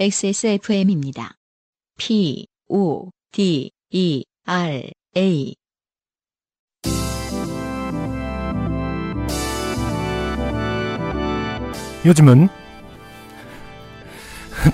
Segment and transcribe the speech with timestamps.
[0.00, 1.34] XSFM입니다.
[1.98, 5.54] P, O, D, E, R, A.
[12.06, 12.48] 요즘은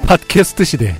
[0.07, 0.97] 팟캐스트 시대.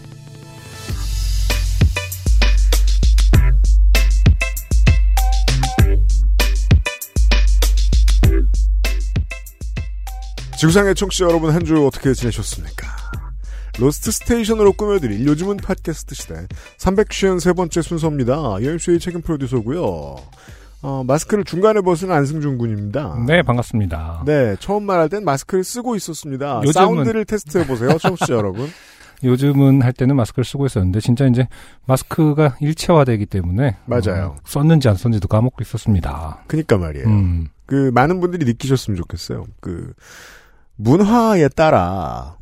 [10.59, 12.87] 지구상의 청취자 여러분 한 주 어떻게 지내셨습니까?
[13.79, 16.47] 로스트 스테이션으로 꾸며드릴 요즘은 팟캐스트 시대
[16.79, 18.35] 353번째 순서입니다.
[18.63, 20.17] 여임쇼의 책임 프로듀서고요.
[20.83, 23.23] 어, 마스크를 중간에 벗은 안승준 군입니다.
[23.27, 24.23] 네, 반갑습니다.
[24.25, 26.61] 네, 처음 말할 땐 마스크를 쓰고 있었습니다.
[26.63, 28.69] 요즘은- 사운드를 테스트해보세요, 청취자 여러분.
[29.25, 31.49] 요즘은 할 때는 마스크를 쓰고 있었는데 진짜 이제
[31.87, 34.37] 마스크가 일체화되기 때문에 맞아요.
[34.37, 36.45] 어, 썼는지 안 썼는지도 까먹고 있었습니다.
[36.47, 37.07] 그니까 말이에요.
[37.09, 39.45] 음, 그, 많은 분들이 느끼셨으면 좋겠어요.
[39.61, 39.93] 그,
[40.77, 42.37] 문화에 따라,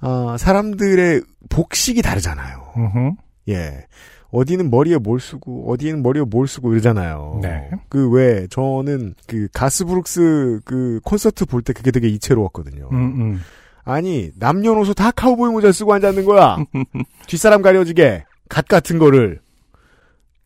[0.00, 2.72] 아, 사람들의 복식이 다르잖아요.
[2.76, 3.10] 음흠.
[3.50, 3.84] 예.
[4.32, 7.40] 어디는 머리에 뭘 쓰고, 어디는 머리에 뭘 쓰고 이러잖아요.
[7.42, 7.68] 네.
[7.88, 12.88] 그 왜, 저는 그 가스브룩스 그 콘서트 볼 때 그게 되게 이채로웠거든요.
[12.92, 13.40] 음, 음.
[13.84, 16.58] 아니, 남녀노소 다 카우보이 모자 쓰고 앉았는 거야.
[17.26, 18.24] 뒷사람 가려지게.
[18.48, 19.40] 갓 같은 거를.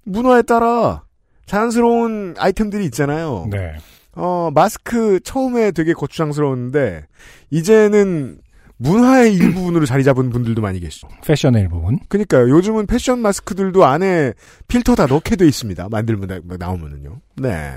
[0.05, 1.05] 문화에 따라
[1.47, 3.47] 자연스러운 아이템들이 있잖아요.
[3.51, 3.75] 네.
[4.17, 7.05] 어, 마스크 처음에 되게 거추장스러웠는데,
[7.51, 8.39] 이제는
[8.77, 11.09] 문화의 일부분으로 자리 잡은 분들도 많이 계시죠.
[11.25, 11.99] 패션의 일부분.
[12.09, 12.51] 그니까요.
[12.51, 14.33] 요즘은 패션 마스크들도 안에
[14.69, 15.89] 필터 다 넣게 돼 있습니다.
[15.91, 17.21] 만들면 나, 뭐 나오면은요.
[17.37, 17.77] 네.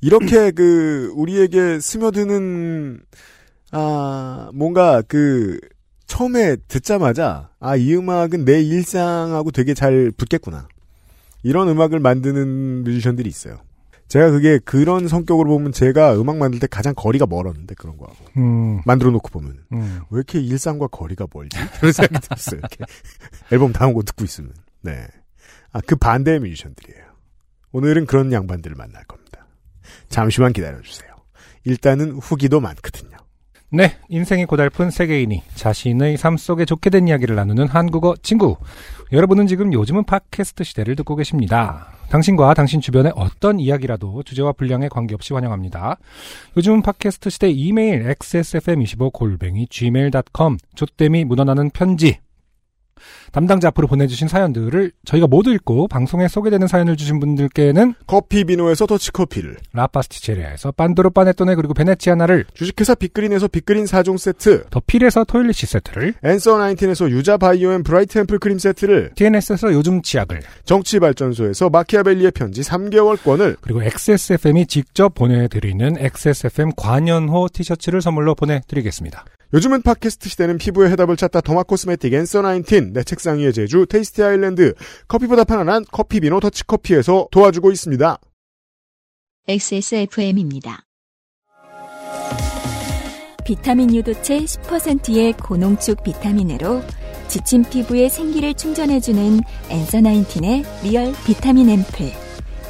[0.00, 3.00] 이렇게 그 우리에게 스며드는
[3.70, 5.58] 아 뭔가 그
[6.06, 10.68] 처음에 듣자마자 아 이 음악은 내 일상하고 되게 잘 붙겠구나.
[11.44, 13.58] 이런 음악을 만드는 뮤지션들이 있어요.
[14.12, 18.82] 제가 그게 그런 성격으로 보면 제가 음악 만들 때 가장 거리가 멀었는데 그런 거하고 음,
[18.84, 20.00] 만들어 놓고 보면 음.
[20.10, 21.56] 왜 이렇게 일상과 거리가 멀지?
[21.80, 22.58] 그런 생각이 들었어요.
[22.58, 22.84] 이렇게
[23.50, 24.52] 앨범 곡 듣고 있으면.
[24.82, 25.06] 네.
[25.72, 27.06] 아, 그 반대의 뮤지션들이에요.
[27.72, 29.46] 오늘은 그런 양반들을 만날 겁니다.
[30.10, 31.10] 잠시만 기다려주세요.
[31.64, 33.16] 일단은 후기도 많거든요.
[33.74, 38.58] 네, 인생이 고달픈 세계인이 자신의 삶 속에 좋게 된 이야기를 나누는 한국어 친구.
[39.12, 41.86] 여러분은 지금 요즘은 팟캐스트 시대를 듣고 계십니다.
[42.10, 45.96] 당신과 당신 주변의 어떤 이야기라도 주제와 분량에 관계없이 환영합니다.
[46.54, 52.18] 요즘은 팟캐스트 시대 이메일 xsfm25 골뱅이 gmail.com 조땜이 묻어나는 편지
[53.32, 59.56] 담당자 앞으로 보내주신 사연들을 저희가 모두 읽고 방송에 소개되는 사연을 주신 분들께는 커피 비노에서 더치커피를,
[59.72, 66.58] 라파스티체리아에서 빤도르 파네토네 그리고 베네치아나를 주식회사 빅그린에서 빅그린 4종 세트, 더 필에서 토일리시 세트를 앤서
[66.58, 73.56] 나인틴에서 유자 바이오 앤 브라이트 앰플 크림 세트를, TNS에서 요즘 치약을 정치발전소에서 마키아벨리의 편지 3개월권을,
[73.62, 79.24] 그리고 XSFM이 직접 보내드리는 XSFM 관연호 티셔츠를 선물로 보내드리겠습니다.
[79.54, 84.22] 요즘은 팟캐스트 시대는 피부의 해답을 찾다 derma cosmetic 앤서 나인틴, 내 책상 위의 제주, 테이스티
[84.22, 84.74] 아일랜드,
[85.08, 88.18] 커피보다 편안한 커피 비노 더치커피에서 도와주고 있습니다.
[89.48, 90.84] XSFM입니다.
[93.44, 96.82] 비타민 유도체 10%의 고농축 비타민으로
[97.28, 99.40] 지친 피부에 생기를 충전해주는
[99.70, 102.12] 앤서 나인틴의 리얼 비타민 앰플.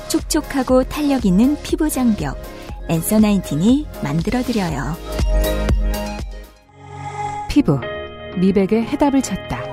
[0.08, 2.36] 촉촉하고 탄력 있는 피부 장벽.
[2.88, 4.96] 앤서 나인틴이 만들어드려요.
[7.48, 7.78] 피부,
[8.38, 9.72] 미백의 해답을 찾다.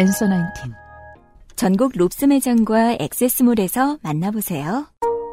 [0.00, 0.72] 앤서 나인틴.
[1.56, 4.86] 전국 롭스 매장과 XS몰에서 만나보세요.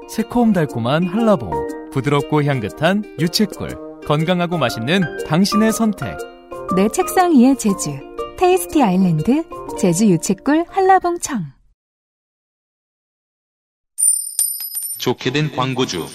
[0.10, 6.18] 새콤달콤한 한라봉, 부드럽고 향긋한 유채꿀, 건강하고 맛있는 당신의 선택.
[6.76, 7.98] 내 책상 위의 제주.
[8.38, 9.46] 테이스티 아일랜드,
[9.80, 11.46] 제주 유채꿀 한라봉청.
[14.98, 16.06] 좋게 된 광고주.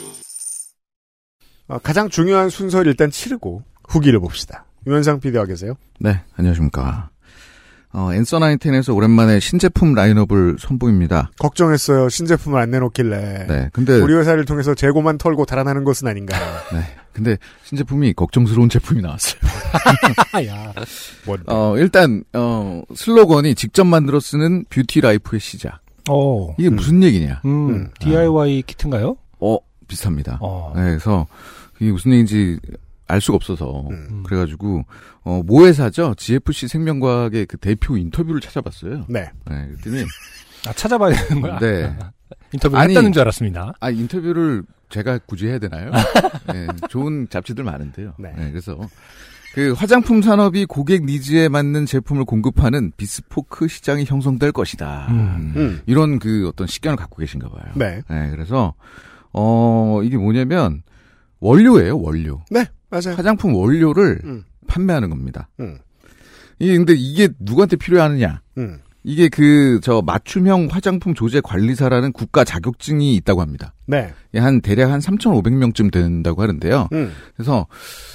[1.68, 4.66] 어, 가장 중요한 순서를 일단 치르고 후기를 봅시다.
[4.86, 5.72] 유현상 PD와 계세요?
[6.00, 7.11] 네, 안녕하십니까.
[7.94, 11.30] 어, 엔서 나인텐에서 오랜만에 신제품 라인업을 선보입니다.
[11.38, 12.08] 걱정했어요.
[12.08, 13.46] 신제품을 안 내놓길래.
[13.46, 16.36] 네, 근데, 우리 회사를 통해서 재고만 털고 달아나는 것은 아닌가.
[16.72, 16.80] 네,
[17.12, 19.40] 근데 신제품이 걱정스러운 제품이 나왔어요.
[20.48, 20.72] 야.
[21.26, 21.44] 뭔데?
[21.48, 25.80] 어, 일단, 어, 슬로건이 직접 만들어 쓰는 beauty life의 시작.
[26.08, 26.76] 어, 이게 음.
[26.76, 27.42] 무슨 얘기냐?
[27.44, 27.90] 음, 음.
[28.00, 29.16] DIY 키트인가요?
[29.38, 30.38] 어, 비슷합니다.
[30.40, 31.26] 어, 네, 그래서
[31.78, 32.58] 이게 무슨 얘기인지
[33.12, 34.22] 알 수가 없어서 음.
[34.24, 34.84] 그래가지고
[35.22, 39.04] 어, 모 회사죠 GFC 생명과학의 그 대표 인터뷰를 찾아봤어요.
[39.08, 39.30] 네.
[39.50, 40.04] 네, 그랬더니
[40.66, 41.58] 아, 찾아봐야 되는 거야?
[41.58, 41.94] 네.
[42.54, 43.74] 인터뷰 아니, 했다는 줄 알았습니다.
[43.80, 45.90] 아 인터뷰를 제가 굳이 해야 되나요?
[46.52, 48.14] 네, 좋은 잡지들 많은데요.
[48.18, 48.32] 네.
[48.34, 48.78] 네, 그래서
[49.54, 55.08] 그 화장품 산업이 고객 니즈에 맞는 제품을 공급하는 비스포크 시장이 형성될 것이다.
[55.10, 55.52] 음.
[55.56, 55.82] 음.
[55.84, 57.72] 이런 그 어떤 식견을 갖고 계신가 봐요.
[57.74, 58.00] 네.
[58.08, 58.72] 네, 그래서
[59.34, 60.82] 어 이게 뭐냐면
[61.40, 62.40] 원료예요, 원료.
[62.50, 62.64] 네.
[62.92, 63.16] 맞아요.
[63.16, 64.44] 화장품 원료를 음.
[64.68, 65.48] 판매하는 겁니다.
[65.60, 65.78] 음.
[66.58, 68.40] 이게 근데 이게 누구한테 필요하느냐?
[68.58, 68.78] 음.
[69.04, 73.74] 이게 그 저 맞춤형 화장품 조제 관리사라는 국가 자격증이 있다고 합니다.
[73.86, 74.12] 네.
[74.34, 76.88] 예, 한 대략 한 3,500명쯤 된다고 하는데요.
[76.92, 77.12] 음.
[77.34, 77.66] 그래서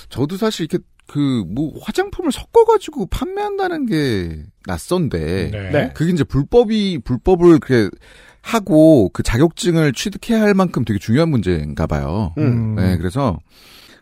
[0.09, 5.69] 저도 사실 이렇게 그 뭐 화장품을 섞어 가지고 판매한다는 게 낯선데 네.
[5.71, 5.91] 네.
[5.93, 7.89] 그게 이제 불법이 불법을 그렇게
[8.41, 12.33] 하고 그 자격증을 취득해야 할 만큼 되게 중요한 문제인가 봐요.
[12.37, 12.75] 음.
[12.75, 13.39] 네, 그래서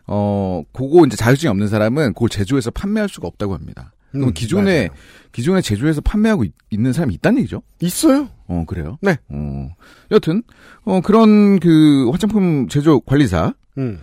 [0.06, 3.92] 어 그거 이제 자격증이 없는 사람은 그걸 제조해서 판매할 수가 없다고 합니다.
[4.12, 5.00] 그럼 음, 기존에 맞아요.
[5.32, 7.62] 기존에 제조해서 판매하고 있, 는 사람이 있다는 얘기죠?
[7.80, 8.28] 있어요.
[8.46, 8.98] 어 그래요?
[9.02, 9.16] 네.
[9.28, 9.68] 어
[10.10, 10.42] 여튼
[10.84, 14.00] 어 그런 그 화장품 제조 관리사 음.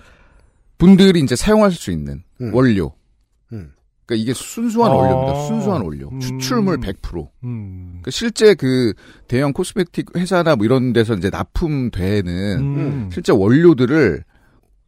[0.77, 2.53] 분들이 이제 사용할 수 있는 음.
[2.53, 2.94] 원료.
[3.51, 3.71] 음.
[4.06, 4.95] 그러니까 이게 순수한 아.
[4.95, 5.47] 원료입니다.
[5.47, 6.09] 순수한 원료.
[6.09, 6.19] 음.
[6.19, 7.29] 추출물 100%.
[7.45, 7.85] 음.
[7.91, 8.94] 그러니까 실제 그
[9.27, 13.09] 대형 코스메틱 회사나 뭐 이런 데서 이제 납품되는 음.
[13.13, 14.23] 실제 원료들을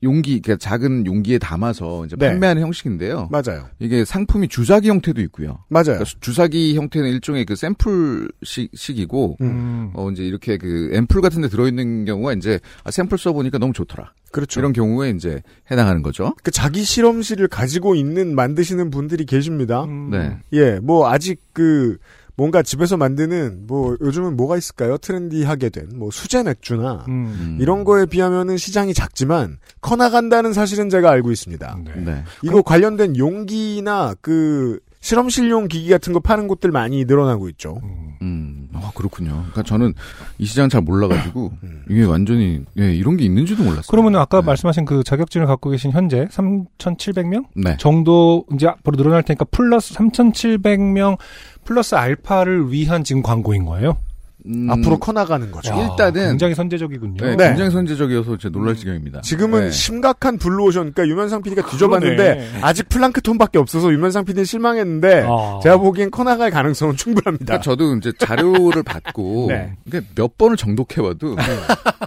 [0.05, 2.29] 용기, 그러니까 작은 용기에 담아서 이제 네.
[2.29, 3.29] 판매하는 형식인데요.
[3.29, 3.67] 맞아요.
[3.79, 5.59] 이게 상품이 주사기 형태도 있고요.
[5.67, 5.83] 맞아요.
[5.83, 9.91] 그러니까 주사기 형태는 일종의 그 샘플식이고, 음.
[9.93, 14.13] 어, 이제 이렇게 그 앰플 같은 데 들어있는 경우가 이제 아, 샘플 써보니까 너무 좋더라.
[14.31, 14.59] 그렇죠.
[14.59, 15.41] 이런 경우에 이제
[15.71, 16.35] 해당하는 거죠.
[16.43, 19.83] 그 자기 실험실을 가지고 있는 만드시는 분들이 계십니다.
[19.85, 20.09] 음.
[20.11, 20.37] 네.
[20.53, 21.97] 예, 뭐 아직 그
[22.37, 24.97] 뭔가 집에서 만드는 뭐 요즘은 뭐가 있을까요?
[24.97, 27.37] 트렌디하게 된 뭐 수제 맥주나 음.
[27.39, 27.57] 음.
[27.61, 31.79] 이런 거에 비하면은 시장이 작지만 커 나간다는 사실은 제가 알고 있습니다.
[31.85, 31.91] 네.
[32.01, 32.23] 네.
[32.43, 37.79] 이거 관련된 용기나 그 실험실용 기기 같은 거 파는 곳들 많이 늘어나고 있죠.
[37.83, 38.15] 음.
[38.23, 39.33] 음, 아, 그렇군요.
[39.33, 39.93] 그러니까 저는
[40.39, 41.83] 이 시장 잘 몰라가지고, 음.
[41.87, 43.83] 이게 완전히, 예, 이런 게 있는지도 몰랐어요.
[43.91, 44.47] 그러면 아까 네.
[44.47, 47.77] 말씀하신 그 자격증을 갖고 계신 현재 3,700명 네.
[47.77, 51.19] 정도 이제 앞으로 늘어날 테니까 플러스 3,700명
[51.65, 53.97] 플러스 알파를 위한 지금 광고인 거예요.
[54.47, 55.71] 음, 앞으로 커나가는 거죠.
[55.71, 55.75] 야.
[55.75, 57.17] 일단은- 굉장히 선제적이군요.
[57.25, 57.47] 네, 네.
[57.49, 59.21] 굉장히 선제적이어서 제 놀랄 지경입니다.
[59.21, 59.71] 지금은 네.
[59.71, 62.49] 심각한 블루오션, 그러니까 유면상 PD가 뒤져봤는데 그러네.
[62.61, 65.59] 아직 플랑크톤밖에 없어서 유면상 PD는 실망했는데 아.
[65.63, 67.45] 제가 보기엔 커나갈 가능성은 충분합니다.
[67.45, 69.73] 그러니까 저도 이제 자료를 받고, 네.
[69.89, 71.35] 그러니까 몇 번을 정독해봐도,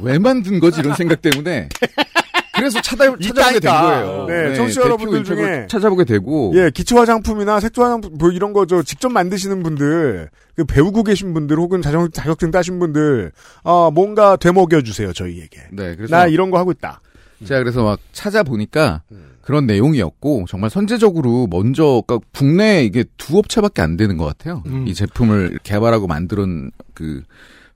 [0.02, 1.68] 왜 만든 거지 이런 생각 때문에,
[2.58, 3.70] 그래서 찾아, 찾아보게 된.
[3.72, 4.26] 거예요.
[4.28, 8.66] 네, 청취자 대표 여러분들 중에 찾아보게 되고, 예, 기초 화장품이나 색조 화장품 뭐 이런 거
[8.66, 13.32] 저 직접 만드시는 분들, 그 배우고 계신 분들 혹은 자격, 자격증 따신 분들,
[13.64, 15.60] 아 뭔가 되먹여 주세요 저희에게.
[15.72, 17.00] 네, 그래서 나 이런 거 하고 있다.
[17.44, 19.36] 제가 그래서 막 찾아보니까 음.
[19.42, 24.62] 그런 내용이었고 정말 선제적으로 먼저 그러니까 국내에 이게 두 업체밖에 안 되는 것 같아요.
[24.66, 24.86] 음.
[24.86, 27.22] 이 제품을 개발하고 만드는 그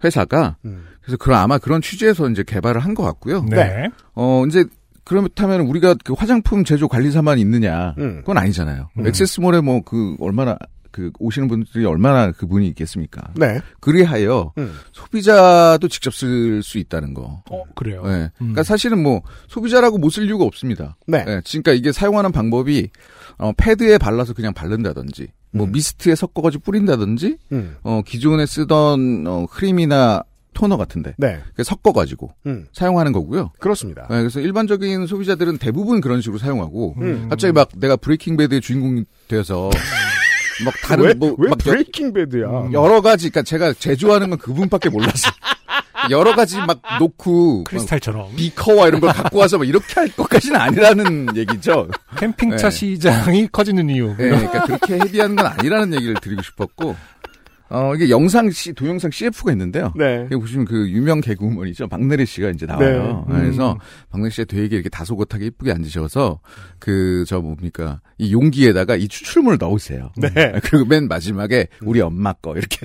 [0.05, 0.87] 회사가 음.
[1.01, 3.45] 그래서 그런 아마 그런 취지에서 이제 개발을 한 것 같고요.
[3.49, 3.89] 네.
[4.15, 4.65] 어 이제
[5.05, 7.95] 그렇다면 우리가 그 화장품 제조 관리사만 있느냐?
[7.99, 8.19] 음.
[8.21, 8.91] 그건 아니잖아요.
[8.99, 9.07] 음.
[9.07, 10.57] 액세스몰에 뭐 그 얼마나
[10.93, 13.23] 그 오시는 분들이 얼마나 그분이 있겠습니까?
[13.35, 13.61] 네.
[13.81, 14.75] 그리하여 음.
[14.93, 17.43] 소비자도 직접 쓸 수 있다는 거.
[17.51, 18.03] 어, 그래요.
[18.05, 18.25] 네.
[18.25, 18.31] 음.
[18.39, 20.97] 그러니까 사실은 뭐 소비자라고 못 쓸 이유가 없습니다.
[21.07, 21.25] 네.
[21.25, 22.91] 네, 그러니까 이게 사용하는 방법이
[23.39, 25.73] 어, 패드에 발라서 그냥 바른다든지, 뭐 음.
[25.73, 27.77] 미스트에 섞어가지고 뿌린다든지, 음.
[27.83, 30.23] 어, 기존에 쓰던 어, 크림이나
[30.55, 31.41] 토너 같은데 네.
[31.55, 32.67] 그 섞어가지고 음.
[32.73, 33.53] 사용하는 거고요.
[33.59, 34.07] 그렇습니다.
[34.11, 37.29] 네, 그래서 일반적인 소비자들은 대부분 그런 식으로 사용하고, 음.
[37.29, 39.71] 갑자기 막 내가 브레이킹 배드의 주인공이 되어서
[40.65, 42.47] 막 다른 왜, 뭐 왜막 여- 브레이킹 배드야?
[42.47, 42.73] 음.
[42.73, 45.31] 여러 가지, 그러니까 제가 제조하는 건 그분밖에 몰라서
[46.11, 48.35] 여러 가지 막 놓고 막 크리스탈처럼.
[48.37, 51.89] 비커와 이런 걸 갖고 와서 막 이렇게 할 것까지는 아니라는 얘기죠.
[52.19, 52.77] 캠핑차 네.
[52.77, 54.09] 시장이 커지는 이유.
[54.19, 56.97] 네, 그러니까 그렇게 heavy한 건 아니라는 얘기를 드리고 싶었고,
[57.75, 59.95] 어, 이게 영상 씨, 동영상 CF가 있는데요.
[59.97, 60.27] 네.
[60.31, 61.89] 여기 보시면 그 유명 개그우먼이죠.
[61.89, 63.25] 박내리 씨가 이제 나와요.
[63.29, 63.35] 네.
[63.35, 63.41] 음.
[63.41, 63.79] 그래서
[64.11, 66.41] 박내리 씨가 되게 이렇게 다소곳하게 이쁘게 앉으셔서
[66.79, 68.01] 그, 저 뭡니까.
[68.19, 70.11] 이 용기에다가 이 추출물을 넣으세요.
[70.19, 70.31] 네.
[70.65, 72.79] 그리고 맨 마지막에 우리 엄마 거 이렇게.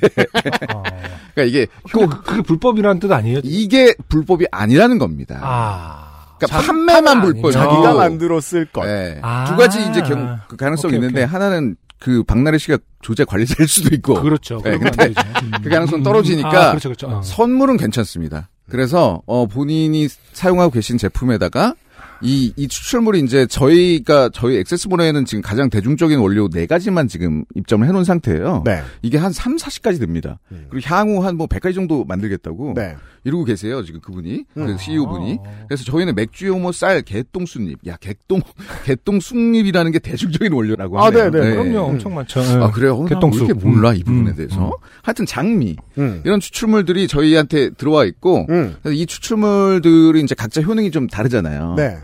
[0.74, 0.84] 어.
[1.36, 3.42] 그러니까 이게 그, 그게 불법이라는 뜻 아니에요?
[3.44, 5.40] 이게 불법이 아니라는 겁니다.
[5.44, 6.08] 아.
[6.38, 7.18] 그러니까 자, 판매만.
[7.18, 7.52] 아니죠.
[7.52, 8.86] 자기가 만들었을 것.
[8.86, 9.20] 네.
[9.22, 9.46] 아.
[9.46, 11.32] 두 가지 이제 경, 그 가능성이 오케이, 있는데 오케이.
[11.34, 14.62] 하나는 그 박나래 씨가 조제 관리자일 수도 있고 그렇죠.
[14.64, 15.08] 네, 근데.
[15.08, 15.52] 음.
[15.64, 17.08] 그 가능성 떨어지니까 아, 그렇죠, 그렇죠.
[17.08, 17.22] 어.
[17.22, 18.50] 선물은 괜찮습니다.
[18.70, 21.74] 그래서 어 본인이 사용하고 계신 제품에다가
[22.22, 27.88] 이, 이 추출물이 이제 저희가, 저희 액세스몰에는 지금 가장 대중적인 원료 네 가지만 지금 입점을
[27.88, 28.64] 해놓은 상태예요.
[28.66, 28.82] 네.
[29.02, 30.40] 이게 한 3, 40가지 됩니다.
[30.52, 30.68] 음.
[30.70, 32.74] 그리고 향후 한 뭐 100가지 정도 만들겠다고.
[32.76, 32.96] 네.
[33.24, 34.46] 이러고 계세요, 지금 그분이.
[34.54, 34.78] 그 음.
[34.78, 35.40] CEO분이.
[35.46, 35.50] 아.
[35.68, 37.80] 그래서 저희는 맥주 효모 뭐 쌀, 개똥순잎.
[37.88, 38.42] 야, 개똥,
[38.86, 41.30] 개똥순잎이라는 게 대중적인 원료라고 아, 하네요.
[41.30, 41.52] 네, 네.
[41.52, 41.70] 그럼요.
[41.90, 41.94] 음.
[41.94, 42.40] 엄청 많죠.
[42.42, 42.96] 아, 그래요?
[42.96, 43.42] 어, 나 개똥쑥.
[43.42, 44.66] 왜 이렇게 몰라, 이 음, 부분에 음, 대해서.
[44.68, 44.72] 음.
[45.04, 45.76] 하여튼 장미.
[45.98, 46.22] 음.
[46.26, 48.48] 이런 추출물들이 저희한테 들어와 있고,
[48.88, 51.76] 이 추출물들이 이제 각자 효능이 좀 다르잖아요.
[51.78, 51.98] 네.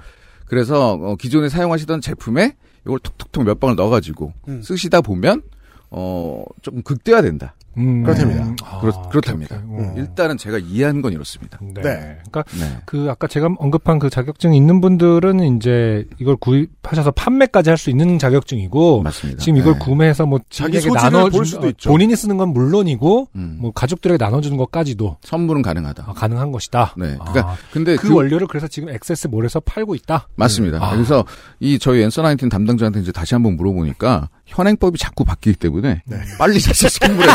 [0.46, 4.62] 그래서 어, 기존에 사용하시던 제품에 이걸 톡톡톡 몇 방울 넣어가지고 음.
[4.62, 5.42] 쓰시다 보면
[5.90, 7.56] 어 조금 극대화된다.
[7.78, 8.04] 음.
[8.04, 8.54] 그렇답니다.
[8.64, 9.48] 아, 그렇, 오케이.
[9.88, 9.94] 어.
[9.98, 11.60] 일단은 제가 이해한 건 이렇습니다.
[11.62, 11.82] 네.
[11.82, 12.18] 네.
[12.30, 12.78] 그러니까 네.
[12.86, 18.18] 그 아까 제가 언급한 그 자격증 있는 분들은 이제 이걸 구입하셔서 판매까지 할 수 있는
[18.18, 19.42] 자격증이고 맞습니다.
[19.44, 19.80] 지금 이걸 네.
[19.80, 21.90] 구매해서 뭐 자기 나눠 볼 수도 있죠.
[21.90, 23.58] 본인이 쓰는 건 물론이고 음.
[23.60, 26.06] 뭐 가족들에게 나눠주는 것까지도 선물은 가능하다.
[26.08, 26.96] 아, 가능한 것이다.
[26.98, 27.18] 네.
[27.20, 30.30] 아, 그러니까 근데 그, 그 원료를 그래서 지금 액세스몰에서 팔고 있다.
[30.36, 30.78] 맞습니다.
[30.82, 30.92] 아.
[30.92, 31.26] 그래서
[31.60, 36.18] 이 저희 앤서 나인틴 담당자한테 이제 다시 한번 물어보니까 현행법이 자꾸 바뀌기 때문에 네.
[36.38, 37.28] 빨리 사실 선물에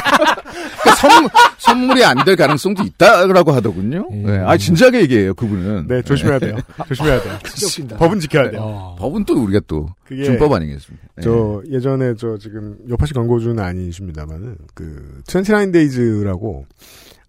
[0.80, 4.06] 그러니까 선물, 선물이 안 될 가능성도 있다라고 하더군요.
[4.10, 4.24] 음.
[4.26, 4.38] 네.
[4.38, 5.86] 아 진지하게 얘기해요 그분은.
[5.88, 6.56] 네, 조심해야 돼요.
[6.88, 7.38] 조심해야 돼요.
[7.64, 7.96] 웃긴다.
[7.96, 8.60] 법은 지켜야 돼요.
[8.62, 8.96] 어.
[8.98, 11.06] 법은 또 우리가 또 그게 준법 아니겠습니까?
[11.16, 11.22] 네.
[11.22, 16.64] 저 예전에 저 지금 요파시 광고주는 아니십니다만은 그 29데이즈라고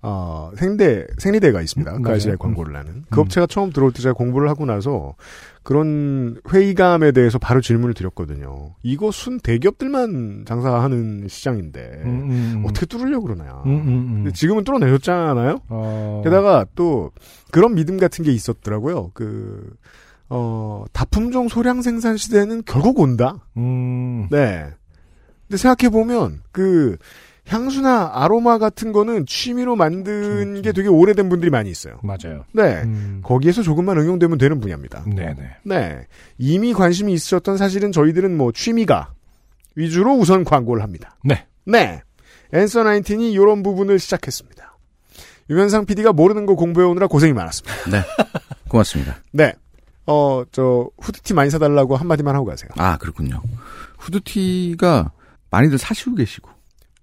[0.02, 1.98] 어 생대 생리대가 있습니다.
[1.98, 2.38] 음, 그 아시아에 맞아요.
[2.38, 3.22] 광고를 하는 그 음.
[3.22, 5.16] 업체가 처음 들어올 때 제가 공부를 하고 나서
[5.62, 8.76] 그런 회의감에 대해서 바로 질문을 드렸거든요.
[8.82, 13.64] 이거 순 대기업들만 장사하는 시장인데 음, 음, 어떻게 뚫으려고 그러냐.
[13.66, 14.14] 음, 음, 음.
[14.16, 15.60] 근데 지금은 뚫어내셨잖아요.
[15.68, 16.22] 어.
[16.24, 17.12] 게다가 또
[17.52, 19.12] 그런 믿음 같은 게 있었더라고요.
[19.14, 19.70] 그
[20.30, 23.46] 어, 다품종 소량 생산 시대는 결국 온다.
[23.58, 24.28] 음.
[24.32, 24.66] 네.
[25.48, 26.98] 근데 생각해 보면 그
[27.50, 32.00] 향수나 아로마 같은 거는 취미로 만든 그치, 게 되게 오래된 분들이 많이 있어요.
[32.04, 32.46] 맞아요.
[32.54, 32.84] 네.
[32.84, 33.22] 음.
[33.24, 35.04] 거기에서 조금만 응용되면 되는 분야입니다.
[35.06, 35.58] 네네.
[35.64, 36.08] 네.
[36.38, 39.14] 이미 관심이 있으셨던 사실은 저희들은 뭐 취미가
[39.76, 41.18] 위주로 우선 광고를 합니다.
[41.24, 41.46] 네.
[41.66, 42.02] 네.
[42.54, 44.78] 앤서 나인틴이 이런 부분을 시작했습니다.
[45.50, 48.06] 유현상 PD가 모르는 거 공부해 오느라 고생이 많았습니다.
[48.70, 49.18] 고맙습니다.
[49.32, 49.54] 네.
[50.06, 52.70] 어, 저, 후드티 많이 사달라고 한마디만 하고 가세요.
[52.78, 53.42] 아 그렇군요.
[53.98, 55.12] 후드티가
[55.50, 56.59] 많이들 사시고 계시고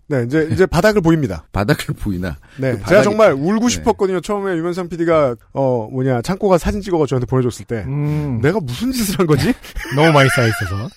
[0.08, 1.44] 네, 이제, 이제 바닥을 보입니다.
[1.52, 2.72] 바닥을 보이나 네.
[2.72, 3.68] 그 제가 바닥이- 정말 울고 네.
[3.68, 4.20] 싶었거든요.
[4.20, 7.84] 처음에 유현상 PD가, 어, 뭐냐, 창고가 사진 찍어가 저한테 보내줬을 때.
[7.86, 8.40] 음.
[8.42, 9.52] 내가 무슨 짓을 한 거지?
[9.96, 10.88] 너무 많이 쌓여 있어서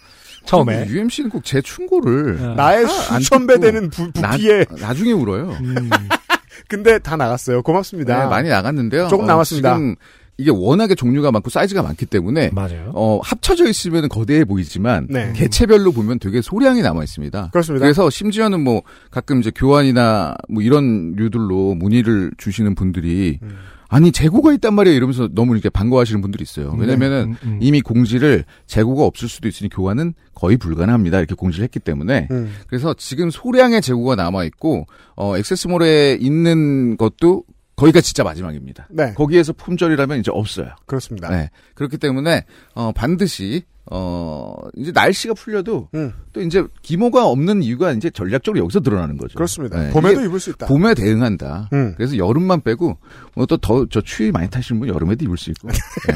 [0.46, 0.88] 처음에.
[0.88, 2.54] UMC는 꼭 제 충고를 어.
[2.56, 4.66] 나의 아, 안 수천 배 되는 부, 나, 부피에.
[4.80, 5.58] 나 중에 울어요.
[5.60, 5.90] 음.
[6.68, 7.62] 근데 다 나갔어요.
[7.64, 8.24] 고맙습니다.
[8.24, 9.08] 네, 많이 나갔는데요.
[9.08, 9.74] 조금 어, 남았습니다.
[9.76, 9.96] 지금
[10.40, 12.92] 이게 워낙에 종류가 많고 사이즈가 많기 때문에 맞아요.
[12.96, 15.34] 어, 합쳐져 있으면 거대해 보이지만 네.
[15.36, 17.50] 개체별로 보면 되게 소량이 남아 있습니다.
[17.52, 17.84] 그렇습니다.
[17.84, 18.82] 그래서 심지어는 뭐
[19.12, 23.58] 가끔 이제 교환이나 뭐 이런 류들로 문의를 주시는 분들이 음.
[23.90, 26.74] 아니 재고가 있단 말이에요 이러면서 너무 이렇게 반가워하시는 분들이 있어요.
[26.78, 27.58] 왜냐면은 음, 음.
[27.60, 32.54] 이미 공지를 재고가 없을 수도 있으니 교환은 거의 불가능합니다 이렇게 공지를 했기 때문에 음.
[32.68, 34.86] 그래서 지금 소량의 재고가 남아 있고
[35.18, 37.44] 어 액세스몰에 있는 것도
[37.80, 38.88] 거기가 진짜 마지막입니다.
[38.92, 39.14] 네.
[39.14, 40.70] 거기에서 품절이라면 이제 없어요.
[40.86, 41.30] 그렇습니다.
[41.30, 41.50] 네.
[41.76, 42.46] 그렇기 때문에
[42.76, 46.14] 어 반드시 어 이제 날씨가 풀려도 음.
[46.34, 49.34] 또 이제 기모가 없는 이유가 이제 전략적으로 여기서 드러나는 거죠.
[49.36, 49.80] 그렇습니다.
[49.82, 49.90] 네.
[49.92, 50.68] 봄에도 입을 수 있다.
[50.68, 51.70] 봄에 대응한다.
[51.74, 51.94] 음.
[51.98, 52.98] 그래서 여름만 빼고
[53.36, 55.70] 뭐 또 더 저 추위 많이 타시는 분 여름에도 입을 수 있고.
[56.08, 56.14] 네.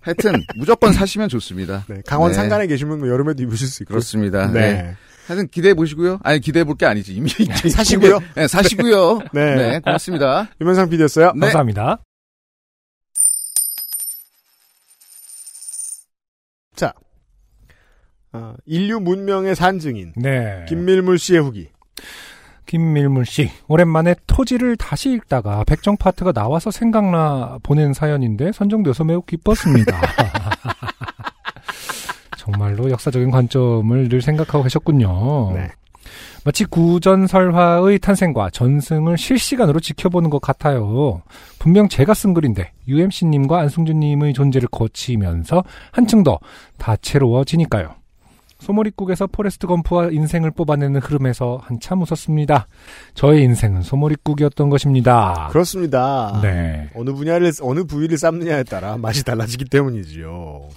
[0.00, 1.84] 하여튼 무조건 사시면 좋습니다.
[1.88, 2.02] 네.
[2.06, 2.34] 강원 네.
[2.34, 3.90] 산간에 계시면 뭐 여름에도 입으실 수 있고.
[3.92, 4.50] 그렇습니다.
[4.50, 4.96] 네.
[5.22, 5.26] 네.
[5.28, 6.18] 하여튼 기대해 보시고요.
[6.22, 8.18] 아니 기대해 볼 게 아니지 이미 사시고요.
[8.34, 9.20] 네, 사시고요.
[9.32, 9.54] 네.
[9.56, 10.48] 네, 고맙습니다.
[10.60, 11.32] 유면상 PD였어요.
[11.34, 11.40] 네.
[11.40, 11.98] 감사합니다.
[16.74, 16.92] 자.
[18.32, 20.14] 아, 인류 문명의 산증인.
[20.16, 20.64] 네.
[20.68, 21.68] 김밀물 씨의 후기.
[22.64, 30.00] 김밀물 씨, 오랜만에 토지를 다시 읽다가 백정 파트가 나와서 생각나 보낸 사연인데 선정돼서 매우 기뻤습니다.
[32.42, 35.52] 정말로 역사적인 관점을 늘 생각하고 계셨군요.
[35.54, 35.68] 네.
[36.44, 41.22] 마치 구전설화의 탄생과 전승을 실시간으로 지켜보는 것 같아요.
[41.60, 46.40] 분명 제가 쓴 글인데 UMC님과 안승준님의 존재를 거치면서 한층 더
[46.78, 47.94] 다채로워지니까요.
[48.58, 52.66] 소머리국에서 포레스트 검프와 인생을 뽑아내는 흐름에서 한참 웃었습니다.
[53.14, 55.48] 저의 인생은 소머리국이었던 것입니다.
[55.50, 56.40] 그렇습니다.
[56.42, 56.90] 네.
[56.96, 60.68] 어느 분야를, 어느 부위를 삶느냐에 따라 맛이 달라지기 때문이지요.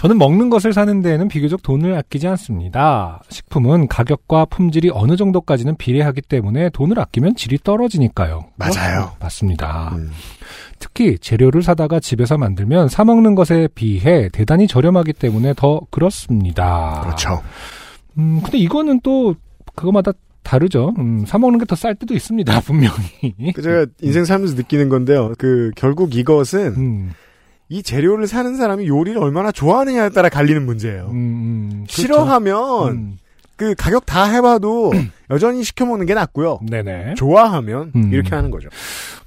[0.00, 3.20] 저는 먹는 것을 사는 데에는 비교적 돈을 아끼지 않습니다.
[3.28, 8.46] 식품은 가격과 품질이 어느 정도까지는 비례하기 때문에 돈을 아끼면 질이 떨어지니까요.
[8.56, 9.12] 맞아요.
[9.20, 9.92] 맞습니다.
[9.96, 10.10] 음.
[10.78, 17.02] 특히 재료를 사다가 집에서 만들면 사 먹는 것에 비해 대단히 저렴하기 때문에 더 그렇습니다.
[17.04, 17.42] 그렇죠.
[18.16, 19.34] 음, 근데 이거는 또
[19.74, 20.94] 그거마다 다르죠.
[20.98, 22.58] 음, 사 먹는 게 더 쌀 때도 있습니다.
[22.64, 23.52] 분명히.
[23.54, 25.34] 그 제가 인생 살면서 느끼는 건데요.
[25.36, 27.12] 그 결국 이것은 음,
[27.70, 31.06] 이 재료를 사는 사람이 요리를 얼마나 좋아하느냐에 따라 갈리는 문제예요.
[31.10, 32.02] 음, 음, 그렇죠.
[32.02, 33.18] 싫어하면 음,
[33.54, 34.90] 그 가격 다 해봐도
[35.30, 36.58] 여전히 시켜 먹는 게 낫고요.
[36.68, 37.14] 네네.
[37.14, 38.12] 좋아하면 음.
[38.12, 38.68] 이렇게 하는 거죠.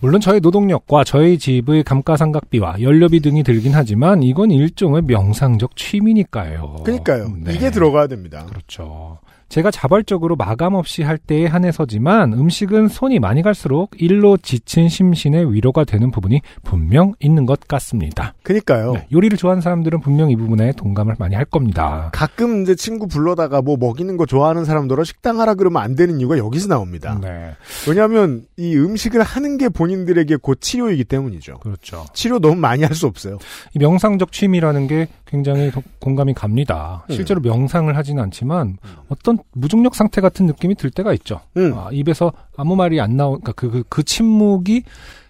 [0.02, 6.82] 물론 저희 노동력과 저희 집의 감가상각비와 연료비 등이 들긴 하지만 이건 일종의 명상적 취미니까요.
[6.84, 7.32] 그러니까요.
[7.46, 7.54] 네.
[7.54, 8.46] 이게 들어가야 됩니다.
[8.50, 9.20] 그렇죠.
[9.54, 15.84] 제가 자발적으로 마감 없이 할 때에 한해서지만 음식은 손이 많이 갈수록 일로 지친 심신의 위로가
[15.84, 18.34] 되는 부분이 분명 있는 것 같습니다.
[18.42, 18.94] 그니까요.
[18.94, 22.10] 네, 요리를 좋아하는 사람들은 분명 이 부분에 동감을 많이 할 겁니다.
[22.14, 26.40] 가끔 이제 친구 불러다가 뭐 먹이는 거 좋아하는 사람들어 식당 하라 그러면 안 되는 이유가
[26.40, 27.20] 여기서 나옵니다.
[27.22, 27.52] 네,
[27.88, 31.60] 왜냐하면 이 음식을 하는 게 본인들에게 곧 치료이기 때문이죠.
[31.60, 32.08] 그렇죠.
[32.16, 33.38] 치료 너무 많이 할 수 없어요.
[33.76, 37.06] 이 명상적 취미라는 게 굉장히 도- 공감이 갑니다.
[37.10, 37.14] 음.
[37.14, 38.78] 실제로 명상을 하지는 않지만
[39.10, 41.42] 어떤 무중력 상태 같은 느낌이 들 때가 있죠.
[41.58, 41.74] 음.
[41.78, 44.84] 아, 입에서 아무 말이 안 나오, 그러니까 그, 그, 그 침묵이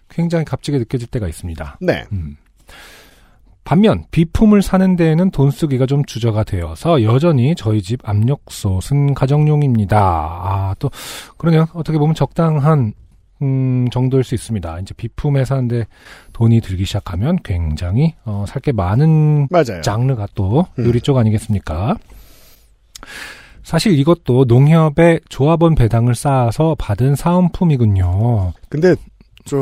[0.09, 1.77] 굉장히 값지게 느껴질 때가 있습니다.
[1.81, 2.05] 네.
[2.11, 2.37] 음.
[3.63, 9.97] 반면 비품을 사는 데에는 돈 쓰기가 좀 주저가 되어서 여전히 저희 집 압력솥은 가정용입니다.
[9.97, 10.91] 아, 또
[11.37, 11.67] 그러네요.
[11.73, 12.93] 어떻게 보면 적당한
[13.41, 14.79] 음, 정도일 수 있습니다.
[14.79, 15.85] 이제 비품에 사는데
[16.33, 19.81] 돈이 들기 시작하면 굉장히 어, 살 게 많은 맞아요.
[19.81, 20.85] 장르가 또 음.
[20.85, 21.95] 요리 쪽 아니겠습니까?
[23.63, 28.53] 사실 이것도 농협의 조합원 배당을 쌓아서 받은 사은품이군요.
[28.69, 28.95] 근데
[29.45, 29.57] 저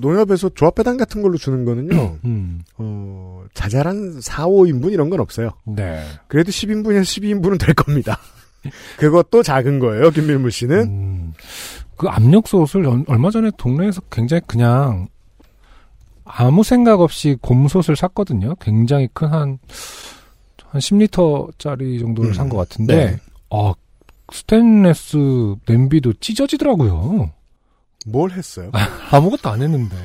[0.00, 2.18] 농협에서 조합 배당 같은 걸로 주는 거는요.
[2.24, 5.50] 음, 어, 자잘한 4, 5인분 이런 건 없어요.
[5.64, 6.02] 네.
[6.28, 8.18] 그래도 10인분에서 12인분은 될 겁니다.
[8.98, 10.76] 그것도 작은 거예요, 김밀물 씨는.
[10.84, 11.32] 음,
[11.96, 15.06] 그 압력솥을 얼- 얼마 전에 동네에서 굉장히 그냥
[16.24, 18.54] 아무 생각 없이 곰솥을 샀거든요.
[18.56, 19.58] 굉장히 큰 한,
[20.66, 23.16] 한 10리터짜리 정도를 음, 산것 같은데, 네.
[23.54, 23.74] 아,
[24.32, 27.30] 스테인레스 냄비도 찢어지더라고요.
[28.06, 28.70] 뭘 했어요?
[29.10, 29.96] 아무것도 안 했는데.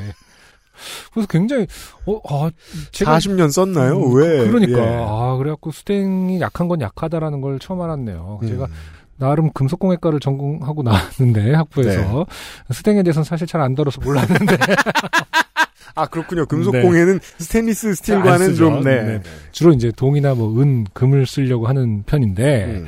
[1.13, 1.68] 그래서 굉장히,
[2.06, 2.50] 어, 아,
[2.91, 3.18] 제가.
[3.18, 3.98] 40년 썼나요?
[3.98, 4.48] 음, 왜?
[4.48, 4.79] 그러니까.
[4.79, 5.06] 예.
[5.08, 8.39] 아, 그래갖고 스테인이 약한 건 약하다라는 걸 처음 알았네요.
[8.41, 8.48] 음.
[8.48, 8.68] 제가
[9.18, 12.25] 나름 금속공예과를 전공하고 나왔는데 학부에서
[12.70, 12.74] 네.
[12.74, 14.56] 스탱에 대해서는 사실 잘 안 다뤄서 몰랐는데
[15.96, 16.46] 아 그렇군요.
[16.46, 18.32] 금속공예는 스테인리스 스틸과는 네.
[18.32, 18.56] 안 쓰죠.
[18.56, 19.03] 좀 네.
[19.03, 19.22] 네.
[19.51, 22.88] 주로 이제 동이나 뭐 은, 금을 쓰려고 하는 편인데 음.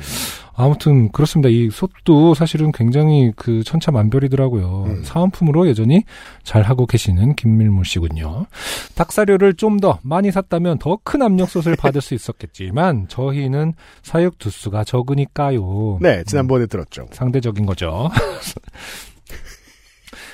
[0.54, 1.48] 아무튼 그렇습니다.
[1.48, 4.84] 이 솥도 사실은 굉장히 그 천차만별이더라고요.
[4.86, 5.02] 음.
[5.04, 6.04] 사은품으로 여전히
[6.42, 8.46] 잘 하고 계시는 김밀물 씨군요.
[8.94, 15.98] 닭사료를 좀 더 많이 샀다면 더 큰 압력솥을 받을 수 있었겠지만 저희는 사육 두수가 적으니까요.
[16.00, 17.06] 네, 지난번에 들었죠.
[17.10, 18.10] 상대적인 거죠.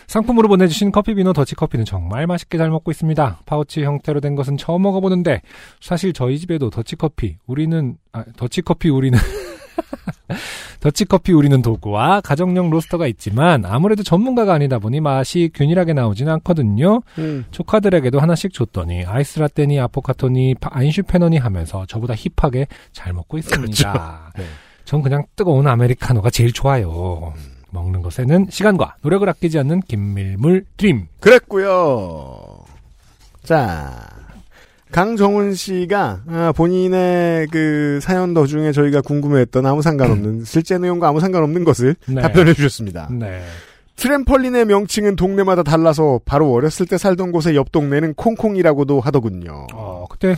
[0.09, 3.41] 상품으로 보내주신 커피비노 더치커피는 정말 맛있게 잘 먹고 있습니다.
[3.47, 5.43] 파우치 형태로 된 것은 처음 먹어보는데
[5.81, 9.19] 사실 저희 집에도 더치커피 우리는 아, 더치커피 우리는
[10.81, 17.01] 더치커피 우리는 도구와 가정용 로스터가 있지만 아무래도 전문가가 아니다 보니 맛이 균일하게 나오진 않거든요.
[17.19, 17.45] 음.
[17.51, 24.33] 조카들에게도 하나씩 줬더니 아이스라떼니 아포카토니 파- 아인슈페너니 하면서 저보다 힙하게 잘 먹고 있습니다.
[24.39, 24.45] 네.
[24.85, 27.35] 전 그냥 뜨거운 아메리카노가 제일 좋아요.
[27.71, 31.07] 먹는 것에는 시간과 노력을 아끼지 않는 김밀물 드림.
[31.21, 32.65] 그랬고요.
[33.43, 34.08] 자,
[34.93, 41.65] 강정훈 씨가 아, 본인의 그 사연 도중에 저희가 궁금해했던 아무 상관없는 실제 내용과 아무 상관없는
[41.65, 42.23] 것을 네.
[42.23, 43.09] 답변해 주셨습니다.
[43.13, 43.43] 네.
[43.97, 49.67] 트램펄린의 명칭은 동네마다 달라서 바로 어렸을 때 살던 곳의 옆 동네는 콩콩이라고도 하더군요.
[49.75, 50.37] 어, 그때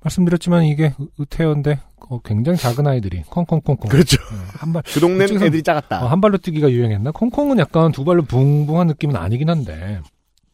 [0.00, 3.90] 말씀드렸지만 이게 의- 의태어인데 어, 굉장히 작은 아이들이 콩콩콩콩.
[3.90, 4.16] 그렇죠.
[4.22, 6.04] 어, 한 발, 그 동네는 애들이 작았다.
[6.04, 7.10] 어, 한 발로 뛰기가 유행했나?
[7.10, 10.00] 콩콩은 약간 두 발로 붕붕한 느낌은 아니긴 한데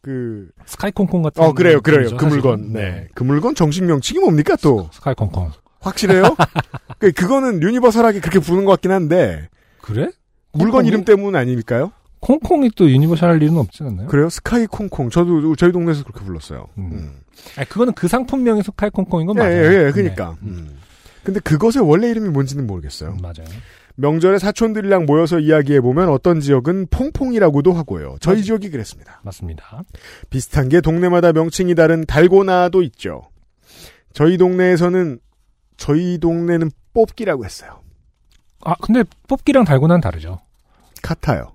[0.03, 1.41] 그, 스카이 콩콩 같은.
[1.41, 2.15] 어, 그래요, 그래요.
[2.17, 2.59] 그 물건.
[2.59, 2.73] 사실은.
[2.73, 3.07] 네.
[3.15, 4.89] 그 물건 정식 명칭이 뭡니까 또?
[4.91, 5.49] 스카이 콩콩.
[5.79, 6.35] 확실해요?
[6.99, 9.49] 그, 그거는 universal하게 그렇게 부르는 것 같긴 한데,
[9.81, 10.09] 그래?
[10.51, 10.87] 물건 콩콩이?
[10.89, 11.93] 이름 때문 아닐까요?
[12.19, 14.07] 콩콩이 또 universal할 일은 없지 않나요?
[14.07, 14.29] 그래요?
[14.29, 15.09] 스카이 콩콩.
[15.09, 16.67] 저도 저희 동네에서 그렇게 불렀어요.
[16.77, 16.89] 음.
[16.91, 17.19] 음.
[17.57, 19.55] 아니, 그거는 그 상품명의 스카이 콩콩인 건 예, 맞아요.
[19.55, 20.35] 예, 예, 그니까.
[20.41, 20.49] 네.
[20.49, 20.77] 음.
[21.23, 23.11] 근데 그것의 원래 이름이 뭔지는 모르겠어요.
[23.11, 23.47] 음, 맞아요.
[23.95, 28.15] 명절에 사촌들이랑 모여서 이야기해보면 어떤 지역은 퐁퐁이라고도 하고요.
[28.19, 28.43] 저희 맞아요.
[28.43, 29.21] 지역이 그랬습니다.
[29.23, 29.83] 맞습니다.
[30.29, 33.29] 비슷한 게 동네마다 명칭이 다른 달고나도 있죠.
[34.13, 35.19] 저희 동네에서는
[35.77, 37.81] 저희 동네는 뽑기라고 했어요.
[38.65, 40.39] 아, 근데 뽑기랑 달고나는 다르죠.
[41.01, 41.51] 같아요.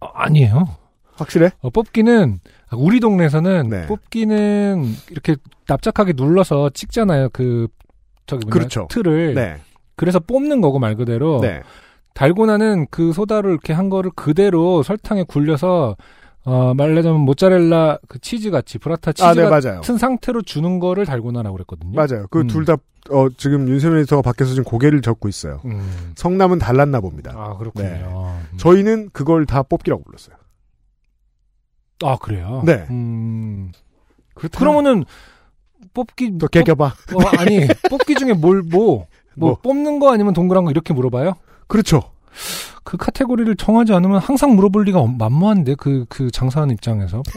[0.00, 0.76] 어, 아니에요.
[1.14, 1.50] 확실해?
[1.60, 3.86] 어, 뽑기는 아, 우리 동네에서는 네.
[3.86, 5.36] 뽑기는 이렇게
[5.66, 7.30] 납작하게 눌러서 찍잖아요.
[7.32, 7.68] 그
[8.26, 8.86] 저기 뭐냐, 그렇죠.
[8.90, 9.34] 틀을.
[9.34, 9.60] 네.
[9.96, 11.40] 그래서 뽑는 거고 말 그대로.
[11.40, 11.62] 네.
[12.14, 15.96] 달고나는 그 소다를 이렇게 한 거를 그대로 설탕에 굴려서
[16.44, 19.76] 어 말하자면 모짜렐라 그 치즈 같이 브라타 치즈 아, 네, 맞아요.
[19.80, 21.94] 같은 상태로 주는 거를 달고나라고 그랬거든요.
[21.94, 22.26] 맞아요.
[22.30, 22.46] 그 음.
[22.48, 22.76] 둘 다,
[23.10, 25.60] 어, 지금 윤세민 에디터가 밖에서 지금 고개를 젓고 있어요.
[25.64, 26.12] 음.
[26.16, 27.32] 성남은 달랐나 봅니다.
[27.36, 27.88] 아 그렇군요.
[27.88, 28.02] 네.
[28.04, 28.56] 음.
[28.58, 30.36] 저희는 그걸 다 뽑기라고 불렀어요.
[32.04, 32.62] 아 그래요.
[32.66, 32.86] 네.
[32.90, 33.70] 음.
[34.34, 34.58] 그렇다.
[34.58, 35.04] 그러면은
[35.94, 36.94] 뽑기 또 개겨봐.
[37.08, 39.58] 뽑- 어, 아니 뽑기 중에 뭘 뭐 뭐 뭐.
[39.62, 41.34] 뽑는 거 아니면 동그란 거 이렇게 물어봐요?
[41.66, 42.02] 그렇죠.
[42.84, 47.22] 그 카테고리를 정하지 않으면 항상 물어볼 리가 없- 만무한데 그 그 장사하는 입장에서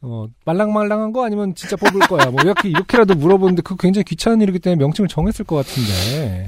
[0.00, 2.30] 어, 말랑말랑한 거 아니면 진짜 뽑을 거야.
[2.30, 6.46] 뭐 이렇게 이렇게라도 물어보는데 그거 굉장히 귀찮은 일이기 때문에 명칭을 정했을 것 같은데.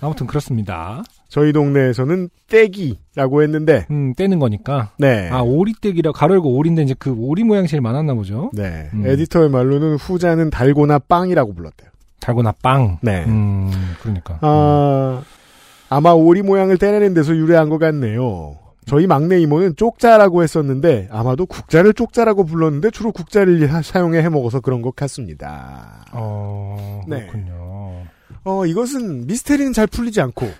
[0.00, 1.04] 아무튼 그렇습니다.
[1.32, 4.90] 저희 동네에서는 떼기라고 했는데, 음, 떼는 거니까.
[4.98, 5.30] 네.
[5.30, 8.50] 아, 오리떼기라 가로 열고 오리인데 이제 그 오리 모양이 제일 많았나 보죠.
[8.52, 8.90] 네.
[8.92, 9.06] 음.
[9.06, 11.88] 에디터의 말로는 후자는 달고나 빵이라고 불렀대요.
[12.20, 12.98] 달고나 빵.
[13.00, 13.24] 네.
[13.26, 13.70] 음,
[14.02, 14.40] 그러니까.
[14.42, 15.22] 아,
[15.88, 18.58] 아마 오리 모양을 떼내는 데서 유래한 것 같네요.
[18.84, 24.82] 저희 막내 이모는 쪽자라고 했었는데 아마도 국자를 쪽자라고 불렀는데 주로 국자를 하- 사용해 해먹어서 그런
[24.82, 26.04] 것 같습니다.
[26.12, 27.20] 어, 네.
[27.20, 28.02] 그렇군요.
[28.44, 30.50] 어 이것은 미스테리는 잘 풀리지 않고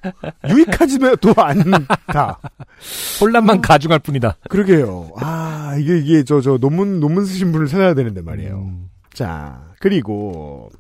[0.49, 2.39] 유익하지도 않다.
[3.21, 4.37] 혼란만 가중할 뿐이다.
[4.49, 5.11] 그러게요.
[5.17, 8.57] 아 이게 이게 저 저 논문 논문 쓰신 분을 찾아야 되는데 말이에요.
[8.57, 8.89] 음.
[9.15, 10.71] 자 그리고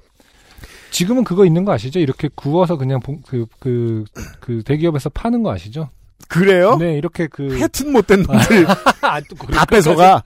[0.90, 1.98] 지금은 그거 있는 거 아시죠?
[2.00, 4.04] 이렇게 구워서 그냥 봉- 그, 그,
[4.40, 5.88] 그 대기업에서 파는 거 아시죠?
[6.28, 6.76] 그래요?
[6.76, 7.54] 네, 이렇게 그.
[7.58, 8.66] 하여튼 못된 놈들
[9.00, 9.64] 아, 또 그럴 다.
[9.64, 10.22] 뺏어가.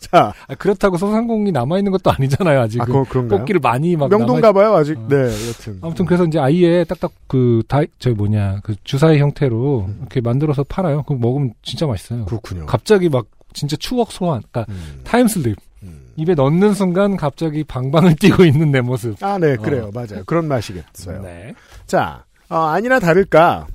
[0.00, 2.80] 자, 아, 그렇다고 소상공인이 남아있는 것도 아니잖아요, 아직.
[2.80, 3.40] 아, 그거 그런가요?
[3.40, 4.08] 꽃기를 많이 막.
[4.08, 4.98] 명동 가 봐요 아직.
[4.98, 5.06] 어.
[5.08, 5.16] 네,
[5.48, 5.78] 여튼.
[5.82, 9.96] 아무튼 그래서 이제 아예 딱딱 그, 다, 저 뭐냐, 그 주사위 형태로 음.
[10.00, 11.02] 이렇게 만들어서 팔아요.
[11.02, 12.24] 그럼 먹으면 진짜 맛있어요.
[12.24, 12.66] 그렇군요.
[12.66, 15.56] 갑자기 막 진짜 추억 소환, 그러니까 음, time slip.
[15.82, 16.12] 음.
[16.16, 19.22] 입에 넣는 순간 갑자기 방방을 뛰고 있는 내 모습.
[19.22, 19.90] 아, 네, 그래요.
[19.94, 20.24] 맞아요.
[20.26, 21.18] 그런 맛이겠어요.
[21.18, 21.22] 어.
[21.22, 21.54] 네.
[21.86, 23.66] 자, 어, 아니나 다를까.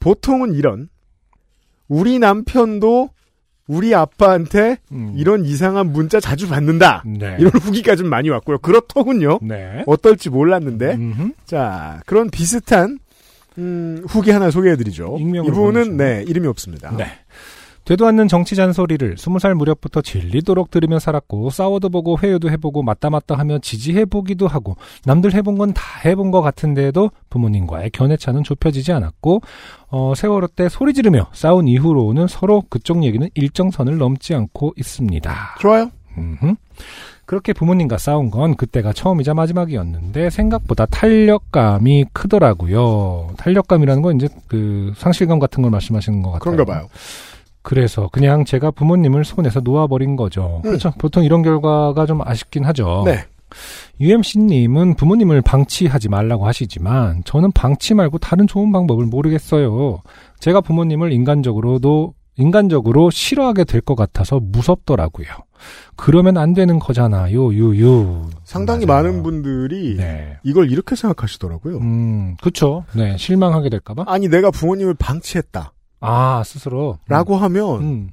[0.00, 0.88] 보통은 이런.
[1.88, 3.10] 우리 남편도
[3.66, 5.12] 우리 아빠한테 음.
[5.16, 7.02] 이런 이상한 문자 자주 받는다.
[7.04, 7.36] 네.
[7.38, 8.58] 이런 후기가 좀 많이 왔고요.
[8.58, 9.40] 그렇더군요.
[9.42, 9.82] 네.
[9.86, 10.94] 어떨지 몰랐는데.
[10.94, 11.30] 음흠.
[11.44, 12.98] 자, 그런 비슷한
[13.58, 15.16] 음, 후기 하나 소개해드리죠.
[15.18, 15.96] 이분은 보내주세요.
[15.96, 16.94] 네 이름이 없습니다.
[16.96, 17.06] 네.
[17.86, 23.10] 되도 않는 정치 잔소리를 스무 살 무렵부터 질리도록 들으며 살았고 싸워도 보고 회유도 해보고 맞다
[23.10, 29.40] 맞다 하며 지지해보기도 하고 남들 해본 건 다 해본 것 같은데도 부모님과의 견해차는 좁혀지지 않았고
[29.88, 35.56] 어, 세월호 때 소리 지르며 싸운 이후로는 서로 그쪽 얘기는 일정선을 넘지 않고 있습니다.
[35.60, 35.90] 좋아요.
[36.18, 36.54] 음흠.
[37.26, 43.30] 그렇게 부모님과 싸운 건 그때가 처음이자 마지막이었는데 생각보다 탄력감이 크더라고요.
[43.36, 46.52] 탄력감이라는 건 이제 그 상실감 같은 걸 말씀하시는 것 같아요.
[46.52, 46.88] 그런가 봐요.
[47.66, 50.60] 그래서 그냥 제가 부모님을 손에서 놓아버린 거죠.
[50.64, 50.68] 음.
[50.68, 50.92] 그렇죠.
[50.98, 53.02] 보통 이런 결과가 좀 아쉽긴 하죠.
[53.04, 53.24] 네.
[54.00, 60.00] UMC님은 부모님을 방치하지 말라고 하시지만 저는 방치 말고 다른 좋은 방법을 모르겠어요.
[60.38, 65.26] 제가 부모님을 인간적으로도 인간적으로 싫어하게 될 것 같아서 무섭더라고요.
[65.96, 68.26] 그러면 안 되는 거잖아요, 유유.
[68.44, 69.02] 상당히 맞아요.
[69.04, 70.36] 많은 분들이 네.
[70.44, 71.78] 이걸 이렇게 생각하시더라고요.
[71.78, 72.84] 음, 그쵸.
[72.94, 74.04] 네, 실망하게 될까봐?
[74.06, 75.72] 아니 내가 부모님을 방치했다.
[76.06, 76.98] 아, 스스로.
[77.08, 78.10] 라고 하면 음,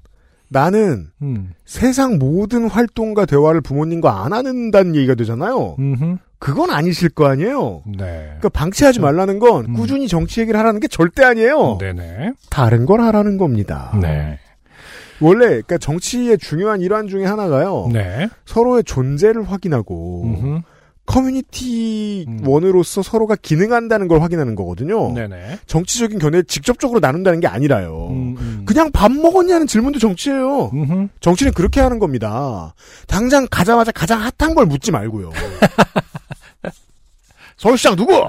[0.49, 5.75] 나는 음, 세상 모든 활동과 대화를 부모님과 안 하는다는 얘기가 되잖아요.
[5.79, 7.84] 음, 그건 아니실 거 아니에요.
[7.86, 8.23] 네.
[8.25, 9.73] 그러니까 방치하지 말라는 건 음.
[9.73, 11.77] 꾸준히 정치 얘기를 하라는 게 절대 아니에요.
[11.79, 12.34] 네네.
[12.49, 13.97] 다른 걸 하라는 겁니다.
[14.01, 14.39] 네.
[15.21, 17.89] 원래 그러니까 정치의 중요한 일환 중에 하나가요.
[17.93, 18.27] 네.
[18.45, 20.62] 서로의 존재를 확인하고 음흠.
[21.06, 22.48] 커뮤니티 음.
[22.48, 25.13] 원으로서 서로가 기능한다는 걸 확인하는 거거든요.
[25.13, 25.60] 네네.
[25.68, 28.08] 정치적인 견해를 직접적으로 나눈다는 게 아니라요.
[28.10, 28.63] 음, 음.
[28.66, 30.72] 그냥 밥 먹었냐는 질문도 정치예요.
[30.74, 31.08] 음흠.
[31.20, 32.74] 정치는 그렇게 하는 겁니다.
[33.08, 35.32] 당장 가자마자 가장 핫한 걸 묻지 말고요.
[37.58, 38.13] 서울시장 누구?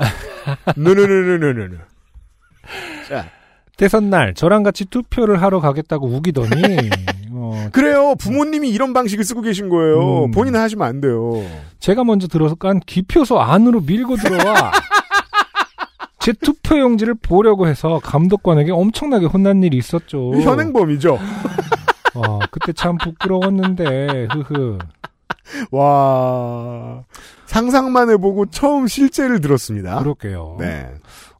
[0.77, 1.77] 느느느느느느.
[3.09, 3.27] 자,
[3.77, 6.51] 대선 날 저랑 같이 투표를 하러 가겠다고 우기더니
[7.53, 8.15] 어, 그래요.
[8.19, 10.25] 부모님이 이런 방식을 쓰고 계신 거예요.
[10.27, 10.31] 음.
[10.31, 11.43] 본인은 하시면 안 돼요.
[11.79, 14.73] 제가 먼저 들어서 깐 기표소 안으로 밀고 들어와
[16.21, 20.33] 제 투표용지를 보려고 해서 감독관에게 엄청나게 혼난 일이 있었죠.
[20.41, 21.19] 현행범이죠.
[22.15, 24.79] 어, 그때 참 부끄러웠는데 흐흐.
[25.71, 27.03] 와
[27.47, 29.99] 상상만 해보고 처음 실제를 들었습니다.
[29.99, 30.57] 그럴게요.
[30.59, 30.89] 네.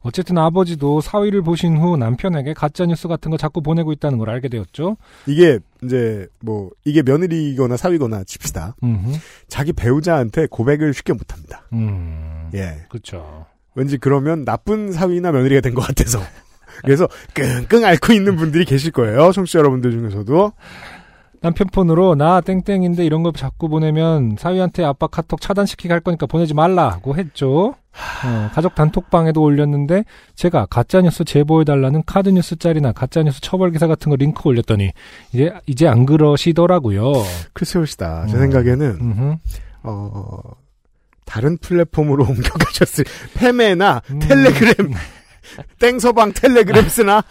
[0.05, 4.49] 어쨌든 아버지도 사위를 보신 후 남편에게 가짜 뉴스 같은 거 자꾸 보내고 있다는 걸 알게
[4.49, 4.97] 되었죠.
[5.25, 8.75] 이게 이제 뭐 이게 며느리거나 사위거나 칩시다.
[8.83, 9.13] 음흠.
[9.47, 11.63] 자기 배우자한테 고백을 쉽게 못 합니다.
[11.73, 12.51] 음.
[12.53, 12.85] 예.
[12.89, 13.47] 그렇죠.
[13.73, 16.19] 왠지 그러면 나쁜 사위나 며느리가 된 것 같아서.
[16.83, 19.31] 그래서 끙끙 앓고 있는 분들이 계실 거예요.
[19.31, 20.53] 청취자 여러분들 중에서도.
[21.45, 26.55] 남편 폰으로 나 땡땡인데 이런 거 자꾸 보내면 사위한테 아빠 카톡 차단시키게 할 거니까 보내지
[26.55, 27.75] 말라고 했죠.
[28.25, 34.41] 어, 가족 단톡방에도 올렸는데 제가 가짜뉴스 제보해달라는 카드뉴스 짤이나 가짜뉴스 처벌 기사 같은 거 링크
[34.49, 34.91] 올렸더니
[35.33, 37.13] 이제 이제 안 그러시더라고요.
[37.53, 38.25] 크리스올시다.
[38.25, 38.39] 제 음.
[38.39, 39.35] 생각에는 음흠.
[39.83, 40.39] 어
[41.25, 43.05] 다른 플랫폼으로 옮겨가셨을
[43.35, 44.17] 페메나 음.
[44.17, 44.93] 텔레그램
[45.77, 47.23] 땡서방 텔레그램 쓰나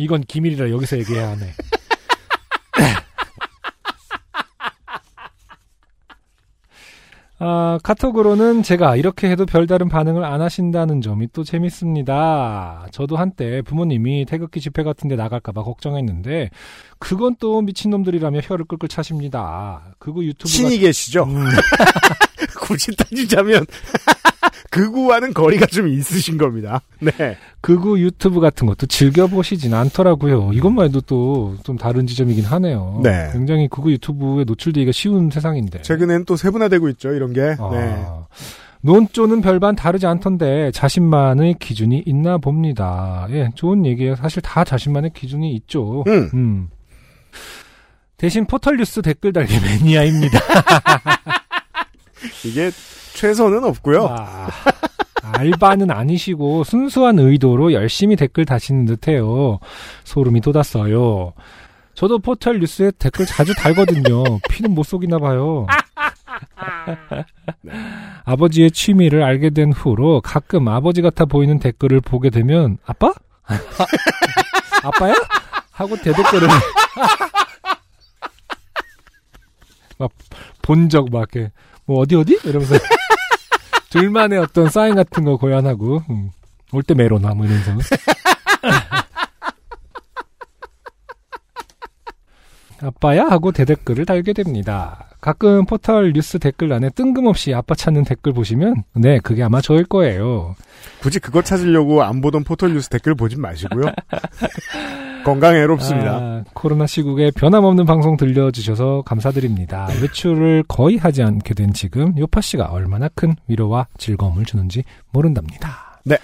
[0.00, 1.52] 이건 기밀이라 여기서 얘기해야 하네.
[7.42, 12.86] 아, 카톡으로는 제가 이렇게 해도 별다른 반응을 안 하신다는 점이 또 재밌습니다.
[12.92, 16.50] 저도 한때 부모님이 태극기 집회 같은데 나갈까봐 걱정했는데,
[16.98, 19.94] 그건 또 미친놈들이라며 혀를 끌끌 차십니다.
[19.98, 20.50] 그거 유튜브가.
[20.50, 21.24] 신이 계시죠?
[21.24, 21.46] 음,
[22.60, 23.66] 굳이 따지자면
[24.70, 26.80] 그구와는 거리가 좀 있으신 겁니다.
[27.00, 27.36] 네.
[27.60, 30.50] 그거 유튜브 같은 것도 즐겨보시진 않더라고요.
[30.52, 33.00] 이것만 해도 또 좀 다른 지점이긴 하네요.
[33.02, 33.28] 네.
[33.32, 35.82] 굉장히 그거 유튜브에 노출되기가 쉬운 세상인데.
[35.82, 37.12] 최근엔 또 세분화되고 있죠.
[37.12, 37.56] 이런 게.
[37.58, 38.04] 아, 네.
[38.82, 43.26] 논조는 별반 다르지 않던데 자신만의 기준이 있나 봅니다.
[43.30, 44.16] 예, 좋은 얘기예요.
[44.16, 46.04] 사실 다 자신만의 기준이 있죠.
[46.06, 46.30] 음.
[46.32, 46.68] 음.
[48.16, 50.38] 대신 포털 뉴스 댓글 달기 매니아입니다.
[52.44, 52.70] 이게
[53.14, 54.06] 최선은 없고요.
[54.08, 54.48] 아,
[55.22, 59.58] 알바는 아니시고 순수한 의도로 열심히 댓글 다시는 듯해요.
[60.04, 61.32] 소름이 돋았어요.
[61.94, 64.22] 저도 포털 뉴스에 댓글 자주 달거든요.
[64.48, 65.66] 피는 못 속이나 봐요.
[68.24, 73.12] 아버지의 취미를 알게 된 후로 가끔 아버지 같아 보이는 댓글을 보게 되면 아빠?
[74.82, 75.14] 아빠야?
[75.72, 76.48] 하고 대댓글을
[79.98, 80.10] 막
[80.62, 81.50] 본 적 막 이렇게
[81.90, 82.76] 뭐 어디 어디 이러면서
[83.90, 86.30] 둘만의 어떤 사인 같은 거 고연하고 음,
[86.70, 87.72] 올때 메로나 뭐 이러면서
[92.80, 95.09] 아빠야 하고 대댓글을 달게 됩니다.
[95.20, 100.54] 가끔 포털 뉴스 댓글란에 뜬금없이 아빠 찾는 댓글 보시면 네 그게 아마 저일 거예요.
[101.00, 103.84] 굳이 그거 찾으려고 안 보던 포털 뉴스 댓글 보진 마시고요.
[105.24, 106.10] 건강 해롭습니다.
[106.12, 109.88] 아, 코로나 시국에 변함없는 방송 들려주셔서 감사드립니다.
[110.00, 116.00] 외출을 거의 하지 않게 된 지금 요파 씨가 얼마나 큰 위로와 즐거움을 주는지 모른답니다.
[116.04, 116.16] 네.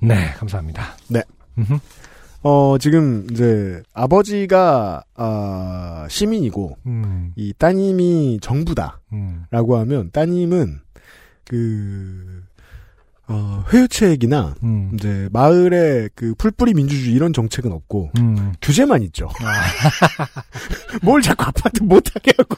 [0.00, 0.94] 네, 감사합니다.
[1.08, 1.22] 네.
[2.42, 10.80] 어, 지금 이제 아버지가 아, 시민이고 음, 이 따님이 정부다라고 음, 하면 따님은
[11.44, 12.42] 그
[13.28, 18.52] 어, 회유책이나 음, 이제 마을에 그 풀뿌리 민주주의 이런 정책은 없고 음.
[18.62, 19.28] 규제만 있죠.
[21.02, 22.56] 뭘 자꾸 아파트 못하게 하고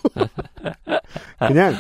[1.39, 1.75] 그냥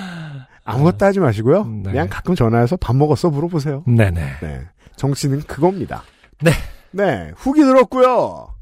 [0.64, 1.64] 아무것도 하지 마시고요.
[1.64, 1.90] 네.
[1.90, 3.84] 그냥 가끔 전화해서 밥 먹었어 물어보세요.
[3.86, 4.38] 네네.
[4.40, 4.66] 네.
[4.96, 6.02] 정치는 그겁니다.
[6.40, 6.52] 네.
[6.92, 7.32] 네.
[7.36, 8.54] 후기 들었고요.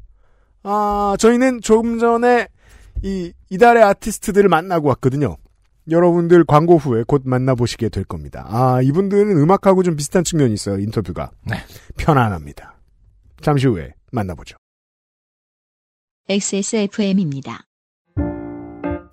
[0.63, 2.47] 아, 저희는 조금 전에
[3.03, 5.37] 이, 이달의 아티스트들을 만나고 왔거든요.
[5.89, 8.45] 여러분들 광고 후에 곧 만나보시게 될 겁니다.
[8.49, 11.31] 아, 이분들은 음악하고 좀 비슷한 측면이 있어요, 인터뷰가.
[11.45, 11.55] 네.
[11.97, 12.75] 편안합니다.
[13.41, 14.57] 잠시 후에 만나보죠.
[16.29, 17.61] XSFM입니다.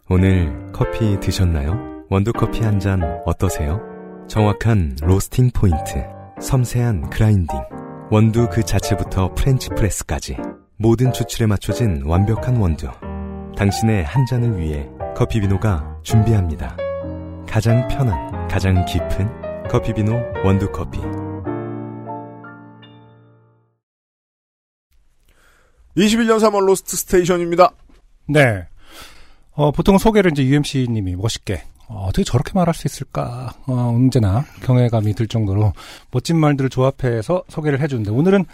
[0.09, 2.05] 오늘 커피 드셨나요?
[2.11, 3.81] 원두커피 한 잔 어떠세요?
[4.29, 6.05] 정확한 로스팅 포인트,
[6.40, 7.57] 섬세한 grinding,
[8.10, 10.37] 원두 그 자체부터 French press까지
[10.76, 12.88] 모든 추출에 맞춰진 완벽한 원두.
[13.56, 14.86] 당신의 한 잔을 위해
[15.16, 16.76] 커피비노가 준비합니다.
[17.48, 20.12] 가장 편한, 가장 깊은 커피비노
[20.44, 20.98] 원두커피.
[25.96, 27.70] 21년 3월 로스트 스테이션입니다.
[28.28, 28.66] 네.
[29.52, 35.14] 어, 보통 소개를 이제 UMC님이 멋있게, 어, 어떻게 저렇게 말할 수 있을까, 어, 언제나 경외감이
[35.14, 35.73] 들 정도로
[36.11, 38.44] 멋진 말들을 조합해서 소개를 해주는데, 오늘은,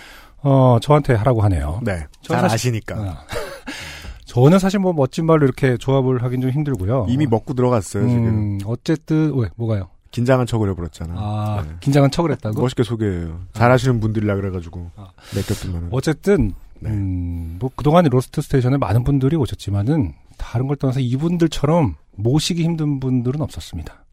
[0.43, 1.81] 어, 저한테 하라고 하네요.
[1.85, 2.07] 네.
[2.23, 3.01] 잘 사실- 아시니까.
[3.01, 3.17] 어.
[4.25, 7.07] 저는 사실 뭐 멋진 말로 이렇게 조합을 하긴 좀 힘들고요.
[7.09, 8.25] 이미 먹고 들어갔어요, 지금.
[8.27, 9.89] 음, 어쨌든, 왜, 뭐가요?
[10.13, 11.15] 긴장한 척을 해버렸잖아.
[11.17, 11.75] 아, 네.
[11.81, 12.61] 긴장한 척을 했다고?
[12.61, 13.41] 멋있게 소개해요.
[13.55, 14.91] 잘하시는 분들이라 그래가지고.
[14.97, 15.09] 아.
[15.35, 15.89] 맡겼더만.
[15.93, 16.91] 어쨌든, 네.
[16.91, 23.41] 음, 뭐, 그동안 로스트 스테이션에 많은 분들이 오셨지만은, 다른 걸 떠나서 이분들처럼 모시기 힘든 분들은
[23.41, 24.05] 없었습니다.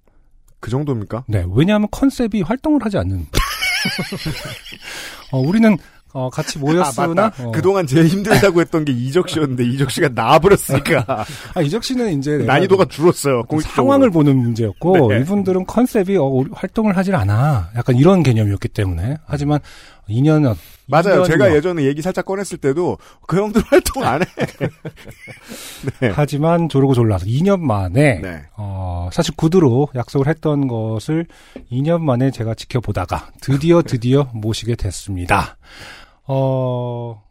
[0.59, 1.23] 그 정도입니까?
[1.27, 3.27] 네, 왜냐하면 컨셉이 활동을 하지 않는.
[5.31, 5.77] 어, 우리는,
[6.13, 7.43] 어, 같이 모였으나, 아.
[7.43, 11.05] 어, 그동안 제일 힘들다고 했던 게 이적 씨였는데, 이적 씨가 나와버렸으니까.
[11.53, 12.37] 아, 이적 씨는 이제.
[12.37, 13.43] 난이도가 줄었어요.
[13.61, 15.21] 상황을 보는 문제였고, 네.
[15.21, 17.69] 이분들은 컨셉이, 어, 활동을 하질 않아.
[17.75, 19.17] 약간 이런 개념이었기 때문에.
[19.25, 19.59] 하지만,
[20.09, 20.55] 2년,
[20.87, 21.23] 맞아요.
[21.23, 24.25] 2년여 제가 예전에 얘기 살짝 꺼냈을 때도, 그 형들 활동 안 해.
[25.99, 26.11] 네.
[26.13, 28.41] 하지만 조르고 졸라서 2년 만에 네.
[28.55, 31.25] 어, 사실 구두로 약속을 했던 것을
[31.71, 35.57] 2년 만에 제가 지켜보다가 드디어 드디어 모시게 됐습니다.
[36.25, 37.21] 어,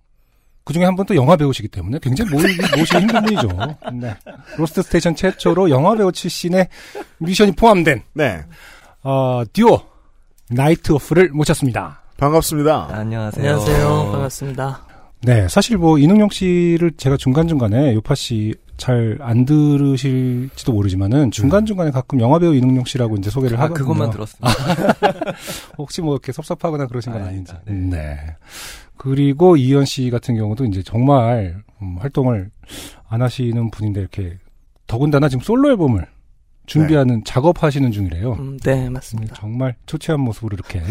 [0.64, 2.38] 그 중에 한 분 또 영화 배우시기 때문에 굉장히 모,
[2.76, 3.48] 모시기 힘든 분이죠.
[4.00, 4.14] 네.
[4.56, 6.68] 로스트 스테이션 최초로 영화 배우 출신의
[7.18, 8.42] 뮤지션이 포함된, 네.
[9.04, 9.80] 어, 듀오,
[10.50, 12.02] 나이트 오프를 모셨습니다.
[12.18, 12.88] 반갑습니다.
[12.90, 13.44] 안녕하세요.
[13.50, 13.88] 안녕하세요.
[14.12, 14.80] 반갑습니다.
[15.22, 21.64] 네, 사실 뭐 이능용 씨를 제가 중간 중간에 요파 씨 잘 안 들으실지도 모르지만은 중간
[21.64, 23.86] 중간에 가끔 영화 배우 이능용 씨라고 이제 소개를 아, 하거든요.
[23.86, 24.52] 그것만 들었습니다.
[25.78, 27.52] 혹시 뭐 이렇게 섭섭하거나 그러신 건 아닌지.
[27.66, 27.96] 아닙니다.
[27.96, 28.36] 네.
[28.98, 32.50] 그리고 이현 씨 같은 경우도 이제 정말 음, 활동을
[33.08, 34.36] 안 하시는 분인데 이렇게
[34.86, 36.06] 더군다나 지금 솔로 앨범을
[36.66, 38.32] 준비하는 작업하시는 중이래요.
[38.34, 39.34] 음, 네, 맞습니다.
[39.36, 40.82] 정말 초췌한 모습으로 이렇게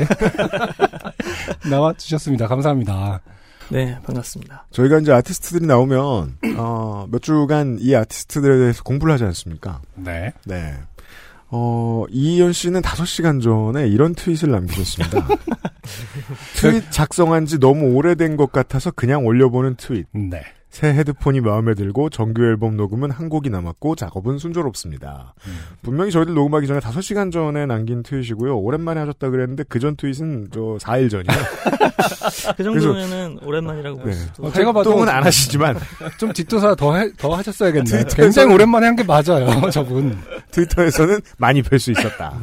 [1.69, 2.47] 나와 주셨습니다.
[2.47, 3.21] 감사합니다.
[3.69, 4.67] 네, 반갑습니다.
[4.71, 9.81] 저희가 이제 아티스트들이 나오면 어, 몇 주간 이 아티스트들에 대해서 공부를 하지 않습니까?
[9.95, 10.31] 네.
[10.45, 10.73] 네.
[11.49, 15.27] 어, 이희연 씨는 5시간 전에 이런 트윗을 남기셨습니다.
[16.57, 20.07] 트윗 작성한 지 너무 오래된 것 같아서 그냥 올려보는 트윗.
[20.11, 20.41] 네.
[20.75, 25.33] 새 헤드폰이 마음에 들고 정규 앨범 녹음은 한 곡이 남았고 작업은 순조롭습니다.
[25.81, 28.57] 분명히 저희들 녹음하기 전에 5시간 전에 남긴 트윗이고요.
[28.59, 31.31] 오랜만에 하셨다 그랬는데 그 전 트윗은 저 4일 전이요.
[32.57, 34.17] 그 정도면은 오랜만이라고 볼 네.
[34.17, 34.47] 수도.
[34.47, 35.77] 어, 제가 봐도 안 하시지만
[36.19, 38.03] 좀 뒷조사 더, 해- 더 하셨어야겠네요.
[38.09, 40.17] 굉장히 오랜만에 한 게 맞아요, 저분.
[40.51, 42.37] 트위터에서는 많이 뵐 수 있었다.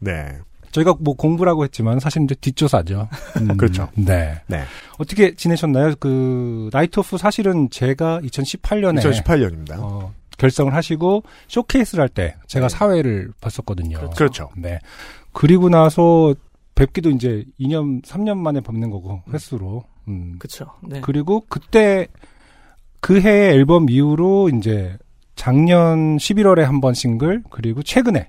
[0.00, 0.38] 네.
[0.78, 3.08] 저희가 뭐 공부라고 했지만 사실 이제 뒷조사죠.
[3.40, 3.88] 음, 그렇죠.
[3.94, 4.40] 네.
[4.46, 4.62] 네.
[4.98, 5.94] 어떻게 지내셨나요?
[5.98, 9.76] 그 나이트 오프 사실은 제가 2018년에 2018년입니다.
[9.78, 14.10] 어, 결성을 하시고 쇼케이스를 할 때 제가 사회를 봤었거든요.
[14.10, 14.50] 그렇죠.
[14.56, 14.78] 네.
[15.32, 16.34] 그리고 나서
[16.74, 19.84] 뵙기도 이제 2년, 3년 만에 뵙는 거고 횟수로.
[20.06, 20.36] 음.
[20.38, 20.66] 그쵸.
[20.82, 21.00] 네.
[21.00, 22.06] 그리고 그때
[23.00, 24.96] 그 해의 앨범 이후로 이제
[25.36, 28.28] 작년 11월에 한 번 싱글 그리고 최근에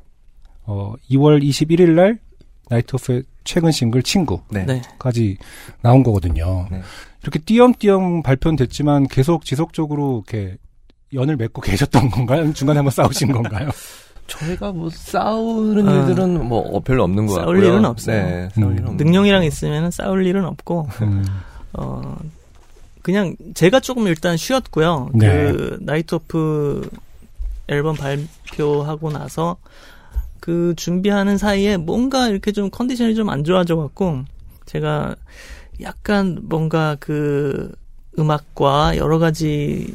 [0.65, 2.19] 어 2월 21일 날
[2.69, 5.37] 나이트 오프의 최근 싱글 친구까지 네.
[5.81, 6.67] 나온 거거든요.
[6.71, 6.81] 네.
[7.23, 10.57] 이렇게 띄엄띄엄 발표는 됐지만 계속 지속적으로 이렇게
[11.13, 12.53] 연을 맺고 계셨던 건가요?
[12.53, 13.69] 중간에 한번 싸우신 건가요?
[14.27, 16.07] 저희가 뭐 싸우는 아.
[16.07, 17.73] 일들은 뭐 어, 별로 없는 것 싸울 같고요.
[17.73, 18.23] 일은 없어요.
[18.23, 18.77] 네, 싸울 음.
[18.77, 21.25] 일은 능력이랑 있으면 싸울 일은 없고, 음.
[21.73, 22.15] 어,
[23.01, 25.09] 그냥 제가 조금 일단 쉬었고요.
[25.15, 25.27] 네.
[25.27, 26.87] 그 나이트 오프
[27.67, 29.57] 앨범 발표하고 나서
[30.39, 34.19] 그 준비하는 사이에 뭔가 이렇게 좀 컨디션이 좀 안 좋아져 갖고
[34.65, 35.15] 제가
[35.81, 37.71] 약간 뭔가 그
[38.17, 39.93] 음악과 여러 가지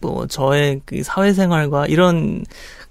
[0.00, 2.44] 뭐 저의 그 사회생활과 이런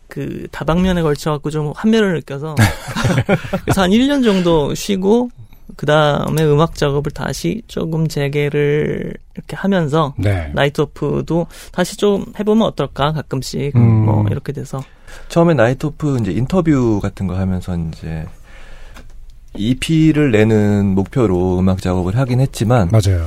[0.07, 2.55] 그 다방면에 걸쳐 갖고 좀 한멸을 느껴서
[3.65, 5.29] 그래서 한 1년 정도 쉬고
[5.75, 10.51] 그 다음에 음악 작업을 다시 조금 재개를 이렇게 하면서 네.
[10.53, 14.05] 나이트 오프도 다시 좀 해보면 어떨까 가끔씩 음.
[14.05, 14.83] 뭐 이렇게 돼서
[15.30, 18.26] 처음에 나이트 오프 이제 인터뷰 같은 거 하면서 이제
[19.56, 23.26] EP를 내는 목표로 음악 작업을 하긴 했지만 맞아요.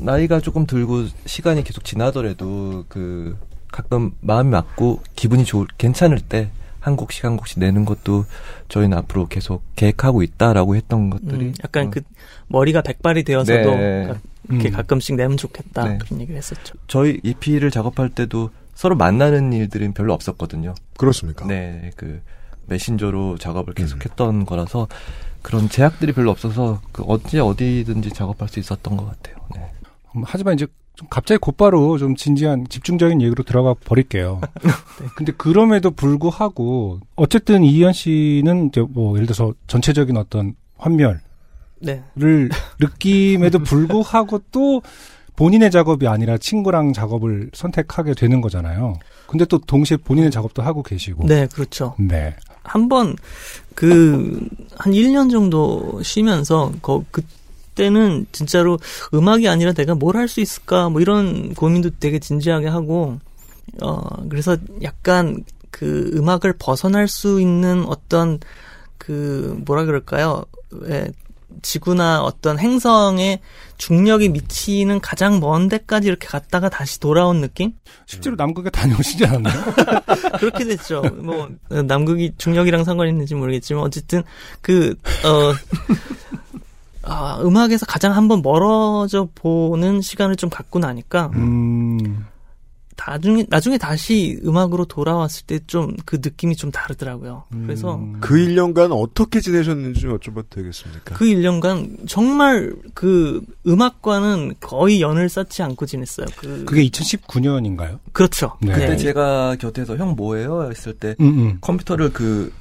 [0.00, 3.36] 나이가 조금 들고 시간이 계속 지나더라도 그
[3.70, 8.26] 가끔 마음이 맞고 기분이 좋을 괜찮을 때 한 곡씩 한 곡씩 내는 것도
[8.68, 12.00] 저희는 앞으로 계속 계획하고 있다라고 했던 것들이 음, 약간 어, 그
[12.46, 14.06] 머리가 백발이 되어서도 네.
[14.06, 14.72] 가- 이렇게 음.
[14.72, 15.98] 가끔씩 내면 좋겠다 네.
[15.98, 16.74] 그런 얘기를 했었죠.
[16.86, 20.74] 저희 EP를 작업할 때도 서로 만나는 일들은 별로 없었거든요.
[20.98, 21.46] 그렇습니까?
[21.46, 22.20] 네, 그
[22.66, 24.86] 메신저로 작업을 계속했던 거라서
[25.40, 29.36] 그런 제약들이 별로 없어서 그 언제 어디든지 작업할 수 있었던 것 같아요.
[29.54, 29.72] 네.
[30.14, 34.40] 음, 하지만 이제 좀 갑자기 곧바로 좀 진지한 집중적인 얘기로 들어가 버릴게요.
[35.16, 41.20] 근데 그럼에도 불구하고 어쨌든 이현 씨는 이제 뭐 예를 들어서 전체적인 어떤 환멸을
[41.80, 42.02] 네.
[42.80, 44.82] 느낌에도 불구하고 또
[45.36, 48.94] 본인의 작업이 아니라 친구랑 작업을 선택하게 되는 거잖아요.
[49.26, 51.26] 근데 또 동시에 본인의 작업도 하고 계시고.
[51.26, 51.94] 네, 그렇죠.
[51.98, 52.34] 네.
[52.64, 53.14] 한번
[53.74, 57.22] 그 한 1년 정도 쉬면서 거 그
[57.76, 58.78] 때는 진짜로
[59.12, 63.18] 음악이 아니라 내가 뭘 할 수 있을까 뭐 이런 고민도 되게 진지하게 하고
[63.82, 68.40] 어 그래서 약간 그 음악을 벗어날 수 있는 어떤
[68.98, 70.42] 그 뭐라 그럴까요?
[70.70, 71.08] 왜
[71.62, 73.40] 지구나 어떤 행성에
[73.78, 77.72] 중력이 미치는 가장 먼 데까지 이렇게 갔다가 다시 돌아온 느낌?
[78.06, 79.64] 실제로 남극에 다녀오시지 않았나요?
[80.38, 81.02] 그렇게 됐죠.
[81.22, 84.22] 뭐 어, 남극이 중력이랑 상관 있는지 모르겠지만 어쨌든
[84.60, 85.52] 그 어.
[87.08, 92.26] 아, 음악에서 가장 한번 멀어져 보는 시간을 좀 갖고 나니까 음.
[92.96, 97.44] 나중에 나중에 다시 음악으로 돌아왔을 때 좀 그 느낌이 좀 다르더라고요.
[97.64, 98.18] 그래서 음.
[98.20, 101.14] 그 1년간 어떻게 지내셨는지 좀 여쭤봐도 되겠습니까?
[101.14, 106.26] 그 1년간 정말 그 음악과는 거의 연을 쌓지 않고 지냈어요.
[106.38, 107.98] 그 그게 2019년인가요?
[108.12, 108.52] 그렇죠.
[108.60, 108.72] 네.
[108.72, 110.68] 그때 제가 곁에서 형 뭐예요?
[110.70, 111.58] 했을 때 음, 음.
[111.60, 112.52] 컴퓨터를 그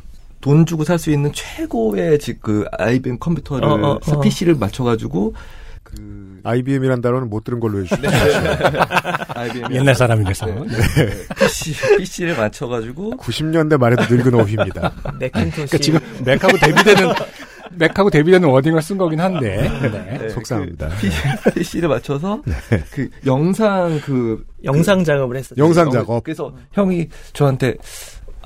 [0.42, 4.20] 돈 주고 살 수 있는 최고의 지- 그 IBM 컴퓨터를 어, 어, 어.
[4.22, 5.34] PC를 맞춰가지고
[5.98, 8.02] 그 IBM이란 단어는 못 들은 걸로 해주시죠.
[9.36, 10.46] IBM 옛날 사람이라서.
[10.46, 10.66] 네.
[11.40, 14.92] PC PC를 맞춰가지고 90년대 말에도 늙은 어휘입니다.
[15.20, 17.14] 맥킨토시 그러니까 지금 맥하고 대비되는
[17.78, 19.70] 맥하고 대비되는 워딩을 쓴 거긴 한데.
[19.82, 20.18] 네.
[20.20, 20.90] 네, 속상합니다.
[21.44, 22.42] 그 PC를 맞춰서
[22.92, 25.56] 그 영상 그 영상 작업을 했었죠.
[25.62, 26.24] 영상 영- 작업.
[26.24, 27.76] 그래서 형이 저한테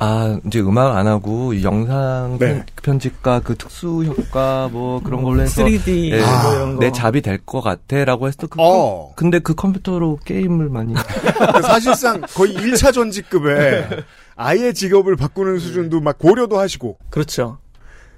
[0.02, 2.54] 아, 이제 음악 안 하고 이 영상 네.
[2.54, 6.80] 편- 편집과 그 특수 효과 뭐 그런 걸로 해서 3D 예, 뭐 이런 거.
[6.80, 9.12] 내 잡이 될 것 같아라고 때 그, 어.
[9.16, 10.94] 근데 그 컴퓨터로 게임을 많이
[11.64, 13.90] 사실상 거의 1차 전직급에
[14.36, 16.98] 아예 직업을 바꾸는 수준도 막 고려도 하시고.
[17.10, 17.58] 그렇죠.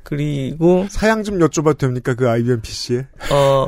[0.04, 2.14] 그리고 사양 좀 여쭤봐도 됩니까?
[2.16, 3.08] 그 IBM PC에?
[3.32, 3.66] 어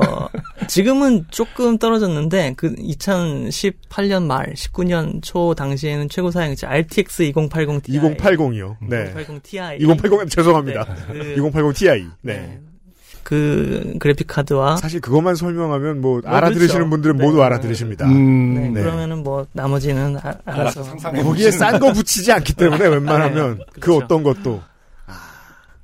[0.68, 8.76] 지금은 조금 떨어졌는데 그 2018년 말 19년 초 당시에는 최고 사양이지 RTX 2080 Ti 2080이요.
[8.88, 9.04] 네.
[9.16, 10.84] 2080 Ti 2080 죄송합니다.
[11.12, 12.06] 네, 그- 2080 Ti.
[12.22, 12.60] 네.
[13.22, 16.90] 그 그래픽 카드와 사실 그것만 설명하면 뭐뭐 알아들으시는 그렇죠.
[16.90, 17.24] 분들은 네.
[17.24, 18.06] 모두 알아들으십니다.
[18.06, 18.82] 음, 네, 네.
[18.82, 20.82] 그러면은 뭐 나머지는 아, 알아서
[21.22, 24.04] 거기에 싼 거 붙이지 않기 때문에 웬만하면 네, 그 그렇죠.
[24.04, 24.60] 어떤 것도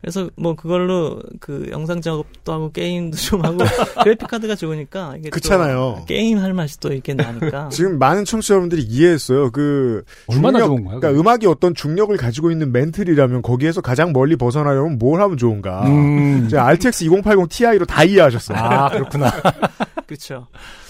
[0.00, 3.58] 그래서 뭐 그걸로 그 영상 작업도 하고 게임도 좀 하고
[4.02, 6.04] 그래픽 카드가 좋으니까 이게 또 그렇잖아요.
[6.06, 9.50] 게임 할 맛이 또 있게 나니까 지금 많은 청취자 여러분들이 이해했어요.
[9.50, 11.20] 그 얼마나 중력, 좋은 거야, 그러니까?
[11.20, 15.86] 음악이 어떤 중력을 가지고 있는 멘틀이라면 거기에서 가장 멀리 벗어나려면 뭘 하면 좋은가?
[15.86, 16.46] 음.
[16.46, 18.56] 이제 RTX 2080 Ti로 다 이해하셨어요.
[18.56, 19.30] 아, 그렇구나.
[20.06, 20.46] 그렇죠.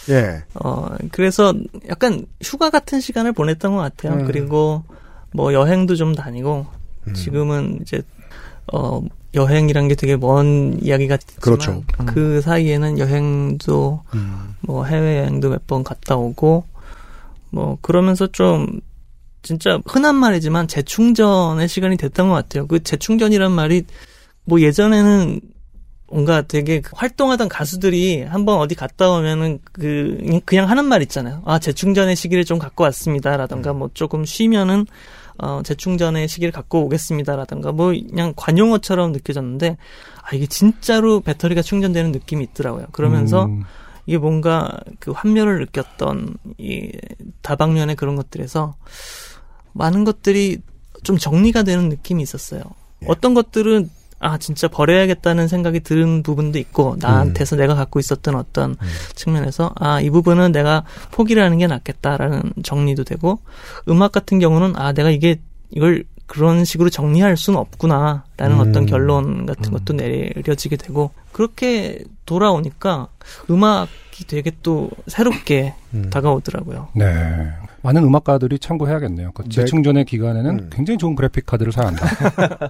[0.08, 0.44] 예.
[0.54, 1.52] 어 그래서
[1.88, 4.20] 약간 휴가 같은 시간을 보냈던 것 같아요.
[4.20, 4.26] 음.
[4.26, 4.84] 그리고
[5.32, 6.66] 뭐 여행도 좀 다니고
[7.08, 7.14] 음.
[7.14, 8.02] 지금은 이제
[8.72, 9.02] 어
[9.34, 11.84] 여행이란 게 되게 먼 이야기 같지만 그렇죠.
[12.06, 14.54] 그 사이에는 여행도 음.
[14.60, 16.64] 뭐 해외 여행도 몇 번 갔다 오고
[17.50, 18.80] 뭐 그러면서 좀
[19.42, 22.66] 진짜 흔한 말이지만 재충전의 시간이 됐던 것 같아요.
[22.66, 23.84] 그 재충전이란 말이
[24.44, 25.40] 뭐 예전에는
[26.08, 31.40] 뭔가 되게 그 활동하던 가수들이 한번 어디 갔다 오면은 그 그냥 하는 말 있잖아요.
[31.44, 34.86] 아 재충전의 시기를 좀 갖고 왔습니다라던가 뭐 조금 쉬면은
[35.42, 39.76] 어 재충전의 시기를 갖고 오겠습니다라던가 뭐 그냥 관용어처럼 느껴졌는데
[40.22, 42.86] 아 이게 진짜로 배터리가 충전되는 느낌이 있더라고요.
[42.92, 43.64] 그러면서 음,
[44.06, 46.92] 이게 뭔가 그 환멸을 느꼈던 이
[47.42, 48.76] 다방면의 그런 것들에서
[49.72, 50.58] 많은 것들이
[51.02, 52.62] 좀 정리가 되는 느낌이 있었어요.
[53.06, 53.88] 어떤 것들은
[54.20, 58.76] 아 진짜 버려야겠다는 생각이 드는 부분도 있고 나한테서 내가 갖고 있었던 어떤
[59.14, 63.38] 측면에서 아 이 부분은 내가 포기를 하는 게 낫겠다라는 정리도 되고
[63.88, 65.40] 음악 같은 경우는 아 내가 이게
[65.70, 68.60] 이걸 그런 식으로 정리할 수는 없구나라는 음.
[68.60, 73.08] 어떤 결론 같은 것도 내려지게 되고 그렇게 돌아오니까
[73.50, 76.08] 음악이 되게 또 새롭게 음.
[76.10, 76.88] 다가오더라고요.
[76.94, 77.50] 네.
[77.82, 79.32] 많은 음악가들이 참고해야겠네요.
[79.32, 80.70] 그 재충전의 기간에는 음.
[80.72, 82.06] 굉장히 좋은 그래픽 카드를 사야 한다.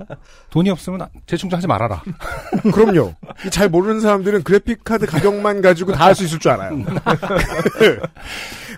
[0.50, 2.02] 돈이 없으면 재충전하지 말아라.
[2.72, 3.14] 그럼요.
[3.46, 6.78] 이잘 모르는 사람들은 그래픽 카드 가격만 가지고 다 할 수 있을 줄 알아요.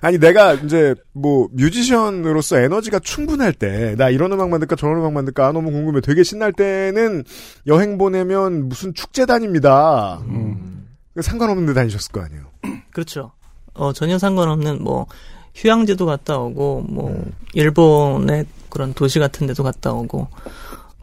[0.01, 5.49] 아니 내가 이제 뭐 뮤지션으로서 에너지가 충분할 때 나 이런 음악 만들까 저런 음악 만들까
[5.49, 7.25] 아, 너무 궁금해 되게 신날 때는
[7.67, 10.21] 여행 보내면 무슨 축제 다닙니다.
[10.29, 10.87] 음.
[11.21, 12.45] 상관없는 데 다니셨을 거 아니에요.
[12.91, 13.33] 그렇죠.
[13.75, 15.07] 어, 전혀 상관없는 뭐
[15.55, 17.33] 휴양지도 갔다 오고 뭐 음.
[17.55, 20.29] 일본의 그런 도시 같은 데도 갔다 오고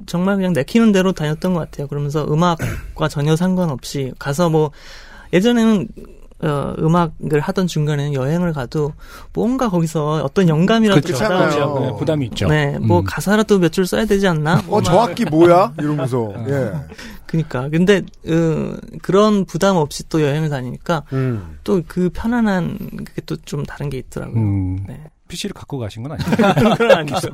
[0.06, 1.88] 정말 그냥 내키는 대로 다녔던 것 같아요.
[1.88, 4.72] 그러면서 음악과 전혀 상관없이 가서 뭐
[5.34, 5.88] 예전에는
[6.41, 8.93] 어, 음악을 하던 중간에는 여행을 가도
[9.34, 11.28] 뭔가 거기서 어떤 영감이라도 그렇죠.
[11.28, 11.80] 그렇죠.
[11.82, 12.47] 네, 부담이 있죠.
[12.47, 13.04] 네, 뭐 음.
[13.06, 14.64] 가사라도 몇 줄 써야 되지 않나?
[14.70, 15.74] 어저 악기 뭐야?
[15.80, 16.72] 이러면서 예.
[17.30, 21.59] 그니까 근데 어, 그런 부담 없이 또 여행을 다니니까 음.
[21.63, 24.39] 또그 편안한 그게 또 좀 다른 게 있더라고요.
[24.39, 24.99] 음, 네.
[25.27, 26.53] PC를 갖고 가신 건 아니에요?
[26.75, 27.30] 그건 아니죠.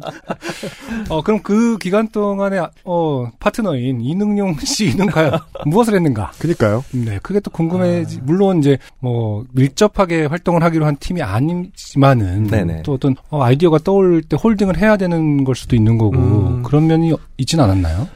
[1.10, 6.32] 어, 그럼 그 기간 동안에, 어, 파트너인 이능용 씨는 과연 무엇을 했는가?
[6.40, 6.84] 그니까요.
[6.92, 12.84] 네, 그게 또 궁금해지, 물론 이제, 뭐, 밀접하게 활동을 하기로 한 팀이 아니지만은, 네네.
[12.84, 16.64] 또 어떤, 어, 아이디어가 떠올 때 홀딩을 해야 되는 걸 수도 있는 거고, 음.
[16.64, 18.10] 그런 면이 있진 않았나요?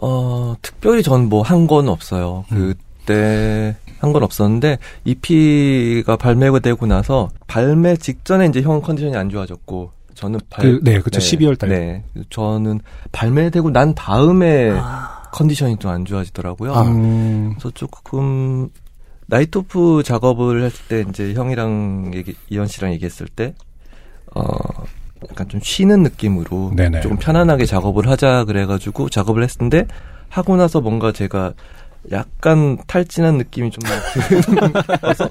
[0.00, 2.44] 어, 특별히 전 뭐 한 건 없어요.
[2.52, 2.74] 음.
[3.04, 9.90] 그때 한 건 없었는데 EP가 발매가 되고 나서 발매 직전에 이제 형 컨디션이 안 좋아졌고
[10.14, 11.78] 저는 발 그, 네, 그쵸, 12월 달에.
[11.78, 12.22] 네.
[12.30, 12.80] 저는
[13.12, 16.72] 발매되고 난 다음에 아, 컨디션이 좀안 좋아지더라고요.
[16.74, 18.68] 음, 그래서 조금
[19.26, 23.54] 나이트오프 작업을 했을 때 이제 형이랑 얘기, 이현 씨랑 얘기했을 때
[24.34, 24.42] 어,
[25.30, 27.00] 약간 좀 쉬는 느낌으로 네네.
[27.00, 29.86] 조금 편안하게 작업을 하자 그래가지고 작업을 했는데
[30.28, 31.54] 하고 나서 뭔가 제가
[32.10, 33.80] 약간 탈진한 느낌이 좀
[35.00, 35.30] 들어서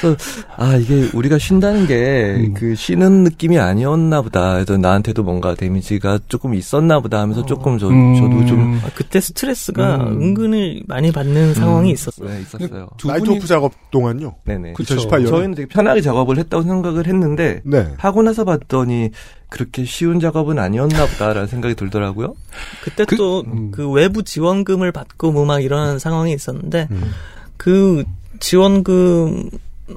[0.00, 0.16] 그래서
[0.56, 2.74] 아 이게 우리가 쉰다는 게그 음.
[2.74, 4.54] 쉬는 느낌이 아니었나 보다.
[4.54, 8.14] 그래서 나한테도 뭔가 데미지가 조금 있었나 보다 하면서 조금 저, 음.
[8.14, 10.22] 저도 좀 아, 그때 스트레스가 음.
[10.22, 12.28] 은근히 많이 받는 상황이 있었어요.
[12.28, 12.88] 네, 있었어요.
[12.96, 14.36] 두 나이트 오프 작업 동안요.
[14.44, 14.74] 네네.
[14.74, 14.96] 그쵸.
[14.96, 15.28] 2018년.
[15.28, 17.88] 저희는 되게 편하게 작업을 했다고 생각을 했는데 네.
[17.96, 19.10] 하고 나서 봤더니
[19.48, 22.34] 그렇게 쉬운 작업은 아니었나 보다라는 생각이 들더라고요.
[22.82, 23.70] 그때 그- 또 음.
[23.70, 27.12] 그 외부 지원금을 받고 뭐 막 이런 상황이 있었는데 음.
[27.56, 28.04] 그
[28.40, 29.50] 지원금을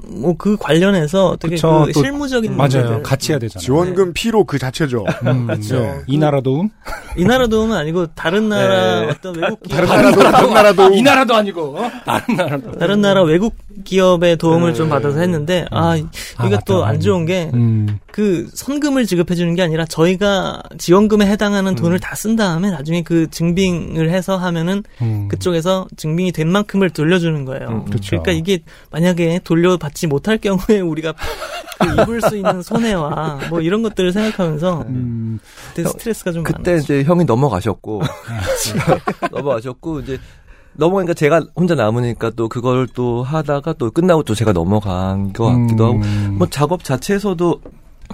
[0.06, 2.68] 뭐그 관련해서 되게 그쵸, 그 또- 실무적인 맞아요.
[2.68, 3.02] 문제들.
[3.02, 3.64] 같이 해야 되잖아요.
[3.64, 5.02] 지원금 피로 그 자체죠.
[5.26, 5.80] 음, 그렇죠.
[5.80, 5.94] 네.
[6.06, 6.68] 이 나라 도움?
[7.16, 9.06] 이 나라 도움은 아니고 다른 나라 네.
[9.06, 11.90] 어떤 외국 기업 다른 나라도 다른 나라도 이 나라도 아니고 어?
[12.04, 12.72] 다른 나라도.
[12.72, 14.76] 다른 나라 외국 기업의 도움을 네.
[14.76, 16.04] 좀 받아서 했는데 아 이-
[16.36, 16.84] 아, 이거 또.
[16.84, 17.98] 안 좋은 게 음.
[18.10, 21.76] 그 선금을 지급해 주는 게 아니라 저희가 지원금에 해당하는 음.
[21.76, 25.28] 돈을 다쓴 다음에 나중에 그 증빙을 해서 하면은 음.
[25.28, 27.68] 그쪽에서 증빙이 된 만큼을 돌려주는 거예요.
[27.68, 28.10] 음, 그렇죠.
[28.22, 31.14] 그러니까 이게 만약에 돌려받지 못할 경우에 우리가
[31.78, 35.38] 그 입을 수 있는 손해와 뭐 이런 것들을 생각하면서 음.
[35.74, 36.84] 되게 스트레스가 좀 그때 많았죠.
[36.84, 38.02] 이제 형이 넘어가셨고
[39.30, 40.18] 넘어가셨고 이제
[40.72, 45.86] 넘어가니까 제가 혼자 남으니까 또 그걸 또 하다가 또 끝나고 또 제가 넘어간 것 같기도
[45.86, 46.36] 하고 음.
[46.38, 47.60] 뭐 작업 자체에서도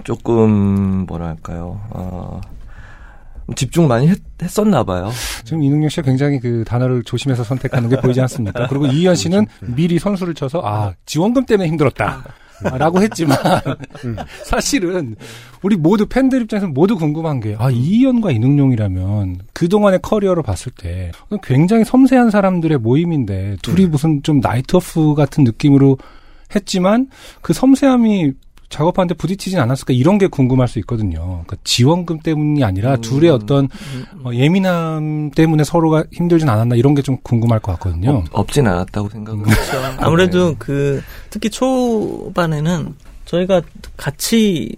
[0.03, 1.81] 조금 뭐랄까요?
[1.91, 2.41] 어,
[3.57, 4.19] 집중 많이 했,
[4.59, 5.11] 었나 봐요.
[5.45, 8.67] 지금 이능용 씨가 굉장히 그 단어를 조심해서 선택하는 게 보이지 않습니까?
[8.69, 12.25] 그리고 이희연 씨는 미리 선수를 쳐서 아 지원금 때문에 힘들었다.
[12.65, 13.37] 아, 라고 했지만
[14.45, 15.17] 사실은
[15.63, 21.11] 우리 모두 팬들 입장에서 모두 궁금한 게 아 이희연과 이능용이라면 그동안의 커리어를 봤을 때
[21.43, 25.99] 굉장히 섬세한 사람들의 모임인데 둘이 무슨 좀 나이트 오프 같은 느낌으로
[26.55, 27.09] 했지만
[27.43, 28.33] 그 섬세함이
[28.75, 31.21] 작업하는데 부딪히진 않았을까 이런 게 궁금할 수 있거든요.
[31.23, 33.69] 그러니까 지원금 때문이 아니라 둘의 어떤
[34.25, 38.11] 어, 예민함 때문에 서로가 힘들진 않았나 이런 게 좀 궁금할 것 같거든요.
[38.11, 39.77] 없, 없진 않았다고 생각을 그렇죠.
[40.05, 42.95] 아무래도 그 특히 초반에는
[43.27, 43.63] 저희가
[43.97, 44.75] 같이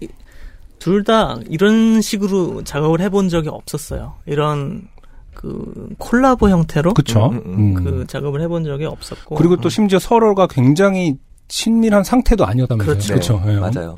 [0.79, 4.13] 둘 다 이런 식으로 작업을 해본 적이 없었어요.
[4.25, 4.87] 이런
[5.33, 7.29] 그 콜라보 형태로 그쵸?
[7.31, 7.73] 음, 음, 음.
[7.83, 11.15] 그 작업을 해본 적이 없었고 그리고 또 심지어 서로가 굉장히
[11.47, 12.95] 친밀한 상태도 아니었다면서요.
[12.97, 13.39] 그렇죠.
[13.41, 13.43] 그렇죠.
[13.47, 13.59] 예.
[13.59, 13.95] 맞아요.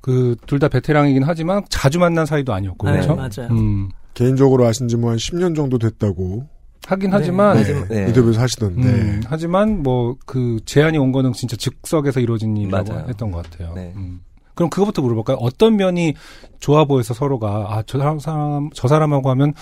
[0.00, 3.14] 그 둘 다 베테랑이긴 하지만 자주 만난 사이도 아니었고 네, 그렇죠.
[3.16, 3.50] 맞아요.
[3.52, 3.88] 음.
[4.14, 6.46] 개인적으로 아신 지 뭐 한 10년 정도 됐다고
[6.86, 8.06] 하긴 하지만 네, 하지만- 네.
[8.08, 13.06] 인터뷰에서 하시던데 음, 하지만 뭐 그 제안이 온 거는 진짜 즉석에서 이루어진 일이라고 맞아요.
[13.08, 13.72] 했던 것 같아요.
[13.74, 13.92] 네.
[13.96, 14.20] 음.
[14.54, 15.36] 그럼 그거부터 물어볼까요?
[15.40, 16.14] 어떤 면이
[16.60, 19.54] 좋아 보여서 서로가 아저 사람, 사람 저 사람하고 하면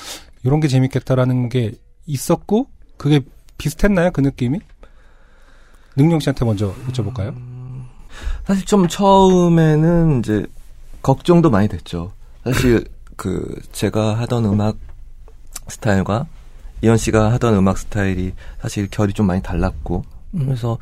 [0.43, 1.73] 이런 게 재밌겠다라는 게
[2.07, 2.67] 있었고
[2.97, 3.21] 그게
[3.59, 4.59] 비슷했나요 그 느낌이?
[5.97, 7.35] 능용 씨한테 먼저 여쭤볼까요?
[8.45, 10.47] 사실 좀 처음에는 이제
[11.03, 12.13] 걱정도 많이 됐죠.
[12.45, 12.85] 사실
[13.17, 14.77] 그 제가 하던 음악
[15.69, 16.27] 스타일과
[16.83, 20.47] 이현 씨가 하던 음악 스타일이 사실 결이 좀 많이 달랐고 음.
[20.47, 20.79] 그래서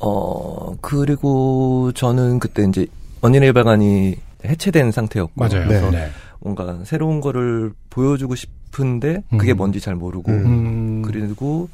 [0.00, 2.86] 어 그리고 저는 그때 이제
[3.20, 5.66] 언니네 발간이 해체된 상태였고 맞아요.
[5.66, 6.10] 그래서 네.
[6.40, 9.56] 뭔가 새로운 거를 보여주고 싶은데 그게 음.
[9.56, 10.46] 뭔지 잘 모르고 음.
[10.46, 11.02] 음.
[11.02, 11.68] 그리고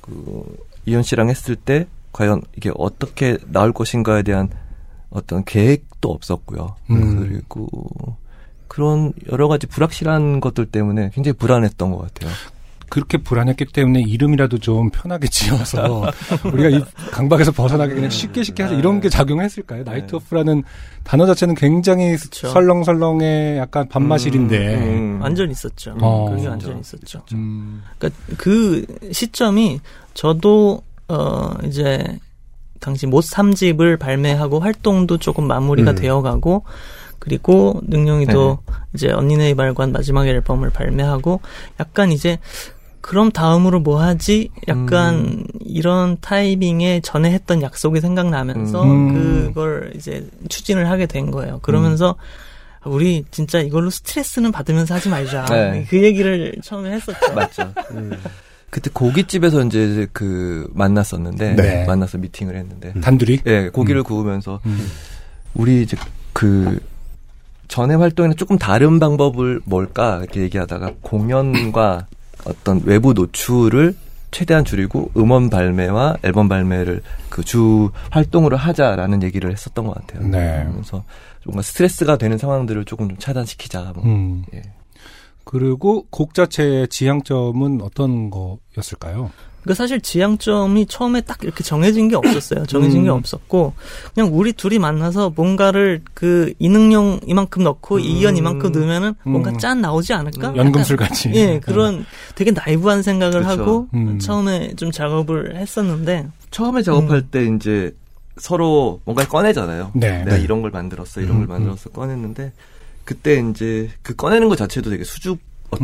[0.00, 0.56] 그
[0.86, 4.48] 이현 씨랑 했을 때 과연 이게 어떻게 나올 것인가에 대한
[5.10, 6.76] 어떤 계획도 없었고요.
[6.90, 7.20] 음.
[7.20, 7.68] 그리고
[8.68, 12.32] 그런 여러 가지 불확실한 것들 때문에 굉장히 불안했던 것 같아요.
[12.88, 16.04] 그렇게 불안했기 때문에 이름이라도 좀 편하게 지어서
[16.52, 19.82] 우리가 이 강박에서 벗어나게 그냥 쉽게 쉽게 하자 이런 게 작용했을까요?
[19.82, 20.62] 나이트 오프라는
[21.02, 22.48] 단어 자체는 굉장히 그쵸.
[22.48, 25.18] 설렁설렁의 약간 밥맛일인데 음.
[25.20, 25.96] 완전 있었죠.
[26.00, 26.30] 어.
[26.30, 26.46] 그게.
[26.46, 27.24] 완전 있었죠.
[27.32, 29.80] 음, 그러니까 그 시점이
[30.12, 32.18] 저도 어 이제
[32.80, 35.96] 당시 못 3집을 발매하고 활동도 조금 마무리가 음.
[35.96, 36.64] 되어가고
[37.18, 38.58] 그리고 능용이도
[38.94, 41.40] 이제 언니네 발관 마지막 앨범을 발매하고
[41.80, 42.38] 약간 이제
[43.00, 44.50] 그럼 다음으로 뭐 하지?
[44.66, 45.46] 약간 음.
[45.60, 49.46] 이런 타이밍에 전에 했던 약속이 생각나면서 음.
[49.48, 51.58] 그걸 이제 추진을 하게 된 거예요.
[51.60, 52.16] 그러면서
[52.84, 55.44] 우리 진짜 이걸로 스트레스는 받으면서 하지 말자.
[55.46, 55.86] 네.
[55.88, 57.34] 그 얘기를 처음에 했었죠.
[57.34, 57.72] 맞죠.
[57.90, 58.12] 음.
[58.74, 61.84] 그때 고깃집에서 이제 그 만났었는데 네.
[61.86, 64.84] 만나서 미팅을 했는데 단둘이 예 고기를 구우면서 음.
[65.54, 65.96] 우리 이제
[66.32, 66.80] 그
[67.68, 72.08] 전에 활동에는 조금 다른 방법을 뭘까 이렇게 얘기하다가 공연과
[72.46, 73.94] 어떤 외부 노출을
[74.32, 80.26] 최대한 줄이고 음원 발매와 앨범 발매를 그 주 활동으로 하자라는 얘기를 했었던 것 같아요.
[80.26, 80.66] 네.
[80.72, 81.04] 그래서
[81.44, 83.92] 뭔가 스트레스가 되는 상황들을 조금 좀 차단시키자.
[83.94, 84.04] 뭐.
[84.04, 84.44] 음.
[84.52, 84.62] 예.
[85.44, 89.30] 그리고 곡 자체의 지향점은 어떤 거였을까요?
[89.64, 92.66] 그러니까 사실 지향점이 처음에 딱 이렇게 정해진 게 없었어요.
[92.66, 93.14] 정해진 게 음.
[93.14, 93.72] 없었고
[94.14, 99.58] 그냥 우리 둘이 만나서 뭔가를 그 이능용 이만큼 넣고 이연 이만큼 넣으면은 뭔가 음.
[99.58, 100.54] 짠 나오지 않을까?
[100.54, 101.32] 연금술 약간, 같이.
[101.34, 103.48] 예, 그런 되게 나이브한 생각을 그쵸.
[103.48, 104.18] 하고 음.
[104.18, 107.94] 처음에 좀 작업을 했었는데 처음에 작업할 때 이제
[108.36, 109.92] 서로 뭔가 꺼내잖아요.
[109.94, 110.24] 네.
[110.24, 110.42] 내가 네.
[110.42, 112.52] 이런 걸 만들었어, 이런 걸 음, 만들었어 꺼냈는데
[113.04, 115.38] 그때 이제 그 꺼내는 것 자체도 되게 수줍었던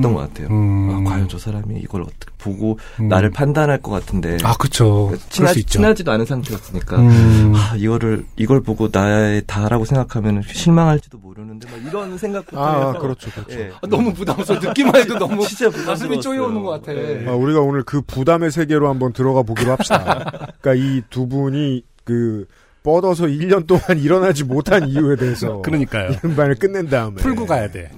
[0.05, 0.15] 음.
[0.15, 0.49] 것 같아요.
[0.49, 0.91] 음.
[1.07, 3.09] 아, 과연 저 사람이 이걸 어떻게 보고 음.
[3.09, 5.07] 나를 판단할 것 같은데 아, 그쵸.
[5.09, 5.73] 그럴 친하, 수 있죠.
[5.73, 7.53] 친하지도 않은 상태였으니까 음.
[7.55, 13.61] 아, 이거를 이걸 보고 나의 다라고 생각하면 실망할지도 모르는데 막 이런 생각부터 아, 그렇죠, 그렇죠.
[13.61, 13.71] 예.
[13.83, 14.61] 아, 너무 부담스러워.
[14.61, 15.69] 듣기만 해도 너무 진짜.
[15.71, 16.93] 가슴이 쪼여오는 것 같아.
[16.93, 17.27] 네.
[17.29, 20.25] 아, 우리가 오늘 그 부담의 세계로 한번 들어가 보기로 합시다.
[20.63, 22.47] 그러니까 이 두 분이 그
[22.83, 26.13] 뻗어서 1년 동안 일어나지 못한 이유에 대해서 그러니까요.
[26.13, 27.91] 이른바를 끝낸 다음에 풀고 가야 돼.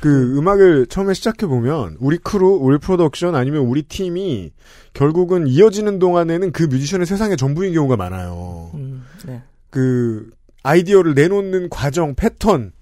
[0.00, 4.52] 그 음악을 처음에 시작해 보면 우리 크루, 우리 프로덕션 아니면 우리 팀이
[4.92, 8.70] 결국은 이어지는 동안에는 그 뮤지션의 세상의 전부인 경우가 많아요.
[8.74, 9.42] 음, 네.
[9.70, 10.30] 그
[10.62, 12.72] 아이디어를 내놓는 과정, 패턴,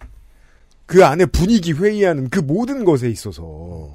[0.85, 3.93] 그 안에 분위기 회의하는 그 모든 것에 있어서.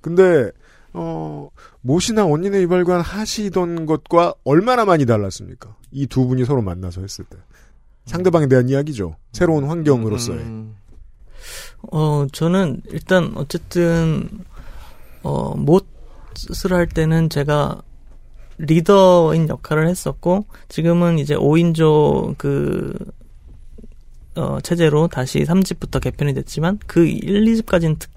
[0.00, 0.50] 근데
[0.94, 1.48] 어
[1.80, 5.74] 모시나 언니네 이발관 하시던 것과 얼마나 많이 달랐습니까?
[5.90, 7.36] 이 두 분이 서로 만나서 했을 때.
[8.06, 9.16] 상대방에 대한 이야기죠.
[9.32, 10.38] 새로운 환경으로서의.
[10.40, 10.76] 음.
[11.92, 14.28] 어, 저는 일단 어쨌든
[15.22, 17.82] 어, 못을 할 때는 제가
[18.58, 22.94] 리더인 역할을 했었고 지금은 이제 5인조 그
[24.36, 28.10] 어, 체제로 다시 3집부터 개편이 됐지만 그 1, 2집까지는 특,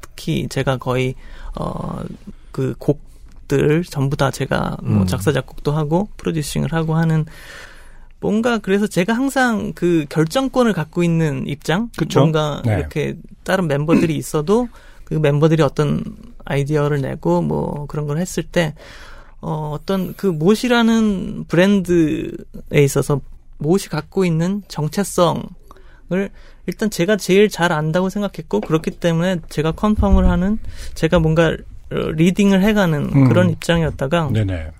[0.00, 1.14] 특히 제가 거의
[1.58, 2.02] 어,
[2.52, 5.06] 그 곡들 전부 다 제가 뭐 음.
[5.06, 7.26] 작사 작곡도 하고 프로듀싱을 하고 하는
[8.20, 12.20] 뭔가 그래서 제가 항상 그 결정권을 갖고 있는 입장 그쵸?
[12.20, 12.78] 뭔가 네.
[12.78, 14.68] 이렇게 다른 멤버들이 있어도
[15.04, 16.02] 그 멤버들이 어떤
[16.44, 18.74] 아이디어를 내고 뭐 그런 걸 했을 때
[19.40, 23.20] 어, 어떤 그 못이라는 브랜드에 있어서
[23.58, 25.42] 못이 갖고 있는 정체성
[26.10, 26.30] 을
[26.66, 30.58] 일단 제가 제일 잘 안다고 생각했고 그렇기 때문에 제가 컨펌을 하는
[30.94, 31.54] 제가 뭔가
[31.90, 33.28] 어, 리딩을 해가는 음.
[33.28, 34.70] 그런 입장이었다가 네네.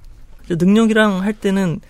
[0.49, 1.81] 능력이랑 할 때는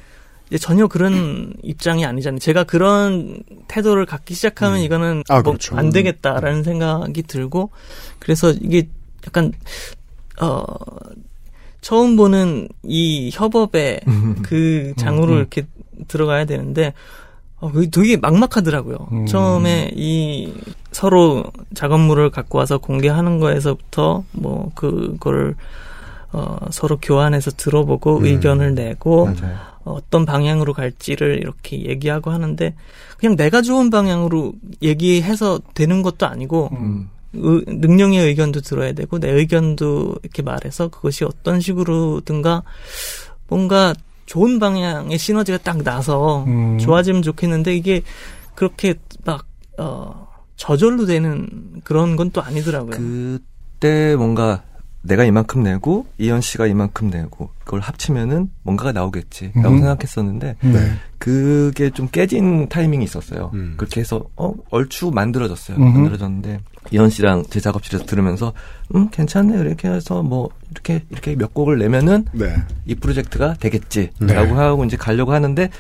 [0.61, 2.39] 전혀 그런 입장이 아니잖아요.
[2.39, 5.77] 제가 그런 태도를 갖기 시작하면 이거는 아, 뭐 그렇죠.
[5.77, 7.71] 안 되겠다라는 생각이 들고
[8.19, 8.89] 그래서 이게
[9.27, 9.53] 약간
[10.41, 10.65] 어
[11.81, 14.01] 처음 보는 이 협업의
[14.43, 15.39] 그 장으로 음.
[15.39, 15.67] 이렇게
[16.09, 16.95] 들어가야 되는데
[17.61, 19.09] 어, 그게 되게 막막하더라고요.
[19.13, 19.27] 음.
[19.27, 20.53] 처음에 이
[20.93, 21.45] 서로
[21.75, 25.55] 작업물을 갖고 와서 공개하는 거에서부터 뭐 그거를
[26.33, 28.25] 어, 서로 교환해서 들어보고 음.
[28.27, 29.57] 의견을 내고 맞아요.
[29.85, 32.75] 어떤 방향으로 갈지를 이렇게 얘기하고 하는데
[33.17, 34.53] 그냥 내가 좋은 방향으로
[34.83, 37.09] 얘기해서 되는 것도 아니고 음.
[37.33, 42.63] 의- 능령의 의견도 들어야 되고 내 의견도 이렇게 말해서 그것이 어떤 식으로든가
[43.49, 43.95] 뭔가
[44.29, 46.79] 좋은 방향의 시너지가 딱 나서 음.
[46.79, 48.03] 좋아지면 좋겠는데 이게
[48.55, 49.47] 그렇게 막
[49.79, 51.49] 어, 저절로 되는
[51.83, 52.91] 그런 건 또 아니더라고요.
[52.91, 54.63] 그때 뭔가
[55.03, 59.79] 내가 이만큼 내고 이현 씨가 이만큼 내고 그걸 합치면은 뭔가가 나오겠지라고 음.
[59.79, 60.73] 생각했었는데 음.
[60.73, 60.93] 네.
[61.19, 63.51] 그게 좀 깨진 타이밍이 있었어요.
[63.55, 63.75] 음.
[63.77, 65.77] 그렇게 해서 어 얼추 만들어졌어요.
[65.77, 65.99] 음흠.
[65.99, 68.53] 만들어졌는데 이현 씨랑 제 작업실에서 들으면서
[68.95, 72.55] 음 괜찮네 이렇게 해서 뭐 이렇게 이렇게 몇 곡을 내면은 네.
[72.87, 74.53] 이 프로젝트가 되겠지라고 네.
[74.53, 75.71] 하고 이제 가려고 하는데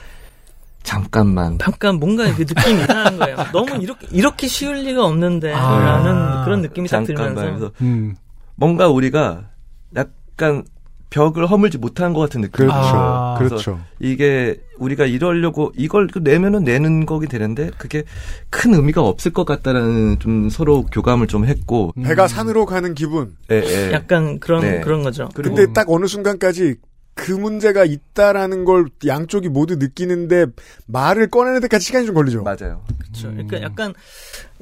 [0.84, 3.36] 잠깐만 잠깐 뭔가 그 느낌이 이상한 거예요.
[3.52, 5.78] 너무 이렇게 이렇게 쉬울 리가 없는데 아.
[5.80, 8.16] 라는 그런 느낌이 딱 들면서 음.
[8.58, 9.50] 뭔가 우리가
[9.96, 10.64] 약간
[11.10, 12.66] 벽을 허물지 못한 것 같은 느낌.
[12.66, 12.76] 그렇죠.
[12.76, 13.36] 아.
[13.38, 13.80] 그렇죠.
[13.98, 18.02] 이게 우리가 이러려고 이걸 내면은 내는 거기 되는데 그게
[18.50, 21.92] 큰 의미가 없을 것 같다라는 좀 서로 교감을 좀 했고.
[21.96, 22.02] 음.
[22.02, 23.36] 배가 산으로 가는 기분.
[23.50, 23.92] 예, 예.
[23.92, 24.80] 약간 그런 네.
[24.80, 25.28] 그런 거죠.
[25.34, 26.74] 그리고 근데 딱 어느 순간까지
[27.20, 30.46] 그 문제가 있다라는 걸 양쪽이 모두 느끼는데
[30.86, 32.44] 말을 꺼내는 데까지 시간이 좀 걸리죠.
[32.44, 32.84] 맞아요.
[32.96, 33.28] 그렇죠.
[33.32, 33.92] 그러니까 약간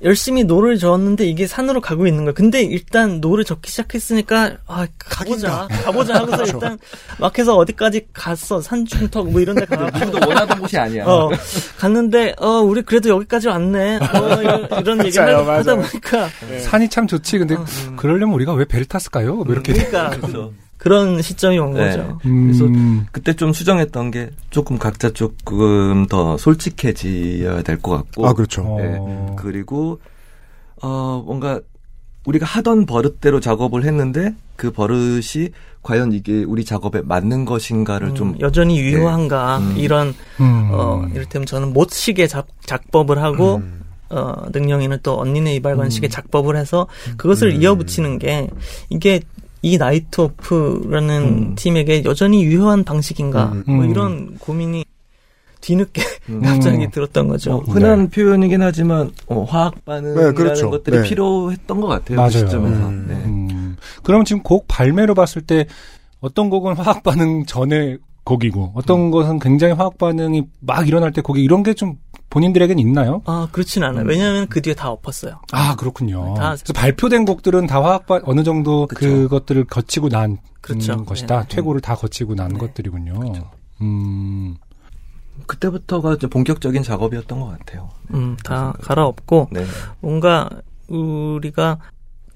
[0.02, 2.34] 열심히 노를 저었는데 이게 산으로 가고 있는 거예요.
[2.34, 6.54] 근데 일단 노를 젓기 시작했으니까 아 가보자, 가보자 하고서 그렇죠.
[6.56, 6.78] 일단
[7.18, 11.04] 막 해서 어디까지 갔어 산중턱 뭐 이런 데 가고 도 원하던 곳이 아니야.
[11.06, 11.30] 어,
[11.78, 13.96] 갔는데 어 우리 그래도 여기까지 왔네.
[13.98, 15.86] 어, 이런, 이런 얘기를 맞아요, 하- 하다 맞아요.
[15.90, 16.28] 보니까
[16.62, 17.38] 산이 참 좋지.
[17.38, 17.56] 근데
[17.96, 19.34] 그러려면 우리가 왜 배를 탔을까요?
[19.36, 19.74] 뭐 이렇게.
[19.74, 20.10] 그러니까
[20.86, 21.90] 그래서 그런 시점이 온 네.
[21.90, 22.18] 거죠.
[22.26, 23.06] 음.
[23.10, 28.26] 그때 좀 수정했던 게 조금 각자 조금 더 솔직해져야 될 것 같고.
[28.26, 28.62] 아, 그렇죠.
[28.78, 28.96] 네.
[28.98, 29.36] 어.
[29.36, 30.00] 그리고
[30.80, 31.60] 어 뭔가
[32.24, 35.50] 우리가 하던 버릇대로 작업을 했는데 그 버릇이
[35.82, 39.74] 과연 이게 우리 작업에 맞는 것인가를 음, 좀 여전히 유효한가 음.
[39.76, 40.70] 이런 음.
[40.72, 43.82] 어 이를테면 저는 못식의 작, 작법을 하고 음.
[44.10, 48.48] 어 능령이는 또 언니네 이발관식의 작법을 해서 그것을 이어붙이는 게
[48.88, 49.20] 이게
[49.66, 51.54] 이 나이트 오프라는 음.
[51.56, 53.64] 팀에게 여전히 유효한 방식인가 음.
[53.66, 53.90] 뭐 음.
[53.90, 54.84] 이런 고민이
[55.60, 56.40] 뒤늦게 음.
[56.46, 57.50] 갑자기 들었던 거죠.
[57.50, 60.70] 뭐 흔한 표현이긴 하지만 어, 화학 반응이라는 네, 그렇죠.
[60.70, 61.08] 것들이 네.
[61.08, 62.16] 필요했던 것 같아요.
[62.16, 62.30] 맞아요.
[62.30, 62.88] 그 시점에서.
[62.88, 63.06] 음.
[63.08, 63.14] 네.
[63.14, 63.76] 음.
[64.04, 65.66] 그럼 지금 곡 발매로 봤을 때
[66.20, 67.96] 어떤 곡은 화학 반응 전에
[68.30, 71.94] 곡이고 어떤 것은 굉장히 화학 반응이 막 일어날 때 곡이 이런 게 좀
[72.28, 73.22] 본인들에겐 있나요?
[73.24, 74.02] 아 그렇진 않아요.
[74.02, 74.08] 음.
[74.08, 75.40] 왜냐하면 그 뒤에 다 엎었어요.
[75.52, 76.34] 아 그렇군요.
[76.36, 79.28] 다- 그래서 발표된 곡들은 다 화학 반 어느 정도 그 그쵸.
[79.28, 80.94] 것들을 거치고 난 그렇죠.
[80.94, 81.42] 음, 것이다.
[81.42, 81.48] 네.
[81.48, 82.58] 퇴고를 다 거치고 난 네.
[82.58, 83.14] 것들이군요.
[83.80, 84.56] 음.
[85.46, 87.90] 그때부터가 이제 본격적인 작업이었던 것 같아요.
[88.12, 89.64] 음, 다 갈아엎고 네.
[90.00, 90.50] 뭔가
[90.88, 91.78] 우리가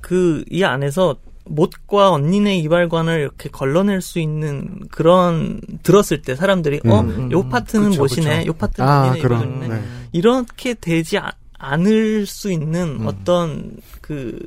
[0.01, 1.17] 그 이 안에서
[1.51, 7.31] 못과 언니네 이발관을 이렇게 걸러낼 수 있는 그런 들었을 때 사람들이 어, 음.
[7.33, 8.49] 요 파트는 그쵸, 못이네, 그쵸.
[8.49, 9.69] 요 파트는 아, 언니네 이발관이네.
[9.69, 9.83] 네.
[10.13, 13.07] 이렇게 되지 아- 않을 수 있는 음.
[13.07, 14.39] 어떤 그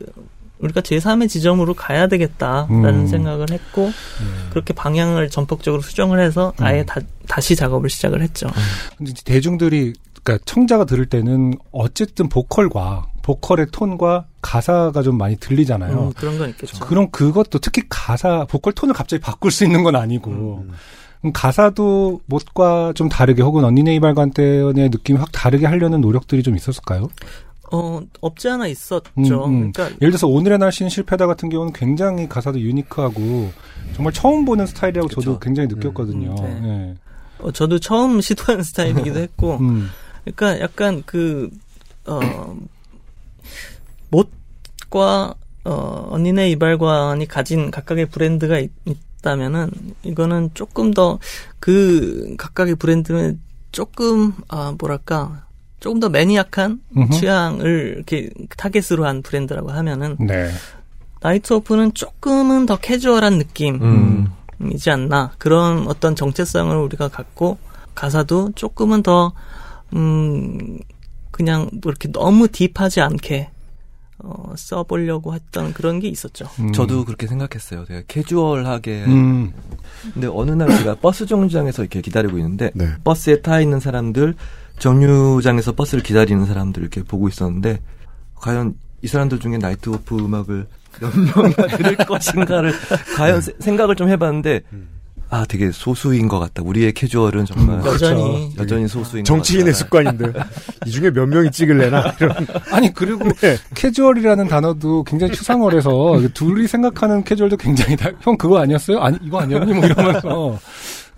[0.60, 3.08] 우리가 제3의 지점으로 가야 되겠다라는 음.
[3.08, 3.92] 생각을 했고
[4.50, 6.66] 그렇게 방향을 전폭적으로 수정을 해서 음.
[6.66, 8.48] 아예 다, 다시 작업을 시작을 했죠.
[8.98, 9.94] 근데 대중들이
[10.24, 16.08] 그러니까 청자가 들을 때는 어쨌든 보컬과 보컬의 톤과 가사가 좀 많이 들리잖아요.
[16.08, 16.80] 음, 그런 건 있겠죠.
[16.86, 20.66] 그럼 그것도 특히 가사 보컬 톤을 갑자기 바꿀 수 있는 건 아니고
[21.20, 26.56] 그럼 가사도 못과 좀 다르게 혹은 언니네 이발관 때의 느낌이 확 다르게 하려는 노력들이 좀
[26.56, 27.08] 있었을까요?
[27.72, 29.06] 어, 없지 않아 있었죠.
[29.18, 29.72] 음, 음.
[29.72, 33.52] 그러니까 예를 들어서 오늘의 날씨는 실패다 같은 경우는 굉장히 가사도 유니크하고
[33.96, 36.36] 정말 처음 보는 스타일이라고 저도 굉장히 느꼈거든요.
[36.40, 36.60] 음, 네.
[36.62, 36.96] 네.
[37.40, 39.90] 어, 저도 처음 시도하는 스타일이기도 했고, 음.
[40.24, 41.50] 그러니까 약간 그,
[42.06, 42.58] 어,
[44.10, 45.34] 못과,
[45.66, 49.72] 어, 언니네 이발관이 가진 각각의 브랜드가 있, 있다면은,
[50.04, 51.20] 이거는 조금 더,
[51.60, 53.40] 그, 각각의 브랜드는
[53.72, 55.46] 조금, 아, 뭐랄까,
[55.80, 57.14] 조금 더 매니악한 음흠.
[57.14, 60.52] 취향을 이렇게 타겟으로 한 브랜드라고 하면은, 네.
[61.22, 63.82] 나이트 오프는 조금은 더 캐주얼한 느낌.
[63.82, 64.28] 음.
[64.72, 67.58] 이지 않나 그런 어떤 정체성을 우리가 갖고
[67.96, 69.34] 가사도 조금은 더
[69.96, 70.80] 음,
[71.32, 73.50] 그냥 뭐 이렇게 너무 deep하지 않게
[74.20, 76.46] 어, 써보려고 했던 그런 게 있었죠.
[76.74, 77.84] 저도 그렇게 생각했어요.
[77.86, 79.06] 되게 캐주얼하게.
[79.08, 79.52] 음.
[80.14, 82.90] 근데 어느 날 제가 버스 정류장에서 이렇게 기다리고 있는데 네.
[83.04, 84.36] 버스에 타 있는 사람들,
[84.80, 87.80] 정류장에서 버스를 기다리는 사람들 이렇게 보고 있었는데
[88.36, 90.68] 과연 이 사람들 중에 나이트 오프 음악을
[91.02, 92.72] 몇 명이나 들을 것인가를
[93.18, 94.62] 과연 세- 생각을 좀 해봤는데
[95.34, 96.62] 아 되게 소수인 것 같다.
[96.64, 98.54] 우리의 캐주얼은 정말 음, 여전히.
[98.60, 99.74] 여전히 소수인 정치인의.
[99.74, 100.32] 습관인데
[100.86, 103.28] 이 중에 몇 명이 찍을래나 이런 아니 그리고
[103.74, 109.00] 캐주얼이라는 단어도 굉장히 추상어라서 둘이 생각하는 캐주얼도 굉장히 다, 형 그거 아니었어요?
[109.00, 109.74] 아니 이거 아니었니?
[109.74, 110.60] 뭐 이러면서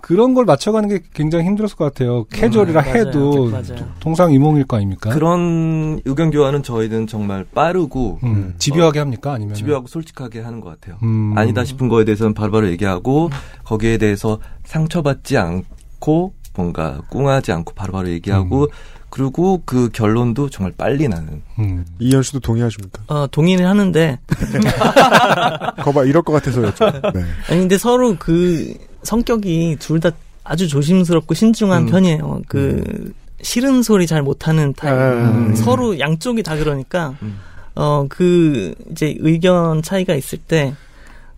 [0.00, 2.24] 그런 걸 맞춰가는 게 굉장히 힘들었을 것 같아요.
[2.30, 2.86] 캐주얼이라 음.
[2.86, 3.88] 해도 맞아요.
[4.00, 5.10] 동상이몽일 거 아닙니까?
[5.10, 9.32] 그런 의견 교환은 저희는 정말 빠르고 음, 집요하게 합니까?
[9.32, 10.98] 아니면 집요하고 솔직하게 하는 것 같아요.
[11.02, 11.34] 음.
[11.36, 13.30] 아니다 싶은 거에 대해서는 바로바로 얘기하고
[13.64, 18.68] 거기에 대해서 상처받지 않고 뭔가 꿍하지 않고 바로바로 얘기하고
[19.10, 21.42] 그리고 그 결론도 정말 빨리 나는.
[21.58, 21.84] 음.
[21.98, 23.02] 이현 씨도 동의하십니까?
[23.06, 24.18] 어, 동의는 하는데
[25.82, 26.84] 거봐 이럴 것 같아서였죠.
[27.14, 27.24] 네.
[27.48, 28.74] 아니 근데 서로 그
[29.06, 30.10] 성격이 둘 다
[30.44, 31.86] 아주 조심스럽고 신중한 음.
[31.86, 32.42] 편이에요.
[32.46, 34.94] 그 싫은 소리 잘 못하는 타입.
[34.94, 35.56] 음.
[35.56, 37.38] 서로 양쪽이 다 그러니까 음.
[37.74, 40.74] 어그 이제 의견 차이가 있을 때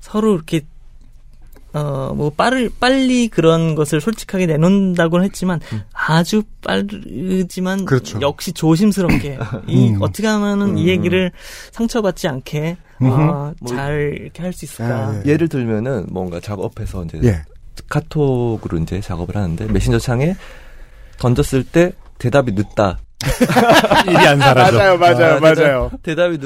[0.00, 0.60] 서로 이렇게
[1.72, 5.60] 어뭐 빠를 빨리 그런 것을 솔직하게 내놓는다고는 했지만
[5.92, 8.18] 아주 빠르지만 그렇죠.
[8.20, 9.38] 역시 조심스럽게
[9.68, 9.98] 이 음.
[10.02, 11.30] 어떻게 하면은 이 얘기를
[11.72, 15.08] 상처받지 않게 어, 뭐잘 이렇게 할 수 있을까?
[15.08, 15.30] 아, 예.
[15.30, 17.42] 예를 들면은 뭔가 작업해서 이제 예.
[17.88, 20.36] 카톡으로 이제 작업을 하는데 메신저 창에
[21.18, 22.98] 던졌을 때 대답이 늦다.
[24.06, 24.76] 일이 안 사라져.
[24.78, 25.90] 맞아요, 맞아요, 아, 맞아요.
[26.02, 26.38] 대답이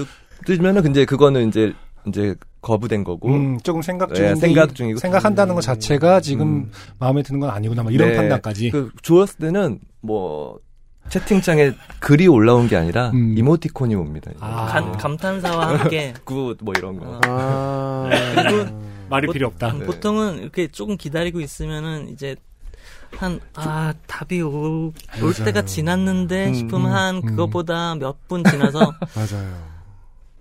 [0.48, 1.72] 늦으면은 근데 그거는 이제
[2.06, 3.28] 이제 거부된 거고.
[3.28, 4.98] 음, 조금 생각 예, 중인데 생각 이- 중이고.
[4.98, 6.70] 생각한다는 것 자체가 지금 음.
[6.98, 7.82] 마음에 드는 건 아니구나.
[7.82, 8.70] 막 이런 네, 판단까지.
[8.70, 10.58] 그 좋았을 때는 뭐
[11.08, 13.34] 채팅창에 글이 올라온 게 아니라 음.
[13.36, 14.30] 이모티콘이 옵니다.
[14.40, 14.66] 아.
[14.66, 17.06] 감, 감탄사와 함께 굿뭐 이런 거.
[17.06, 17.20] 어.
[17.24, 18.08] 아.
[18.34, 19.68] 그리고 말이 보- 필요 없다.
[19.72, 22.34] 음, 보통은 이렇게 조금 기다리고 있으면은 이제
[23.16, 24.92] 한 아 답이 올,
[25.22, 27.22] 올 때가 지났는데 음, 싶으면 음, 한 음.
[27.22, 28.78] 그거보다 몇 분 지나서
[29.14, 29.72] 맞아요.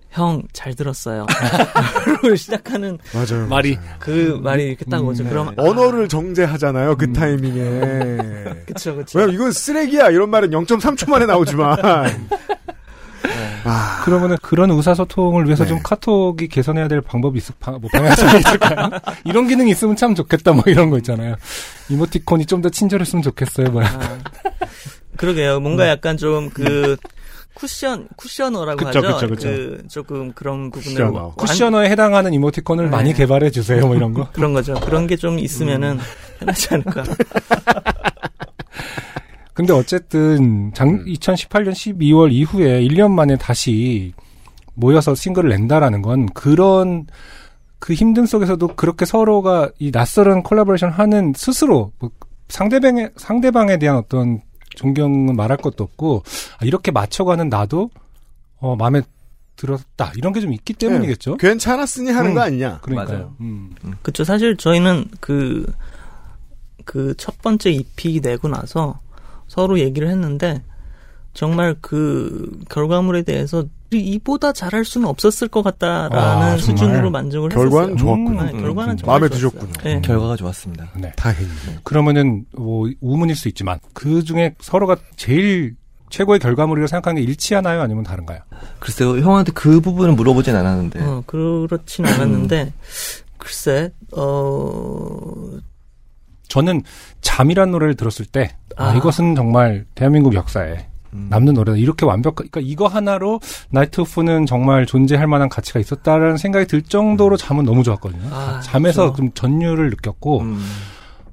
[0.10, 1.26] 형 잘 들었어요.
[2.38, 3.48] 시작하는 맞아요.
[3.48, 3.76] 말이.
[3.76, 3.96] 맞아요.
[4.00, 5.24] 그 말이 이렇게 딱 오죠.
[5.24, 5.30] 네.
[5.30, 6.98] 그럼 언어를 정제하잖아요.
[6.98, 8.64] 그 타이밍에.
[8.68, 9.20] 그쵸 그쵸.
[9.20, 11.78] 왜냐면 이건 쓰레기야 이런 말은 0.3초 만에 나오지만.
[13.64, 15.70] 아, 그러면은 그런 의사소통을 위해서 네.
[15.70, 18.90] 좀 카톡이 개선해야 될 방법이 있을, 방, 뭐 방향성이 있을까요?
[19.26, 21.36] 이런 기능이 있으면 참 좋겠다, 뭐 이런 거 있잖아요.
[21.90, 23.88] 이모티콘이 좀 더 친절했으면 좋겠어요, 뭐야.
[23.88, 24.18] 아,
[25.18, 25.60] 그러게요.
[25.60, 26.98] 뭔가 약간 좀그
[27.54, 29.14] 쿠션 쿠셔너라고 그쵸, 하죠.
[29.16, 29.48] 그쵸, 그쵸.
[29.50, 31.20] 그 조금 그런 부분을 쿠셔너.
[31.20, 32.90] 완- 쿠셔너에 해당하는 이모티콘을 네.
[32.92, 34.30] 많이 개발해 주세요, 뭐 이런 거.
[34.34, 34.74] 그런 거죠.
[34.76, 36.00] 그런 게 좀 있으면은
[36.40, 37.04] 편하지 않을까.
[39.54, 44.14] 근데 어쨌든 장, 2018년 12월 이후에 1년 만에 다시
[44.74, 47.06] 모여서 싱글을 낸다라는 건 그런
[47.80, 52.10] 그 힘든 속에서도 그렇게 서로가 이 낯설은 콜라보레이션 하는 스스로 뭐
[52.48, 54.42] 상대방에 상대방에 대한 어떤
[54.76, 56.24] 존경은 말할 것도 없고
[56.60, 57.90] 아, 이렇게 맞춰가는 나도
[58.60, 59.02] 어 마음에
[59.58, 61.38] 들었다 이런 게 좀 있기 때문이겠죠.
[61.38, 62.36] 괜찮았으니 하는 음.
[62.36, 62.80] 거 아니냐.
[62.82, 63.18] 그러니까요.
[63.18, 63.36] 맞아요.
[63.42, 63.72] 음.
[64.02, 64.24] 그쵸.
[64.24, 65.66] 사실 저희는 그,
[66.86, 69.00] 그 첫 번째 EP 내고 나서
[69.52, 70.64] 서로 얘기를 했는데,
[71.34, 76.58] 정말 그 결과물에 대해서 이보다 잘할 수는 없었을 것 같다라는 아.
[76.58, 77.98] 수준으로 만족을 결과는 했었어요.
[77.98, 78.44] 좋았군요.
[78.44, 79.50] 네, 결과는 음, 정말 마음에 좋았어요.
[79.52, 79.74] 드셨군요.
[79.84, 80.02] 네.
[80.02, 80.90] 결과가 좋았습니다.
[80.96, 81.12] 네.
[81.18, 81.50] 다행히.
[81.84, 85.76] 그러면은 뭐 우문일 수 있지만 그 중에 서로가 제일
[86.10, 87.82] 최고의 결과물이라고 생각하는 게 일치하나요?
[87.82, 88.40] 아니면 다른가요?
[88.80, 91.02] 글쎄요, 형한테 그 부분은 물어보진 않았는데.
[91.02, 92.74] 어, 그렇진 않았는데
[93.38, 95.58] 글쎄 어
[96.52, 96.84] 저는
[97.22, 98.94] 잠이란 노래를 들었을 때 아, 아.
[98.94, 101.78] 이것은 정말 대한민국 역사에 남는 노래다.
[101.78, 103.40] 이렇게 완벽, 그러니까 이거 하나로
[103.70, 108.30] 나이트 오프는 정말 존재할 만한 가치가 있었다라는 생각이 들 정도로 잠은 너무 좋았거든요.
[108.32, 109.18] 아, 잠에서 그렇죠.
[109.18, 110.62] 좀 전율을 느꼈고, 음.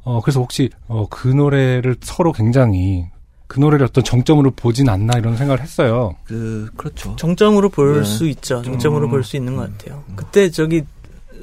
[0.02, 3.06] 어, 그래서 혹시, 어, 그 노래를 서로 굉장히
[3.46, 6.16] 그 노래를 어떤 정점으로 보진 않나 이런 생각을 했어요.
[6.24, 7.14] 그, 그렇죠.
[7.14, 8.04] 정점으로 볼 네.
[8.04, 8.62] 수 있죠.
[8.62, 9.10] 정점으로 음.
[9.10, 10.02] 볼수 있는 것 같아요.
[10.16, 10.82] 그때 저기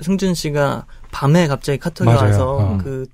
[0.01, 2.21] 승준 씨가 밤에 갑자기 카톡이 맞아요.
[2.25, 2.77] 와서 어.
[2.83, 3.05] 그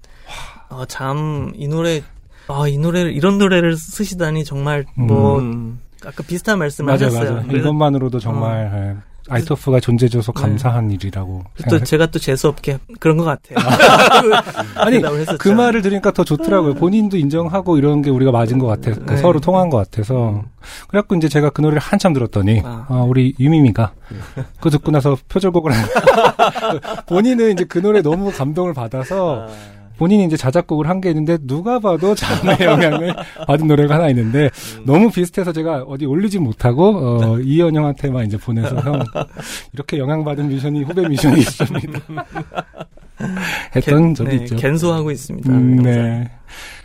[0.72, 2.02] 어, 잠이 노래
[2.48, 5.80] 아 이 노래를 이런 노래를 쓰시다니 정말 뭐 음.
[6.06, 7.34] 아까 비슷한 말씀 맞아요, 하셨어요.
[7.44, 7.58] 맞아요.
[7.58, 11.44] 이것만으로도 정말 예, 아이토프가 존재해줘서 감사한 일이라고.
[11.70, 13.60] 또 제가 또 재수 없게 그런 것 같아요.
[14.76, 15.38] 아니 대답을 했었죠.
[15.38, 16.74] 그 말을 들으니까 더 좋더라고요.
[16.74, 18.94] 본인도 인정하고 이런 게 우리가 맞은 것 같아.
[18.94, 19.18] 서 네.
[19.18, 20.44] 서로 통한 것 같아서.
[20.88, 22.88] 그래갖고 이제 제가 그 노래를 한참 들었더니 아.
[22.90, 23.94] 어, 우리 유미미가
[24.58, 25.86] 그거 듣고 나서 표절곡을 한
[27.08, 29.48] 본인은 이제 그 노래 너무 감동을 받아서
[30.02, 33.14] 본인이 이제 자작곡을 한 게 있는데 누가 봐도 잠의 영향을
[33.46, 34.50] 받은 노래가 하나 있는데
[34.84, 39.04] 너무 비슷해서 제가 어디 올리진 못하고 어, 이현영한테만 이제 보내서 형
[39.74, 42.00] 이렇게 영향받은 뮤지션이 후배 뮤지션이 있습니다.
[43.76, 44.56] 했던 겐- 적이 네, 있죠.
[44.56, 45.52] 갠소하고 있습니다.
[45.52, 46.32] 음, 네.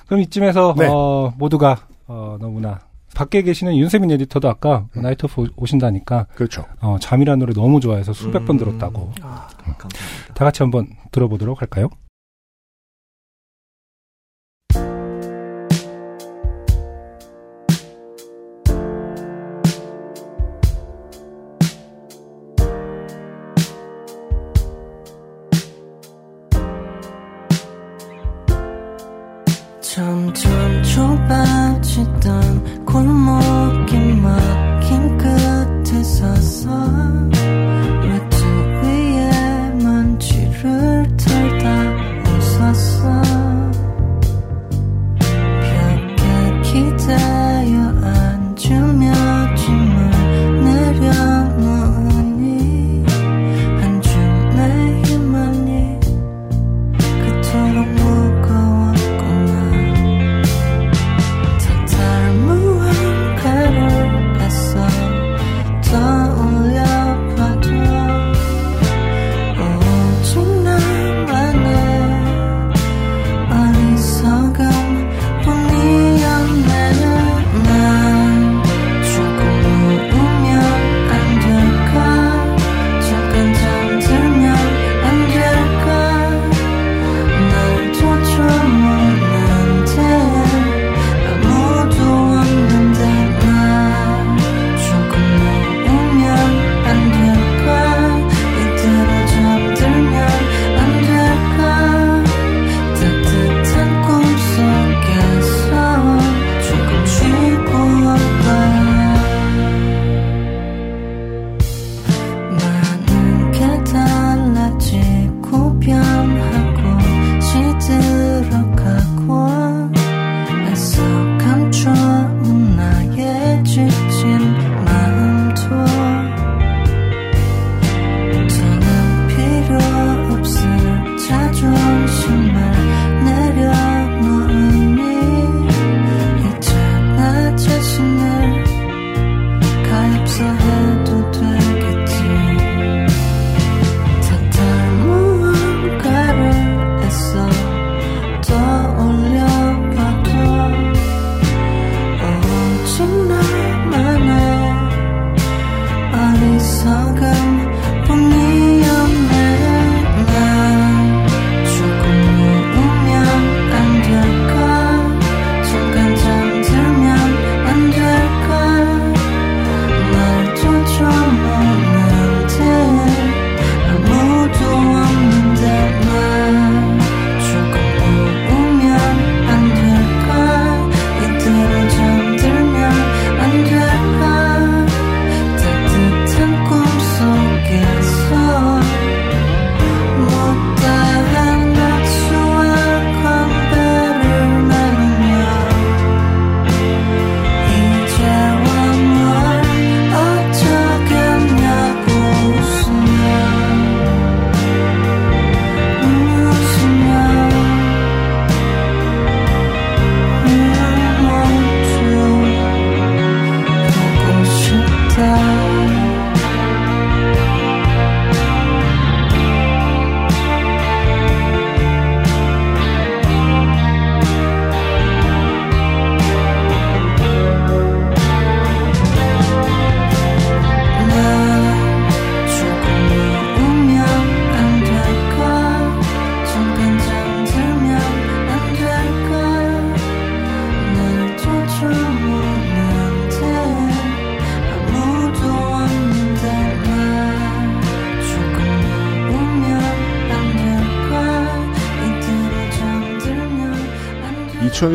[0.06, 0.86] 그럼 이쯤에서 네.
[0.90, 2.80] 어, 모두가 어, 너무나
[3.14, 6.66] 밖에 계시는 윤세민 에디터도 아까 나이트 오프 오신다니까 그렇죠.
[6.80, 9.12] 어, 잠이라는 노래 너무 좋아해서 수백 번 들었다고.
[9.22, 9.48] 아,
[9.78, 10.34] 감사합니다.
[10.34, 11.88] 다 같이 한번 들어보도록 할까요?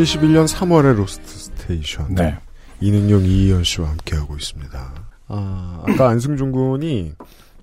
[0.05, 2.15] 2021년 3월의 로스트 스테이션.
[2.15, 2.37] 네.
[2.79, 4.93] 이능룡 이이언 씨와 함께하고 있습니다.
[5.27, 7.13] 아, 아까 안승준 군이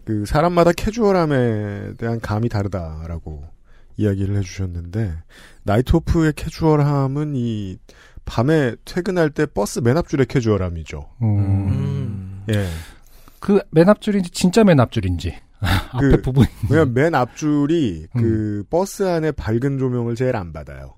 [0.04, 3.44] 그 사람마다 캐주얼함에 대한 감이 다르다라고
[3.96, 5.14] 이야기를 해주셨는데
[5.64, 7.78] 나이트 오프의 캐주얼함은 이
[8.24, 11.08] 밤에 퇴근할 때 버스 맨 앞줄의 캐주얼함이죠.
[11.22, 12.44] 음.
[12.50, 12.68] 예.
[13.40, 15.36] 그 맨 앞줄인지 진짜 맨 앞줄인지
[15.92, 18.20] 앞에 그, 부분 왜냐면 맨 앞줄이 음.
[18.20, 20.94] 그 버스 안에 밝은 조명을 제일 안 받아요.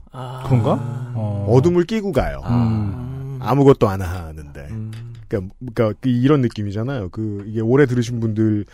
[0.47, 1.13] 그런가?
[1.15, 1.47] 어.
[1.49, 2.43] 어둠을 끼고 가요.
[2.47, 3.39] 음.
[3.41, 4.69] 아무것도 안 하는데.
[5.29, 7.11] 그러니까, 그러니까 그 이런 느낌이잖아요.
[7.11, 8.65] 그 이게 오래 들으신 분들은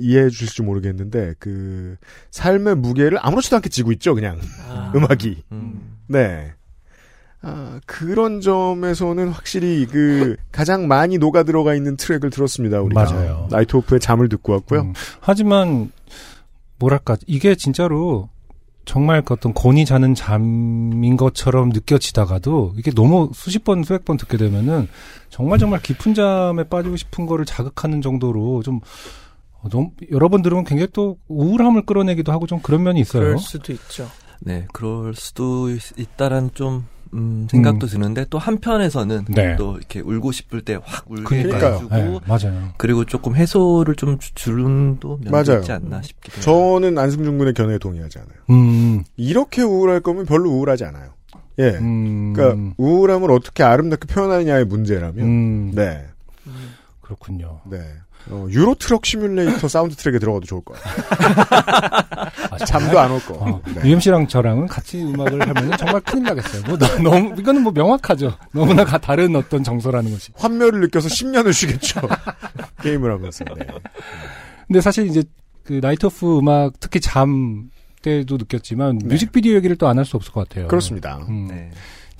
[0.00, 1.96] 이해해 주실지 모르겠는데 그
[2.30, 4.40] 삶의 무게를 아무렇지도 않게 지고 있죠, 그냥
[4.96, 5.44] 음악이.
[6.08, 6.54] 네.
[7.42, 12.80] 아, 그런 점에서는 확실히 그 가장 많이 녹아 들어가 있는 트랙을 들었습니다.
[12.82, 13.48] 우리가 맞아요.
[13.50, 14.80] 나이트 오프의 잠을 듣고 왔고요.
[14.82, 14.92] 음.
[15.20, 15.90] 하지만
[16.78, 18.28] 뭐랄까 이게 진짜로
[18.84, 24.36] 정말 그 어떤 곤이 자는 잠인 것처럼 느껴지다가도 이게 너무 수십 번 수백 번 듣게
[24.36, 24.88] 되면은
[25.28, 28.80] 정말 정말 깊은 잠에 빠지고 싶은 거를 자극하는 정도로 좀
[29.62, 33.22] 어, 너무 여러 번 들으면 굉장히 또 우울함을 끌어내기도 하고 좀 그런 면이 있어요.
[33.22, 34.08] 그럴 수도 있죠.
[34.40, 39.56] 네, 그럴 수도 있, 있다란 좀 음, 생각도 드는데 또 한편에서는 네.
[39.56, 41.74] 또 이렇게 울고 싶을 때 확 울게 그러니까요.
[41.74, 42.68] 해주고 네, 맞아요.
[42.76, 45.60] 그리고 조금 해소를 좀 주- 주는도 면도 맞아요.
[45.60, 46.42] 있지 않나 싶기도 해요.
[46.42, 48.34] 저는 안승준 군의 견해에 동의하지 않아요.
[48.50, 49.02] 음.
[49.16, 51.10] 이렇게 우울할 거면 별로 우울하지 않아요.
[51.58, 51.70] 예.
[51.80, 52.32] 음.
[52.32, 55.72] 그러니까 우울함을 어떻게 아름답게 표현하느냐의 문제라면 음.
[55.74, 56.06] 네.
[57.00, 57.60] 그렇군요.
[57.70, 57.78] 네.
[58.28, 60.78] 어, 유로 트럭 시뮬레이터 사운드 트랙에 들어가도 좋을 거야.
[62.66, 63.34] 잠도 안 올 거.
[63.34, 63.88] 어, 네.
[63.88, 66.62] UMC랑 저랑은 같이 음악을 하면 정말 큰일 나겠어요.
[66.66, 68.36] 뭐, 너, 너무, 이거는 뭐 명확하죠.
[68.52, 70.32] 너무나 가- 다른 어떤 정서라는 것이.
[70.36, 72.00] 환멸을 느껴서 10년을 쉬겠죠.
[72.82, 73.44] 게임을 하면서.
[73.56, 73.66] 네.
[74.66, 75.22] 근데 사실 이제
[75.64, 77.70] 그 나이트 오프 음악, 특히 잠
[78.02, 80.64] 때도 느꼈지만 뮤직비디오 얘기를 또 안 할 수 없을 것 같아요.
[80.64, 80.68] 네.
[80.68, 81.18] 그렇습니다.
[81.28, 81.48] 음.
[81.48, 81.70] 네.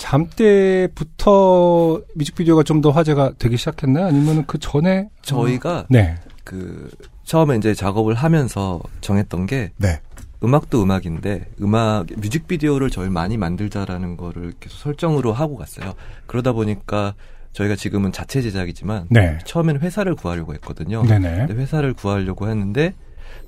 [0.01, 4.07] 잠 때부터 뮤직비디오가 좀 더 화제가 되기 시작했나요?
[4.07, 5.09] 아니면 그 전에?
[5.21, 6.15] 저희가 네.
[6.45, 6.91] 그
[7.25, 10.01] 처음에 이제 작업을 하면서 정했던 게 네.
[10.43, 15.93] 음악도 음악인데 음악 뮤직비디오를 저희 많이 만들자라는 거를 계속 설정으로 하고 갔어요.
[16.27, 17.13] 그러다 보니까
[17.53, 19.39] 저희가 지금은 자체 제작이지만 네.
[19.45, 21.03] 처음에는 회사를 구하려고 했거든요.
[21.03, 21.47] 네네.
[21.47, 22.95] 근데 회사를 구하려고 했는데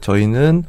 [0.03, 0.65] 저희는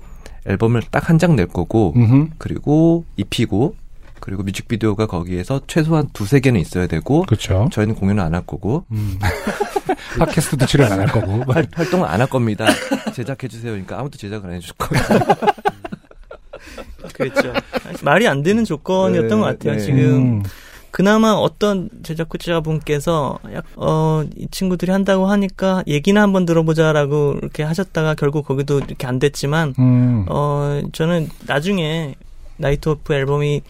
[0.46, 2.30] 앨범을 딱 한 장 낼 거고 음흠.
[2.38, 3.76] 그리고 입히고
[4.24, 7.68] 그리고 뮤직비디오가 거기에서 최소한 두세 개는 있어야 되고 그렇죠.
[7.74, 9.20] 저희는 공연을 안 할 거고 음.
[10.18, 11.44] 팟캐스트도 출연 안 할 거고.
[11.52, 12.66] 활, 활동을 안 할 겁니다.
[13.14, 13.72] 제작해 주세요.
[13.74, 15.04] 그러니까 아무도 제작을 안 해줄 거예요.
[17.14, 17.54] 그렇죠.
[18.02, 19.74] 말이 안 되는 조건이었던 네, 것 같아요.
[19.74, 19.80] 네.
[19.80, 19.98] 지금
[20.38, 20.44] 음.
[20.92, 28.46] 그나마 어떤 제작자분께서 약, 어, 이 친구들이 한다고 하니까 얘기나 한번 들어보자라고 이렇게 하셨다가 결국
[28.48, 30.26] 거기도 이렇게 안 됐지만, 음.
[30.30, 32.16] 어, 저는 나중에
[32.58, 33.62] 나이트 오프 앨범이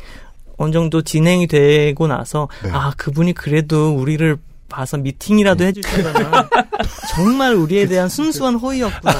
[0.64, 2.70] 어느 정도 진행이 되고 나서, 네.
[2.72, 4.38] 아, 그분이 그래도 우리를
[4.70, 6.14] 봐서 미팅이라도 해주시면
[7.16, 9.14] 정말 우리에 대한 순수한 호의였구나.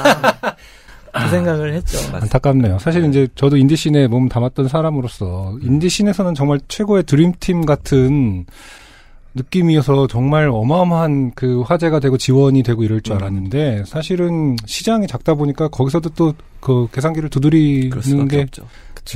[1.14, 2.00] 그 생각을 했죠.
[2.12, 2.80] 안타깝네요.
[2.80, 8.48] 사실 이제 저도 indie scene에 몸 담았던 사람으로서 indie scene에서는 정말 최고의 드림팀 같은
[9.36, 15.68] 느낌이어서 정말 어마어마한 그 화제가 되고 지원이 되고 이럴 줄 알았는데 사실은 시장이 작다 보니까
[15.70, 18.46] 거기서도 또 그 계산기를 두드리는 게.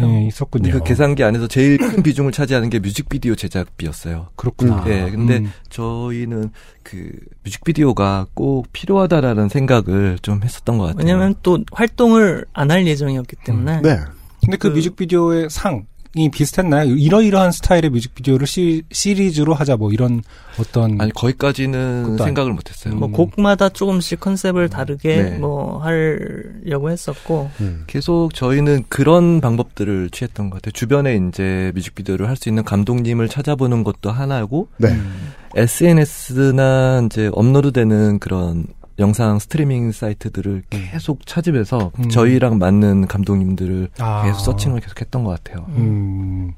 [0.03, 0.69] 예, 있었군요.
[0.73, 4.27] 그 계산기 안에서 제일 큰 비중을 차지하는 게 뮤직비디오 제작비였어요.
[4.35, 4.83] 그렇구나.
[4.83, 5.51] 네, 근데 음.
[5.69, 6.51] 저희는
[6.83, 7.09] 그
[7.45, 10.99] 뮤직비디오가 꼭 필요하다라는 생각을 좀 했었던 것 같아요.
[10.99, 13.81] 왜냐면 또 활동을 안 할 예정이었기 때문에.
[13.81, 13.97] 네.
[14.41, 15.85] 근데 그, 뮤직비디오의 상
[16.17, 16.95] 이 비슷했나요?
[16.95, 20.21] 이러이러한 스타일의 뮤직비디오를 시, 시리즈로 하자 뭐 이런
[20.59, 22.95] 어떤 아니 거기까지는 생각을 아니- 못했어요.
[22.95, 25.37] 뭐 곡마다 조금씩 컨셉을 다르게 네.
[25.37, 27.83] 뭐 하려고 했었고 음.
[27.87, 30.71] 계속 저희는 그런 방법들을 취했던 것 같아요.
[30.71, 34.95] 주변에 이제 뮤직비디오를 할 수 있는 감독님을 찾아보는 것도 하나고, 네.
[35.55, 38.65] SNS나 이제 업로드되는 그런
[38.99, 42.09] 영상 스트리밍 사이트들을 계속 찾으면서 음.
[42.09, 44.23] 저희랑 맞는 감독님들을 아.
[44.25, 45.65] 계속 서칭을 계속 했던 것 같아요.
[45.69, 46.53] 음,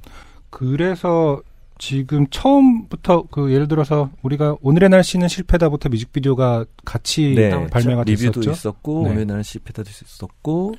[0.49, 1.41] 그래서
[1.77, 8.51] 지금 처음부터 그 예를 들어서 우리가 오늘의 날씨는 실패다부터 뮤직비디오가 같이 네, 발매가 리뷰도 됐었죠.
[8.51, 9.09] 있었고 네.
[9.11, 10.75] 오늘 날은 실패다도 있었고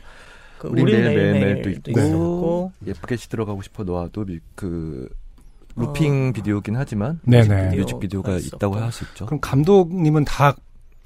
[0.58, 2.72] 그 우리 매일 매일매일도 매일매일도 있고 있었고.
[2.86, 3.84] 예쁘게 들어가고 싶어
[4.26, 5.08] 미- 그
[5.76, 7.76] 루핑 비디오긴 하지만 네네.
[7.76, 9.24] 뮤직비디오가 있다고 할 수 있죠.
[9.24, 10.54] 그럼 감독님은 다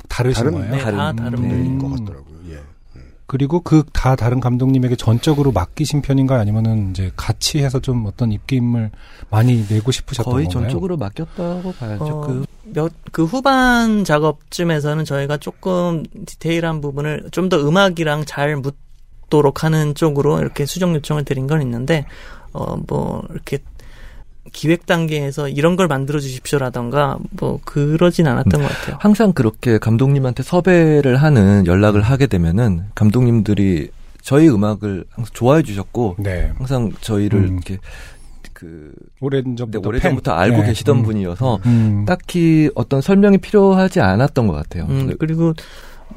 [0.09, 0.73] 다르신 다른- 거예요?
[0.73, 1.49] 네, 다 다른- 다른 네.
[1.49, 1.97] 분인 것 거.
[1.97, 2.35] 같더라고요.
[2.51, 2.59] 예.
[3.27, 6.39] 그리고 그 다 다른 감독님에게 전적으로 맡기신 편인가요?
[6.41, 8.91] 아니면은 이제 같이 해서 좀 어떤 입김을
[9.31, 10.65] 많이 내고 싶으셨던 거의 건가요?
[10.65, 12.05] 전적으로 맡겼다고 봐야죠.
[12.05, 19.65] 어, 그 몇, 그 후반 작업쯤에서는 저희가 조금 디테일한 부분을 좀 더 음악이랑 잘 묻도록
[19.65, 22.05] 하는 쪽으로 이렇게 수정 요청을 드린 건 있는데,
[22.53, 23.59] 어, 뭐, 이렇게
[24.53, 28.97] 기획 단계에서 이런 걸 만들어 주십시오라던가 뭐 그러진 않았던 것 같아요.
[29.01, 33.91] 항상 그렇게 감독님한테 섭외를 하는 연락을 하게 되면은 감독님들이
[34.21, 36.53] 저희 음악을 항상 좋아해 주셨고 네.
[36.57, 37.53] 항상 저희를 음.
[37.55, 37.79] 이렇게
[38.53, 40.41] 그 오랜 네, 전부터 오래전부터 팬.
[40.41, 40.69] 알고 네.
[40.69, 41.03] 계시던 음.
[41.03, 42.05] 분이어서 음.
[42.07, 44.87] 딱히 어떤 설명이 필요하지 않았던 것 같아요.
[44.89, 45.53] 음, 그리고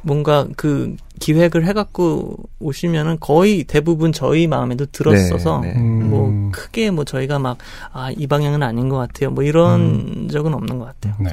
[0.07, 5.79] 뭔가 그 기획을 해갖고 오시면은 거의 대부분 저희 마음에도 들었어서 네, 네.
[5.79, 6.09] 음.
[6.09, 7.57] 뭐 크게 뭐 저희가 막
[7.93, 9.31] 아 이 방향은 아닌 것 같아요.
[9.31, 11.15] 뭐 이런 적은 없는 것 같아요.
[11.19, 11.29] 네.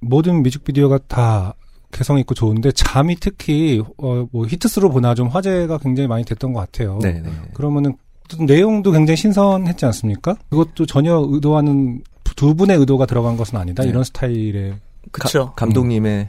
[0.00, 1.54] 모든 뮤직비디오가 다
[1.90, 6.60] 개성 있고 좋은데 잠이 특히 어, 뭐 히트스로 보나 좀 화제가 굉장히 많이 됐던 것
[6.60, 6.98] 같아요.
[7.02, 7.30] 네, 네.
[7.54, 10.36] 그러면은 어떤 내용도 굉장히 신선했지 않습니까?
[10.50, 12.02] 그것도 전혀 의도하는
[12.36, 13.82] 두 분의 의도가 들어간 것은 아니다.
[13.82, 13.88] 네.
[13.88, 14.74] 이런 스타일의
[15.10, 15.52] 그쵸.
[15.56, 16.28] 감독님의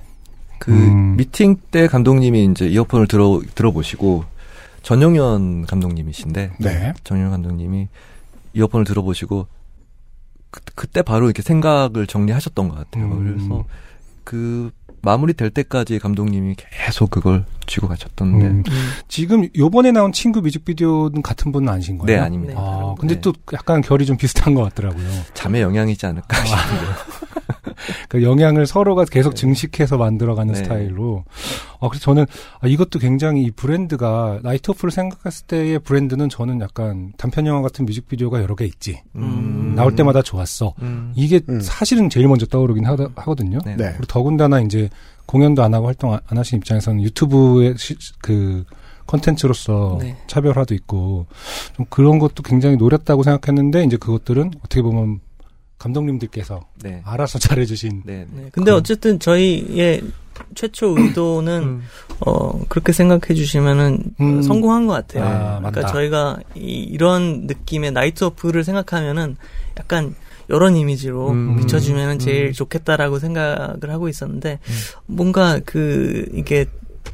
[0.60, 1.18] 그 음.
[1.18, 4.26] 미팅 때 감독님이 이제 이어폰을 들어 들어보시고
[4.84, 6.94] 전용현 감독님이신데 네.
[7.04, 7.88] 전용현 감독님이
[8.54, 9.48] 이어폰을 들어보시고
[10.52, 13.06] 그, 그때 바로 이렇게 생각을 정리하셨던 것 같아요.
[13.06, 13.24] 음.
[13.24, 13.66] 그래서
[14.24, 18.64] 그 마무리 될 때까지 감독님이 계속 그걸 쥐고 가셨던데 음.
[19.08, 22.20] 지금 요번에 나온 친구 뮤직비디오는 같은 분은 아니신 거예요?
[22.20, 22.54] 네, 아닙니다.
[22.54, 23.22] 네, 아, 다른 근데 네.
[23.22, 25.08] 또 약간 결이 좀 비슷한 것 같더라고요.
[25.34, 26.90] 잠의 영향이지 않을까 싶은데요.
[28.08, 30.60] 그 영향을 서로가 계속 증식해서 만들어가는 네.
[30.64, 31.24] 스타일로.
[31.80, 32.26] 아, 그래서 저는
[32.60, 37.86] 아, 이것도 굉장히 이 브랜드가 나이트 오프를 생각했을 때의 브랜드는 저는 약간 단편 영화 같은
[37.86, 39.02] 뮤직비디오가 여러 개 있지.
[39.16, 39.74] 음.
[39.76, 40.74] 나올 때마다 좋았어.
[40.82, 41.14] 음.
[41.16, 41.62] 이게 음.
[41.62, 43.60] 사실은 제일 먼저 떠오르긴 하, 하거든요.
[43.66, 43.76] 네.
[43.76, 43.90] 네.
[43.92, 44.90] 그리고 더군다나 이제
[45.26, 48.64] 공연도 안 하고 활동 안 하신 입장에서는 유튜브의 시- 그
[49.06, 50.16] 컨텐츠로서 네.
[50.28, 51.26] 차별화도 있고
[51.76, 55.20] 좀 그런 것도 굉장히 노렸다고 생각했는데 이제 그것들은 어떻게 보면
[55.80, 57.02] 감독님들께서 네.
[57.06, 58.26] 알아서 잘해주신 네.
[58.32, 58.44] 네.
[58.44, 60.02] 네, 근데 어쨌든 저희의
[60.56, 61.84] 최초 의도는 음.
[62.22, 64.42] 어 그렇게 생각해 주시면은 음.
[64.42, 65.24] 성공한 것 같아요.
[65.26, 65.88] 아, 그러니까 맞다.
[65.88, 69.36] 저희가 이, 런 느낌의 나이트 오프를 생각하면은
[69.78, 70.16] 약간
[70.48, 71.58] 이런 이미지로 음.
[71.58, 72.54] 비춰주면은 제일 음.
[72.54, 74.60] 좋겠다라고 생각을 하고 있었는데
[75.06, 76.66] 뭔가 그 이게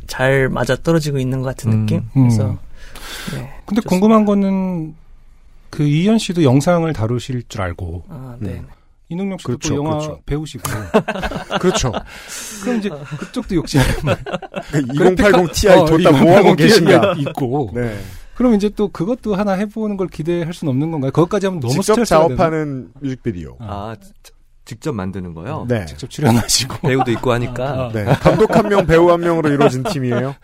[0.08, 1.80] 잘 맞아 떨어지고 있는 것 같은 음.
[1.82, 1.98] 느낌.
[2.16, 2.28] 음.
[2.28, 2.58] 그래서
[3.34, 3.50] 네.
[3.66, 3.90] 근데 좋습니다.
[3.90, 4.96] 궁금한 거는
[5.76, 8.52] 그 이현 씨도 영상을 다루실 줄 알고 아, 네.
[8.54, 8.68] 음.
[9.10, 10.22] 이능용 씨도 그렇죠, 또 영화 그렇죠.
[10.26, 10.64] 배우시고
[11.62, 11.92] 그렇죠.
[12.64, 13.86] 그럼 이제 그쪽도 욕심을
[14.94, 17.16] 2080 Ti 어, 뒀다 2080 뭐하고 계신가.
[17.20, 17.98] 있고 네.
[18.36, 21.12] 그럼 이제 또 그것도 하나 해보는 걸 기대할 수는 없는 건가요?
[21.12, 22.22] 그것까지 하면 너무 직접 스트레스가?
[22.24, 23.56] 작업하는 뮤직비디오.
[23.60, 24.12] 아 지-
[24.66, 25.66] 직접 만드는 거요?
[25.70, 25.86] 네.
[25.86, 28.04] 직접 출연하시고 배우도 있고 하니까 네.
[28.06, 30.36] 감독 한 명, 배우 한 명으로 이루어진 팀이에요.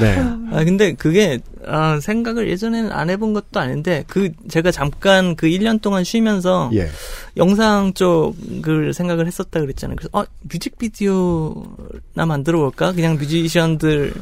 [0.00, 0.18] 네.
[0.52, 5.82] 아 근데 그게 아, 생각을 예전에는 안 해본 것도 아닌데 그 제가 잠깐 그 1년
[5.82, 6.88] 동안 쉬면서 예.
[7.36, 9.96] 영상 쪽을 생각을 했었다 그랬잖아요.
[9.96, 12.92] 그래서 아 뮤직비디오나 만들어 볼까?
[12.92, 14.14] 그냥 뮤지션들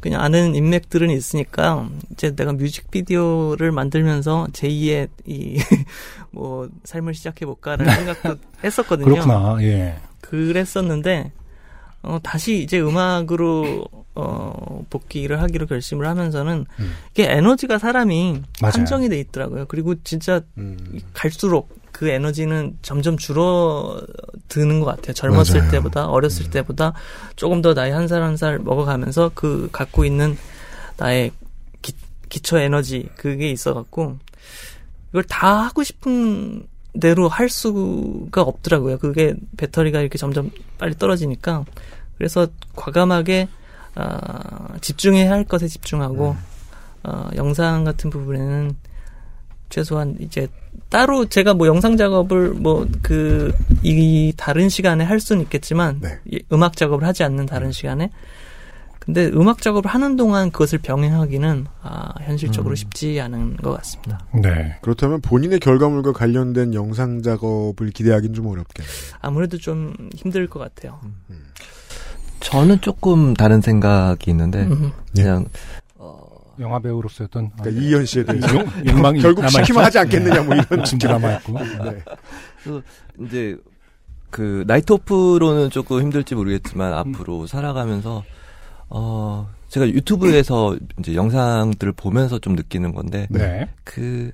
[0.00, 5.58] 그냥 아는 인맥들은 있으니까 이제 내가 뮤직비디오를 만들면서 제2의 이
[6.36, 9.06] 뭐 삶을 시작해 볼까라는 생각도 했었거든요.
[9.06, 9.56] 그렇구나.
[9.62, 9.96] 예.
[10.20, 11.32] 그랬었는데
[12.02, 13.84] 어, 다시 이제 음악으로
[14.14, 16.92] 어, 복귀를 하기로 결심을 하면서는 음.
[17.12, 18.72] 이게 에너지가 사람이 맞아요.
[18.74, 19.64] 한정이 돼 있더라고요.
[19.66, 20.78] 그리고 진짜 음.
[21.12, 25.14] 갈수록 그 에너지는 점점 줄어드는 것 같아요.
[25.14, 25.70] 젊었을 맞아요.
[25.72, 26.92] 때보다 어렸을 때보다
[27.36, 30.36] 조금 더 나이 한 살 한 살 먹어가면서 그 갖고 있는
[30.98, 31.32] 나의
[31.82, 31.92] 기,
[32.28, 34.18] 기초 에너지 그게 있어갖고
[35.16, 36.66] 이걸 다 하고 싶은
[37.00, 38.98] 대로 할 수가 없더라고요.
[38.98, 41.64] 그게 배터리가 이렇게 점점 빨리 떨어지니까
[42.18, 43.48] 그래서 과감하게
[43.94, 46.36] 아, 집중해야 할 것에 집중하고
[47.04, 48.76] 어, 영상 같은 부분에는
[49.70, 50.48] 최소한 이제
[50.90, 53.52] 따로 제가 뭐 영상 작업을 뭐 그
[53.82, 56.18] 이 다른 시간에 할 수는 있겠지만 네.
[56.26, 58.10] 이 음악 작업을 하지 않는 다른 시간에
[59.06, 64.18] 근데 음악 작업을 하는 동안 그것을 병행하기는 아, 현실적으로 쉽지 않은 것 같습니다.
[64.34, 64.76] 네.
[64.82, 68.92] 그렇다면 본인의 결과물과 관련된 영상 작업을 기대하기는 좀 어렵겠네요.
[69.20, 70.98] 아무래도 좀 힘들 것 같아요.
[72.40, 74.90] 저는 조금 다른 생각이 있는데 음.
[75.14, 75.46] 그냥
[76.58, 79.48] 영화 배우로서의 어떤 그러니까 이현 씨에 대해서 용- 욕망이 결국?
[79.48, 81.52] 시키면 하지 않겠느냐 뭐 이런 욕심도 남아 있고.
[81.60, 82.02] 네.
[82.64, 82.82] 그
[83.24, 83.56] 이제
[84.30, 88.24] 그 나이트 오프로는 조금 힘들지 모르겠지만 앞으로 살아가면서
[88.88, 93.68] 어 제가 유튜브에서 이제 영상들을 보면서 좀 느끼는 건데 네.
[93.84, 94.32] 그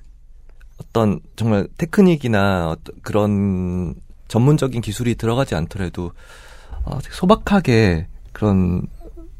[0.78, 3.94] 어떤 정말 테크닉이나 어떤 그런
[4.28, 6.12] 전문적인 기술이 들어가지 않더라도
[6.84, 8.86] 어, 소박하게 그런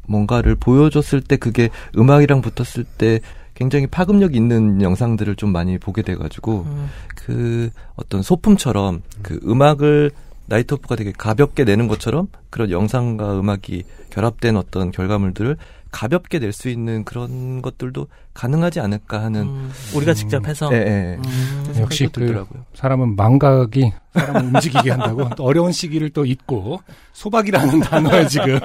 [0.07, 3.19] 뭔가를 보여줬을 때 그게 음악이랑 붙었을 때
[3.53, 6.89] 굉장히 파급력 있는 영상들을 좀 많이 보게 돼가지고 음.
[7.15, 10.11] 그 어떤 소품처럼 그 음악을
[10.45, 15.57] 나이트 오프가 되게 가볍게 내는 것처럼 그런 영상과 음악이 결합된 어떤 결과물들을
[15.91, 21.17] 가볍게 낼 수 있는 그런 것들도 가능하지 않을까 하는 음, 우리가 직접 해서 예, 예.
[21.23, 21.63] 음.
[21.79, 22.65] 역시 생각도 그 들더라고요.
[22.73, 26.81] 사람은 망각이 사람을 움직이게 한다고 또 어려운 시기를 또 잊고
[27.13, 28.59] 소박이라는 단어에 지금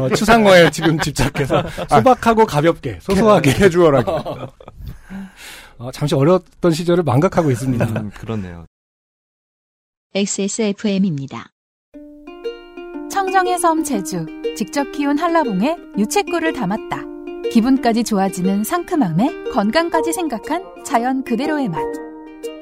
[0.00, 4.10] 어, 추상어에 지금 집착해서 소박하고 가볍게 소소하게 캐주얼하게
[5.78, 7.84] 어, 잠시 어려웠던 시절을 망각하고 있습니다.
[7.86, 8.66] 음, 그렇네요.
[10.16, 11.50] XSFM입니다.
[13.10, 14.24] 청정의 섬 제주
[14.56, 17.02] 직접 키운 한라봉에 유채꿀을 담았다.
[17.52, 21.82] 기분까지 좋아지는 상큼함에 건강까지 생각한 자연 그대로의 맛.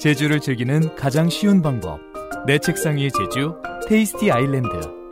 [0.01, 2.01] 제주를 즐기는 가장 쉬운 방법.
[2.45, 3.55] 내 책상 위의 제주,
[3.87, 4.69] 테이스티 아일랜드,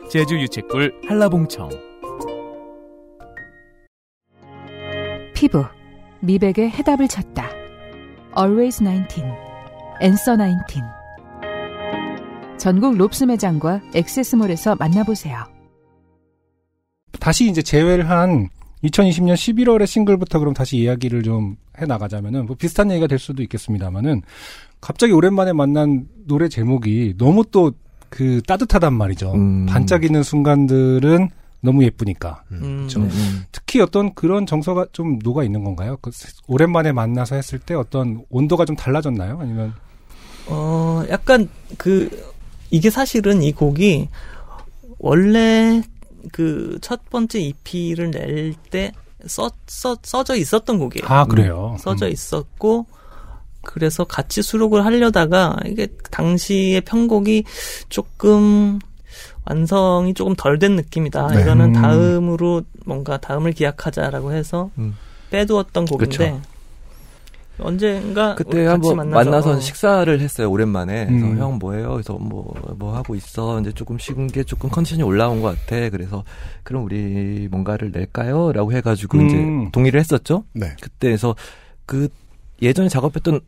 [0.09, 1.69] 제주 유채꿀 한라봉청.
[5.33, 5.63] 피부
[6.19, 7.49] 미백의 해답을 찾다.
[8.37, 9.23] Always 19,
[10.01, 11.02] Answer 19.
[12.57, 15.43] 전국 롭스 매장과 액세스몰에서 만나보세요.
[17.19, 18.49] 다시 이제 재회를 한
[18.83, 24.21] 2020년 11월의 싱글부터 그럼 다시 이야기를 좀 해 나가자면은 뭐 비슷한 얘기가 될 수도 있겠습니다만은
[24.79, 27.71] 갑자기 오랜만에 만난 노래 제목이 너무 또
[28.13, 29.33] 그 따뜻하단 말이죠.
[29.33, 29.65] 음.
[29.65, 31.29] 반짝이는 순간들은
[31.61, 32.43] 너무 예쁘니까.
[32.51, 32.87] 음.
[32.95, 33.43] 음, 음.
[33.51, 35.97] 특히 어떤 그런 정서가 좀 녹아 있는 건가요?
[35.99, 36.11] 그
[36.45, 39.39] 오랜만에 만나서 했을 때 어떤 온도가 좀 달라졌나요?
[39.41, 39.73] 아니면
[40.45, 41.49] 어, 약간
[41.79, 42.07] 그
[42.73, 44.09] 이게 사실은 이 곡이
[44.99, 45.81] 원래
[46.31, 48.91] 그 첫 번째 EP를 낼 때
[49.25, 51.05] 써, 써, 써져 있었던 곡이에요.
[51.07, 51.77] 아 그래요?
[51.79, 52.11] 써져 음.
[52.11, 52.85] 있었고
[53.61, 57.45] 그래서 같이 수록을 하려다가 이게 당시의 편곡이
[57.87, 58.79] 조금
[59.45, 61.27] 완성이 조금 덜 된 느낌이다.
[61.27, 61.41] 네.
[61.41, 61.73] 이거는 음.
[61.73, 64.97] 다음으로 뭔가 다음을 기약하자라고 해서 음.
[65.29, 66.41] 빼두었던 곡인데 그쵸.
[67.59, 71.05] 언젠가 그때 한번 만나서 만나서 어, 식사를 했어요 오랜만에.
[71.05, 71.37] 그래서 음.
[71.37, 71.91] 형 뭐해요?
[71.91, 73.59] 그래서 뭐뭐 하고 있어.
[73.61, 75.89] 이제 조금 식은 게 조금 컨디션이 올라온 것 같아.
[75.89, 76.23] 그래서
[76.63, 79.27] 그럼 우리 뭔가를 낼까요?라고 해가지고 음.
[79.27, 80.43] 이제 동의를 했었죠.
[80.53, 80.75] 네.
[80.81, 81.35] 그때에서
[81.85, 82.09] 그
[82.61, 83.39] 예전에 작업했던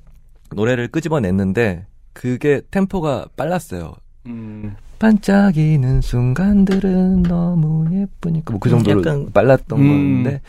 [0.53, 3.95] 노래를 끄집어냈는데 그게 템포가 빨랐어요.
[4.27, 4.75] 음.
[4.99, 9.87] 반짝이는 순간들은 너무 예쁘니까 뭐그 음, 정도로 약간- 빨랐던 음.
[9.87, 10.41] 거였는데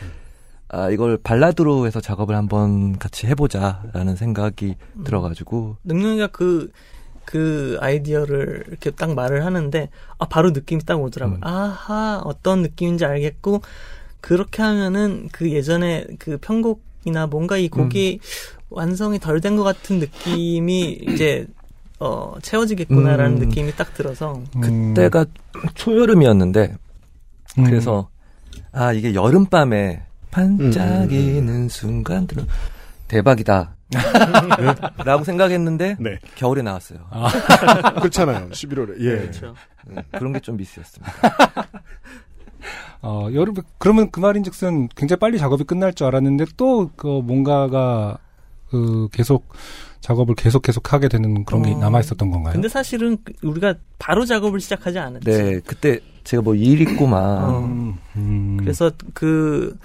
[0.69, 5.03] 아 이걸 발라드로 해서 작업을 한번 같이 해보자라는 생각이 음.
[5.03, 6.71] 들어가지고 능력이가 그,
[7.25, 11.37] 그 아이디어를 이렇게 딱 말을 하는데, 아, 바로 느낌이 딱 오더라고요.
[11.37, 11.43] 음.
[11.43, 13.61] 아하, 어떤 느낌인지 알겠고,
[14.21, 18.19] 그렇게 하면은 그 예전에 그 편곡이나 뭔가 이 곡이
[18.69, 21.47] 완성이 덜 된 것 같은 느낌이 이제,
[21.99, 23.47] 어, 채워지겠구나라는 음.
[23.47, 25.25] 느낌이 딱 들어서, 그때가
[25.75, 26.75] 초여름이었는데
[27.59, 27.63] 음.
[27.63, 28.09] 그래서
[28.71, 32.45] 아 이게 여름밤에 반짝이는 순간 들은
[33.07, 33.75] 대박이다.
[35.05, 36.19] 라고 생각했는데 네.
[36.35, 36.99] 겨울에 나왔어요.
[38.01, 38.49] 그렇잖아요.
[38.49, 38.99] 11월에.
[38.99, 39.17] 예.
[39.21, 39.55] 그렇죠.
[39.89, 41.13] 음, 그런 게 좀 미스였습니다.
[43.01, 48.17] 어, 여름, 그러면 그 말인 즉슨 굉장히 빨리 작업이 끝날 줄 알았는데 또, 그, 뭔가가,
[48.69, 49.53] 그, 계속,
[50.01, 52.53] 작업을 계속 계속 하게 되는 그런 게 어, 남아 있었던 건가요?
[52.53, 55.25] 근데 사실은 그 우리가 바로 작업을 시작하지 않았지.
[55.25, 57.59] 네, 그때 제가 뭐 일 있고 막 어.
[57.59, 58.57] 음, 음.
[58.59, 59.77] 그래서 그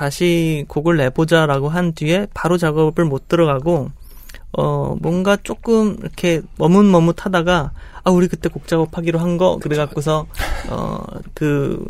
[0.00, 3.90] 다시 곡을 내보자라고 한 뒤에 바로 작업을 못 들어가고
[4.56, 7.72] 어 뭔가 조금 이렇게 머뭇머뭇하다가
[8.02, 10.26] 아 우리 그때 곡 작업하기로 한 거 그래갖고서
[10.70, 11.00] 어
[11.34, 11.84] 그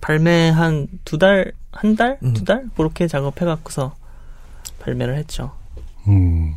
[0.00, 2.32] 발매 한 두 달 한달 음.
[2.32, 3.94] 두달 그렇게 작업해갖고서
[4.80, 5.52] 발매를 했죠.
[6.08, 6.54] 음.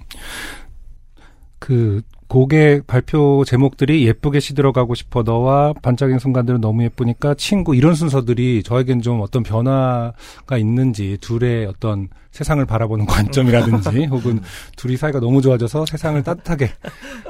[1.59, 8.64] 그 곡의 발표 제목들이 예쁘게 시들어가고 싶어 너와 반짝이는 순간들은 너무 예쁘니까 친구 이런 순서들이
[8.64, 14.41] 저에겐 좀 어떤 변화가 있는지 둘의 어떤 세상을 바라보는 관점이라든지 혹은
[14.76, 16.72] 둘이 사이가 너무 좋아져서 세상을 따뜻하게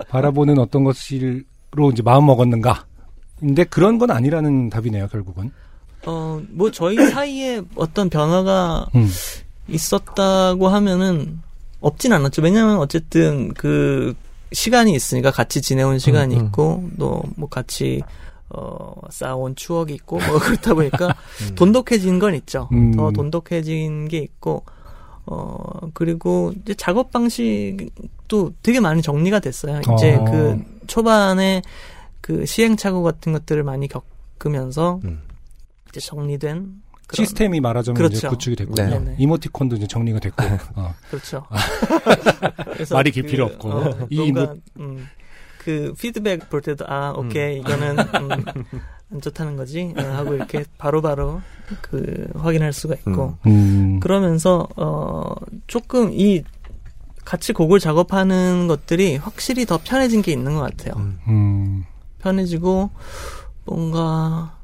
[0.09, 2.85] 바라보는 어떤 것으로 이제 마음 먹었는가.
[3.39, 5.51] 근데 그런 건 아니라는 답이네요, 결국은.
[6.05, 9.07] 어 뭐 저희 사이에 어떤 변화가 음.
[9.67, 11.39] 있었다고 하면은
[11.81, 12.41] 없진 않았죠.
[12.41, 14.15] 왜냐하면 어쨌든 그
[14.51, 16.45] 시간이 있으니까 같이 지내온 시간이 음, 음.
[16.47, 18.01] 있고 또 뭐 같이
[18.49, 21.15] 어 쌓아온 추억이 있고 뭐 그렇다 보니까
[21.55, 22.69] 돈독해진 건 있죠.
[22.71, 22.91] 음.
[22.95, 24.63] 더 돈독해진 게 있고
[25.25, 29.81] 어 그리고 이제 작업 방식도 되게 많이 정리가 됐어요.
[29.95, 30.23] 이제 어.
[30.25, 31.61] 그 초반에
[32.21, 35.21] 그 시행착오 같은 것들을 많이 겪으면서 음.
[35.89, 38.29] 이제 정리된 그런 시스템이 말하자면 이제 그렇죠.
[38.29, 38.89] 구축이 됐군요.
[38.89, 39.15] 네네.
[39.17, 40.43] 이모티콘도 이제 정리가 됐고.
[40.75, 40.93] 어.
[41.09, 41.45] 그렇죠.
[42.91, 43.69] 말이 길 필요 없고.
[43.69, 45.07] 어, 이 뭔가 음,
[45.57, 48.45] 그 피드백 볼 때도 아 오케이 이거는 음,
[49.11, 51.41] 안 좋다는 거지 어, 하고 이렇게 바로 바로
[51.81, 53.99] 그 확인할 수가 있고 음.
[54.01, 55.33] 그러면서 어
[55.67, 56.43] 조금 이
[57.23, 60.93] 같이 곡을 작업하는 것들이 확실히 더 편해진 게 있는 것 같아요.
[60.97, 61.19] 음.
[61.27, 61.85] 음.
[62.19, 62.89] 편해지고
[63.65, 64.57] 뭔가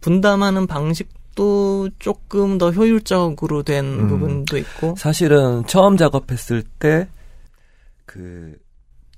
[0.00, 1.08] 분담하는 방식
[1.38, 4.08] 도 조금 더 효율적으로 된 음.
[4.08, 7.08] 부분도 있고 사실은 처음 작업했을 때
[8.08, 8.56] 그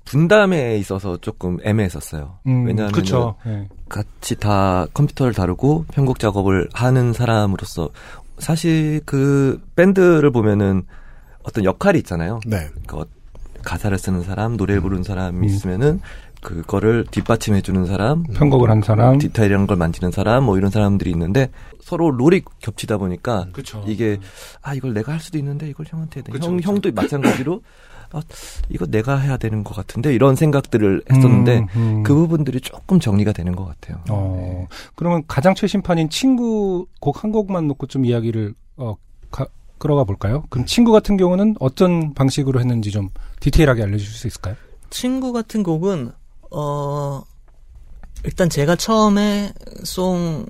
[0.03, 2.39] 분담에 있어서 조금 애매했었어요.
[2.45, 3.35] 음, 왜냐하면 그쵸.
[3.47, 3.67] 예.
[3.87, 7.89] 같이 다 컴퓨터를 다루고 편곡 작업을 하는 사람으로서
[8.37, 10.83] 사실 그 밴드를 보면은
[11.43, 12.41] 어떤 역할이 있잖아요.
[12.45, 12.67] 네.
[12.85, 13.05] 그
[13.63, 15.43] 가사를 쓰는 사람, 노래 부르는 사람이 음.
[15.45, 16.01] 있으면은
[16.41, 19.17] 그거를 뒷받침해 주는 사람, 편곡을 한 사람.
[19.19, 21.49] 디테일한 걸 만지는 사람, 뭐 이런 사람들이 있는데
[21.81, 23.83] 서로 role이 겹치다 보니까 그쵸.
[23.87, 24.17] 이게
[24.61, 26.31] 아 이걸 내가 할 수도 있는데 이걸 형한테 해야 돼.
[26.31, 26.69] 그쵸, 형 그쵸.
[26.69, 27.61] 형도 마찬가지로
[28.13, 28.21] 아
[28.69, 32.03] 이거 내가 해야 되는 것 같은데 이런 생각들을 했었는데 음, 음.
[32.03, 34.03] 그 부분들이 조금 정리가 되는 것 같아요.
[34.09, 38.95] 어, 그러면 가장 최신판인 친구 곡 한 곡만 놓고 좀 이야기를 어,
[39.31, 39.47] 가-
[39.77, 40.43] 끌어가 볼까요?
[40.49, 43.09] 그럼 친구 같은 경우는 어떤 방식으로 했는지 좀
[43.39, 44.55] 디테일하게 알려주실 수 있을까요?
[44.89, 46.11] 친구 같은 곡은
[46.51, 47.23] 어
[48.23, 49.53] 일단 제가 처음에
[49.83, 50.45] 송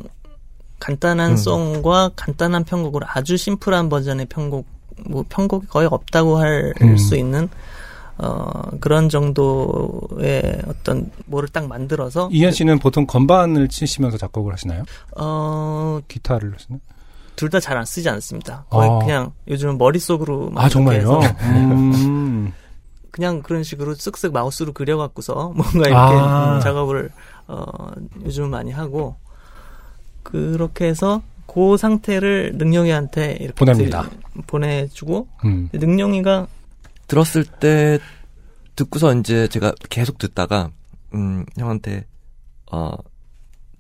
[0.80, 1.38] 간단한 음.
[1.38, 4.66] 송과 간단한 편곡으로 아주 심플한 버전의 편곡
[5.06, 7.20] 뭐 편곡이 거의 없다고 할수 음.
[7.20, 7.50] 있는
[8.18, 14.84] 어 그런 정도의 어떤 뭐를 딱 만들어서 이현 씨는 보통 건반을 치시면서 작곡을 하시나요?
[15.16, 16.82] 다 기타를 하시나요?
[17.60, 18.66] 잘안 쓰지 않습니다.
[18.70, 19.00] 거의 아.
[19.00, 21.20] 그냥 요즘은 머릿속으로 아 정말요?
[21.42, 22.54] 음.
[23.12, 26.56] 그냥 그런 식으로 쓱쓱 마우스로 그려갖고서 뭔가 이렇게 아.
[26.56, 27.12] 음, 작업을
[27.48, 27.66] 어,
[28.26, 29.16] 요즘 많이 하고
[30.24, 34.04] 그렇게 해서 그 상태를 능영이한테 이렇게 보냅니다.
[34.04, 35.70] 드- 보내주고 음.
[35.74, 36.48] 능영이가
[37.08, 38.00] 들었을 때
[38.78, 40.72] 듣고서 이제 제가 계속 듣다가
[41.14, 42.06] 음 형한테
[42.72, 42.92] 어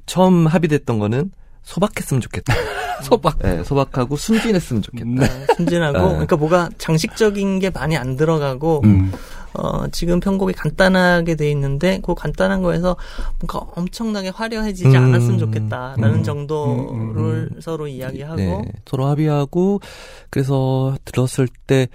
[0.06, 1.32] 처음 합의됐던 거는
[1.64, 2.54] 소박했으면 좋겠다.
[3.04, 3.40] 소박.
[3.40, 5.24] 네, 소박하고 순진했으면 좋겠다.
[5.24, 6.10] 어, 순진하고 네.
[6.10, 9.12] 그러니까 뭐가 장식적인 게 많이 안 들어가고 음.
[9.54, 12.96] 어, 지금 편곡이 간단하게 돼 있는데 그 간단한 거에서
[13.40, 17.62] 뭔가 엄청나게 화려해지지 음, 않았으면 좋겠다라는 음, 정도를 음, 음.
[17.62, 19.82] 서로 이야기하고 네, 서로 합의하고
[20.30, 21.88] 그래서 들었을 때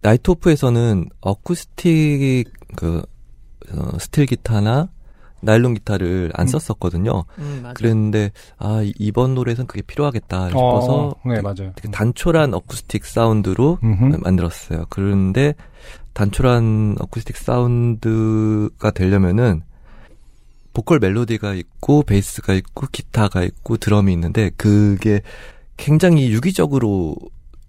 [0.00, 3.02] 나이트 오프에서는 어쿠스틱 그
[3.72, 4.88] 어, 스틸 기타나
[5.42, 6.46] 나일론 기타를 안 음.
[6.46, 7.24] 썼었거든요.
[7.38, 7.70] 음.
[7.74, 11.72] 그랬는데 아 이- 이번 노래에서는 그게 필요하겠다 싶어서 어, 네 맞아요.
[11.74, 14.18] 되게 단촐한 어쿠스틱 사운드로 음흠.
[14.22, 14.86] 만들었어요.
[14.88, 15.54] 그런데
[16.14, 19.62] 단촐한 어쿠스틱 사운드가 되려면은
[20.72, 25.20] 보컬 멜로디가 있고 베이스가 있고 기타가 있고 드럼이 있는데 그게
[25.76, 27.16] 굉장히 유기적으로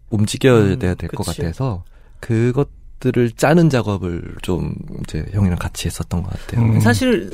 [0.10, 1.42] 움직여야 음, 될것 그치.
[1.42, 1.84] 같아서
[2.20, 2.70] 그것
[3.00, 4.74] 들을 짜는 작업을 좀
[5.04, 6.66] 이제 형이랑 같이 했었던 것 같아요.
[6.66, 6.80] 음.
[6.80, 7.30] 사실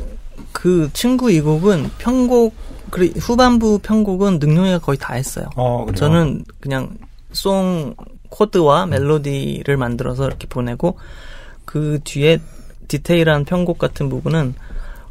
[0.52, 2.54] 그 친구 이 곡은 편곡
[2.90, 5.50] 그리 후반부 편곡은 능용이가 거의 다 했어요.
[5.56, 5.86] 어?
[5.96, 6.98] 저는 그냥
[7.32, 7.96] 송
[8.30, 10.98] 코드와 멜로디를 만들어서 이렇게 보내고
[11.66, 12.40] 그 뒤에
[12.88, 14.56] 디테일한 편곡 같은 부분은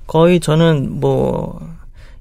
[0.06, 1.60] 거의 저는 뭐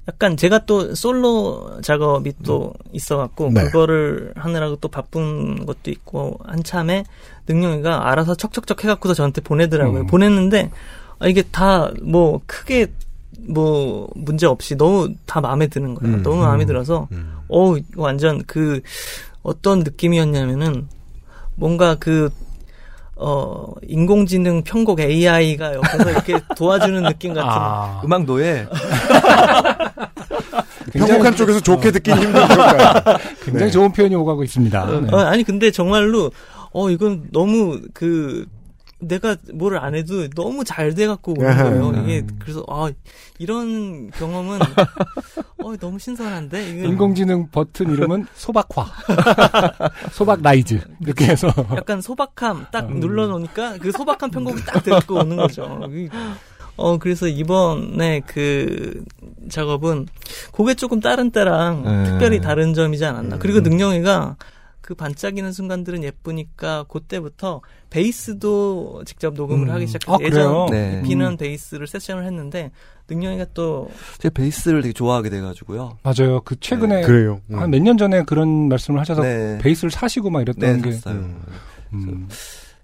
[0.08, 3.64] 약간 제가 또 솔로 작업이 또 있어갖고 네.
[3.64, 7.04] 그거를 하느라고 또 바쁜 것도 있고 한참에
[7.46, 10.02] 능용이가 알아서 척척척 해갖고서 저한테 보내더라고요.
[10.02, 10.06] 음.
[10.06, 12.86] 보냈는데 아, 이게 다 뭐 크게
[13.48, 16.16] 뭐 문제 없이 너무 다 마음에 드는 거예요.
[16.16, 17.34] 음, 너무 마음에 음, 들어서 음.
[17.48, 18.80] 어 완전 그
[19.42, 20.88] 어떤 느낌이었냐면은
[21.54, 22.30] 뭔가 그
[23.20, 27.50] 어, 인공지능 편곡 AI가 옆에서 이렇게 도와주는 느낌 같은.
[27.50, 28.68] 아, 음악 노예
[30.92, 33.02] 편곡한 쪽에서 좋게 듣긴 힘드니까.
[33.44, 33.70] 굉장히 네.
[33.70, 34.86] 좋은 표현이 오가고 있습니다.
[35.00, 35.08] 네.
[35.12, 36.30] 어, 아니, 근데 정말로,
[36.72, 38.46] 어, 이건 너무 그,
[39.00, 42.02] 내가 뭐를 안 해도 너무 잘 돼갖고 오는 거예요.
[42.02, 42.90] 이게, 그래서, 아,
[43.38, 44.58] 이런 경험은,
[45.62, 46.84] 어, 너무 신선한데?
[46.84, 48.86] 인공지능 버튼 이름은 소박화,
[50.12, 55.80] 소박라이즈 이렇게 해서 약간 소박함 딱 눌러놓으니까 그 소박한 편곡이 딱 듣고 오는 거죠.
[55.90, 56.08] 이-
[56.76, 59.04] 어, 그래서 이번에 그
[59.50, 60.06] 작업은
[60.52, 62.04] 그게 조금 다른 때랑 네.
[62.10, 63.38] 특별히 다른 점이지 않았나.
[63.38, 64.36] 그리고 능영이가
[64.88, 67.60] 그 반짝이는 순간들은 예쁘니까 그때부터
[67.90, 69.74] 베이스도 직접 녹음을 음.
[69.74, 70.14] 하기 시작했어요.
[70.14, 70.66] 아, 그래요?
[70.70, 71.02] 예전 네.
[71.02, 72.70] 비는 베이스를 세션을 했는데
[73.06, 75.98] 능영이가 또 제가 베이스를 되게 좋아하게 돼가지고요.
[76.02, 76.40] 맞아요.
[76.40, 77.42] 그 최근에 그래요.
[77.50, 77.58] 음.
[77.58, 79.58] 한몇 년 전에 그런 말씀을 하셔서 네.
[79.58, 81.16] 베이스를 사시고 막 이랬던 네, 게 샀어요.
[81.16, 81.42] 음.
[81.92, 82.28] 음,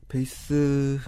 [0.08, 0.98] 베이스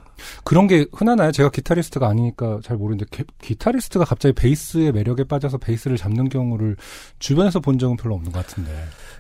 [0.44, 1.31] 그런 게 흔하나요?
[1.32, 6.77] 제가 기타리스트가 아니니까 잘 모르는데 게- 기타리스트가 갑자기 베이스의 매력에 빠져서 베이스를 잡는 경우를
[7.18, 8.73] 주변에서 본 적은 별로 없는 것 같은데.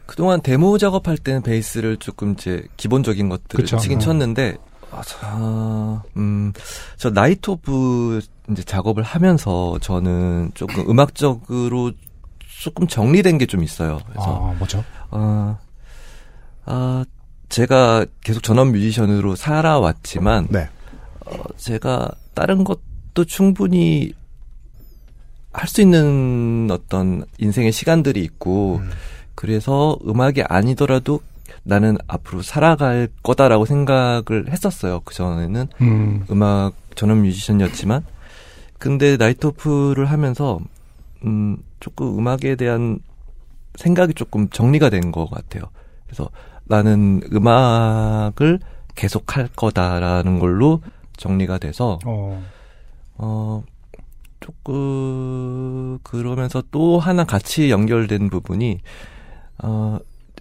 [0.06, 3.76] 그동안 데모 작업할 때는 베이스를 조금 이제 기본적인 것들을 그쵸.
[3.78, 4.00] 치긴 음.
[4.00, 4.56] 쳤는데
[4.92, 6.52] 아, 저, 음,
[6.96, 8.20] 저 나이트 오프
[8.50, 11.92] 이제 작업을 하면서 저는 조금 음악적으로
[12.60, 13.98] 조금 정리된 게 좀 있어요.
[14.08, 14.84] 그래서 아, 뭐죠?
[15.10, 15.58] 아,
[16.64, 17.04] 아,
[17.48, 20.68] 제가 계속 전업 뮤지션으로 살아왔지만 네.
[21.26, 24.12] 어, 제가 다른 것도 충분히
[25.52, 28.80] 할 수 있는 어떤 인생의 시간들이 있고
[29.34, 31.20] 그래서 음악이 아니더라도
[31.62, 35.00] 나는 앞으로 살아갈 거다라고 생각을 했었어요.
[35.04, 36.26] 그 전에는 음.
[36.30, 38.04] 음악 전업 뮤지션이었지만
[38.78, 40.60] 근데 나이트 오프를 하면서
[41.24, 42.98] 음 조금 음악에 대한
[43.76, 45.64] 생각이 조금 정리가 된 것 같아요.
[46.06, 46.28] 그래서
[46.66, 48.60] 나는 음악을
[48.94, 50.80] 계속 할 거다라는 걸로
[51.16, 52.42] 정리가 돼서 어.
[53.18, 53.62] 어
[54.40, 58.80] 조금 그러면서 또 하나 같이 연결된 부분이
[59.62, 59.98] 어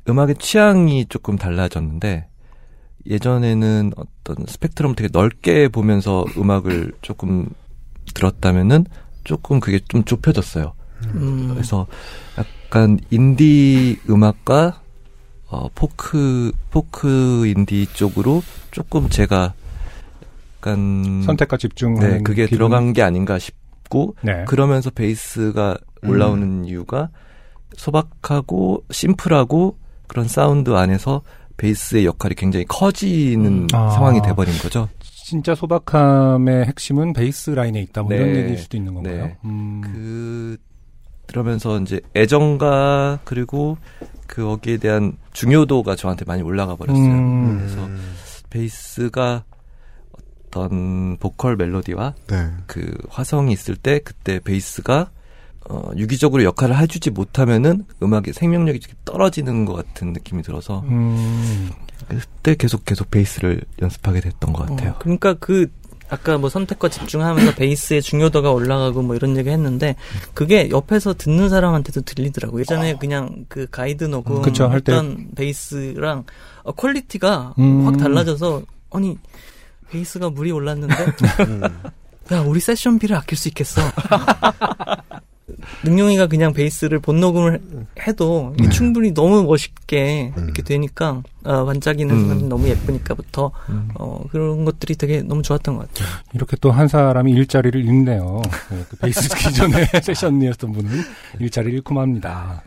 [0.07, 2.27] 음악의 취향이 조금 달라졌는데
[3.07, 7.47] 예전에는 어떤 스펙트럼 되게 넓게 보면서 음악을 조금
[8.13, 8.85] 들었다면은
[9.23, 10.73] 조금 그게 좀 좁혀졌어요.
[11.15, 11.49] 음.
[11.49, 11.87] 그래서
[12.37, 14.81] 약간 인디 음악과
[15.55, 19.53] 어 포크 포크 인디 쪽으로 조금 제가
[20.57, 22.57] 약간 선택과 집중하는 네, 그게 기분?
[22.57, 24.43] 들어간 게 아닌가 싶고 네.
[24.45, 27.09] 그러면서 베이스가 올라오는 이유가
[27.77, 29.77] 소박하고 심플하고
[30.07, 31.21] 그런 사운드 안에서
[31.55, 33.91] 베이스의 역할이 굉장히 커지는 아.
[33.91, 34.89] 상황이 돼버린 거죠.
[34.99, 38.03] 진짜 소박함의 핵심은 베이스 라인에 있다.
[38.03, 38.39] 뭐 이런 네.
[38.39, 39.25] 얘기일 수도 있는 건가요?
[39.25, 39.37] 네.
[39.45, 39.81] 음.
[39.81, 40.57] 그
[41.27, 43.77] 그러면서 이제 애정과 그리고
[44.27, 47.03] 그 거기에 대한 중요도가 저한테 많이 올라가 버렸어요.
[47.03, 47.57] 음.
[47.57, 47.89] 그래서
[48.49, 49.43] 베이스가
[50.55, 52.51] 어떤 보컬 멜로디와 네.
[52.65, 55.09] 그 화성이 있을 때 그때 베이스가
[55.69, 61.71] 어, 유기적으로 역할을 해주지 못하면은 음악의 생명력이 좀 떨어지는 것 같은 느낌이 들어서 음.
[62.07, 64.91] 그때 계속 계속 베이스를 연습하게 됐던 것 같아요.
[64.91, 65.67] 어, 그러니까 그
[66.09, 69.95] 아까 뭐 선택과 집중하면서 베이스의 중요도가 올라가고 뭐 이런 얘기 했는데
[70.33, 72.61] 그게 옆에서 듣는 사람한테도 들리더라고요.
[72.61, 74.91] 예전에 그냥 그 가이드 녹음 그쵸, 할 때.
[74.91, 76.25] 했던 베이스랑
[76.63, 77.85] 어, quality가 음.
[77.87, 78.61] 확 달라져서
[78.91, 79.17] 아니
[79.89, 80.95] 베이스가 물이 올랐는데
[82.33, 83.81] 야 우리 세션비를 아낄 수 있겠어.
[85.83, 87.61] 능룡이가 그냥 베이스를 본 녹음을
[88.07, 92.19] 해도 이게 충분히 너무 멋있게 이렇게 되니까 어, 반짝이는 음.
[92.19, 93.51] 순간 너무 예쁘니까부터
[93.95, 96.07] 어, 그런 것들이 되게 너무 좋았던 것 같아요.
[96.33, 98.41] 이렇게 또 한 사람이 일자리를 잃네요.
[98.71, 100.89] 네, 그 베이스 기존에 세션이었던 분은
[101.39, 102.63] 일자리를 잃고 맙니다.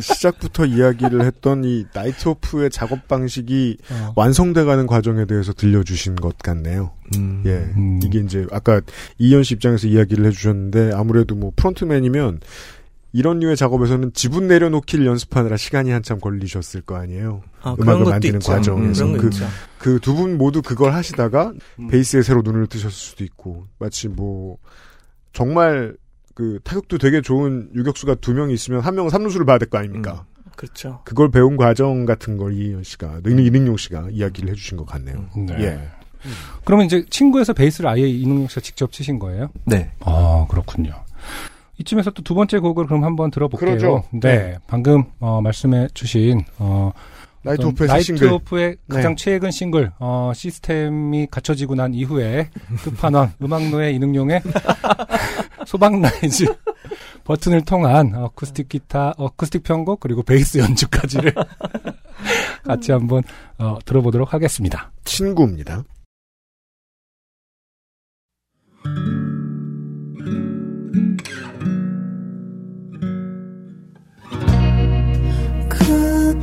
[0.00, 4.12] 시작부터 이야기를 했던 이 나이트 오프의 작업 방식이 어.
[4.16, 6.90] 완성돼가는 과정에 대해서 들려주신 것 같네요.
[7.16, 7.42] 음.
[7.46, 8.80] 예, 이게 이제 아까
[9.18, 12.40] 이현 씨 입장에서 이야기를 해주셨는데 아무래도 뭐 프론트맨이면
[13.12, 17.42] 이런 류의 작업에서는 지분 내려놓기를 연습하느라 시간이 한참 걸리셨을 거 아니에요.
[17.62, 18.52] 아, 음악을 만드는 있죠.
[18.52, 19.46] 과정에서 음, 거그 있죠.
[19.78, 21.52] 그두 분 모두 그걸 하시다가
[21.90, 24.58] 베이스에 새로 눈을 뜨셨을 수도 있고 마치 뭐
[25.32, 25.96] 정말
[26.34, 30.26] 그 타격도 되게 좋은 유격수가 두 명 있으면 한 명은 삼루수를 봐야 될 거 아닙니까?
[30.56, 31.00] 그렇죠.
[31.04, 35.26] 그걸 배운 과정 같은 걸 이현 씨가 이능용 씨가 이야기를 해주신 것 같네요.
[35.36, 35.54] 네.
[35.60, 35.88] 예.
[36.64, 39.48] 그러면 이제 친구에서 베이스를 아예 이능용 씨가 직접 치신 거예요?
[39.64, 39.90] 네.
[40.00, 40.92] 아, 그렇군요.
[41.78, 43.68] 이쯤에서 또 두 번째 곡을 그럼 한번 들어볼게요.
[43.70, 44.04] 그러죠.
[44.10, 44.20] 네.
[44.20, 44.58] 네.
[44.66, 46.90] 방금 어, 말씀해 주신 어
[47.42, 48.32] 나이트 어떤 오프의 새 나이트 싱글.
[48.32, 49.22] 오프의 가장 네.
[49.22, 52.48] 최근 싱글 어, 시스템이 갖춰지고 난 이후에
[52.82, 54.42] 끝판왕 음악 노예 이능룡의
[55.66, 56.46] 소박라이즈
[57.24, 61.34] 버튼을 통한 어쿠스틱 기타, 어쿠스틱 편곡 그리고 베이스 연주까지를
[62.64, 63.22] 같이 한번
[63.58, 64.90] 어, 들어보도록 하겠습니다.
[65.04, 65.82] 친구입니다.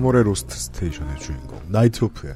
[0.00, 2.34] 3월의 로스트 스테이션의 주인공 나이트오프의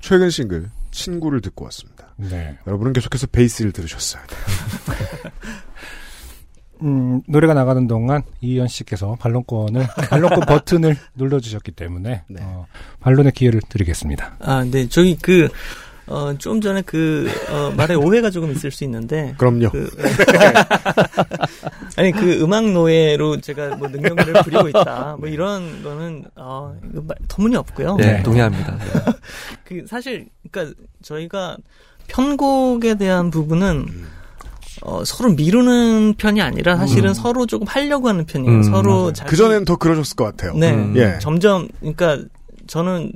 [0.00, 2.14] 최근 싱글 친구를 듣고 왔습니다.
[2.16, 2.58] 네.
[2.66, 4.22] 여러분은 계속해서 베이스를 들으셨어요.
[6.82, 12.42] 음, 노래가 나가는 동안 이이언 씨께서 반론권을 반론권 버튼을 눌러주셨기 때문에 네.
[12.42, 12.66] 어,
[13.00, 14.36] 반론의 기회를 드리겠습니다.
[14.40, 14.88] 아, 네.
[14.88, 15.48] 저기 그,
[16.06, 19.34] 어, 좀 전에 그, 어, 말에 오해가 조금 있을 수 있는데.
[19.38, 19.70] 그럼요.
[19.70, 19.88] 그,
[21.96, 25.16] 아니, 그 음악 노예로 제가 뭐 능룡을 부리고 있다.
[25.18, 27.96] 뭐 이런 거는, 어, 이거 말- 터무니없고요.
[27.96, 28.76] 네, 동의합니다.
[28.78, 28.84] 네.
[29.64, 31.56] 그, 사실, 그니까 저희가
[32.08, 33.86] 편곡에 대한 부분은,
[34.82, 37.14] 어, 서로 미루는 편이 아니라 사실은 음.
[37.14, 38.52] 서로 조금 하려고 하는 편이에요.
[38.52, 39.12] 음, 서로 맞아요.
[39.12, 40.54] 자기- 그전엔 더 그러셨을 것 같아요.
[40.54, 40.72] 네.
[40.72, 40.94] 음.
[40.96, 41.18] 예.
[41.20, 42.18] 점점, 그러니까
[42.66, 43.12] 저는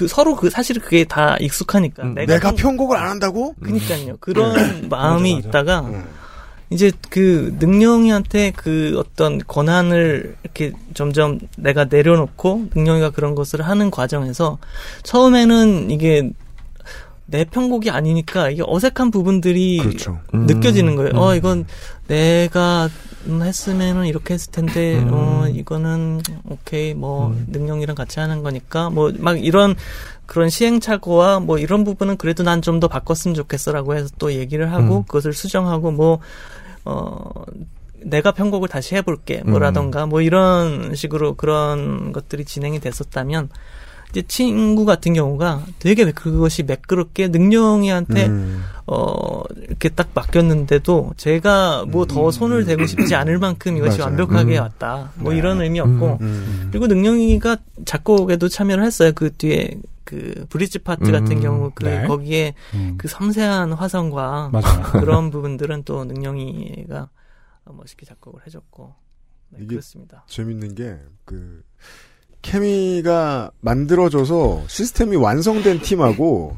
[0.00, 2.14] 그 서로 그 사실 그게 다 익숙하니까 음.
[2.14, 3.54] 내가 편곡을 안 한다고?
[3.62, 4.16] 그니까요.
[4.18, 4.80] 그런 네.
[4.88, 5.48] 마음이 맞아, 맞아.
[5.48, 6.04] 있다가 음.
[6.70, 14.56] 이제 그 능령이한테 그 어떤 권한을 이렇게 점점 내가 내려놓고 능령이가 그런 것을 하는 과정에서
[15.02, 16.30] 처음에는 이게
[17.26, 20.18] 내 편곡이 아니니까 이게 어색한 부분들이 그렇죠.
[20.32, 21.10] 느껴지는 거예요.
[21.10, 21.18] 음.
[21.18, 21.66] 어 이건
[22.08, 25.10] 내가 음, 했으면은 이렇게 했을 텐데 음.
[25.12, 29.74] 어 이거는 오케이 뭐 능령이랑 같이 하는 거니까 뭐 막 이런
[30.26, 34.98] 그런 시행착오와 뭐 이런 부분은 그래도 난 좀 더 바꿨으면 좋겠어라고 해서 또 얘기를 하고
[34.98, 35.02] 음.
[35.04, 37.44] 그것을 수정하고 뭐어
[38.02, 39.50] 내가 편곡을 다시 해볼게 음.
[39.50, 43.50] 뭐라던가 뭐 이런 식으로 그런 것들이 진행이 됐었다면
[44.10, 48.62] 이제 친구 같은 경우가 되게 그것이 매끄럽게 능령이한테 음.
[48.86, 54.10] 어 이렇게 딱 맡겼는데도 제가 뭐 더 손을 대고 싶지 않을 만큼 이것이 맞아요.
[54.10, 54.62] 완벽하게 음.
[54.62, 55.38] 왔다 뭐 네.
[55.38, 56.68] 이런 의미였고 음.
[56.70, 61.40] 그리고 능령이가 작곡에도 참여를 했어요 그 뒤에 그 브릿지 파트 같은 음.
[61.40, 62.04] 경우 그 네.
[62.06, 62.96] 거기에 음.
[62.98, 64.50] 그 섬세한 화성과.
[64.98, 67.08] 그런 부분들은 또 능령이가
[67.64, 68.92] 멋있게 작곡을 해줬고
[69.50, 70.24] 네, 이게 그렇습니다.
[70.26, 71.62] 재밌는 게, 그,
[72.42, 76.56] 케미가 만들어져서 시스템이 완성된 팀하고,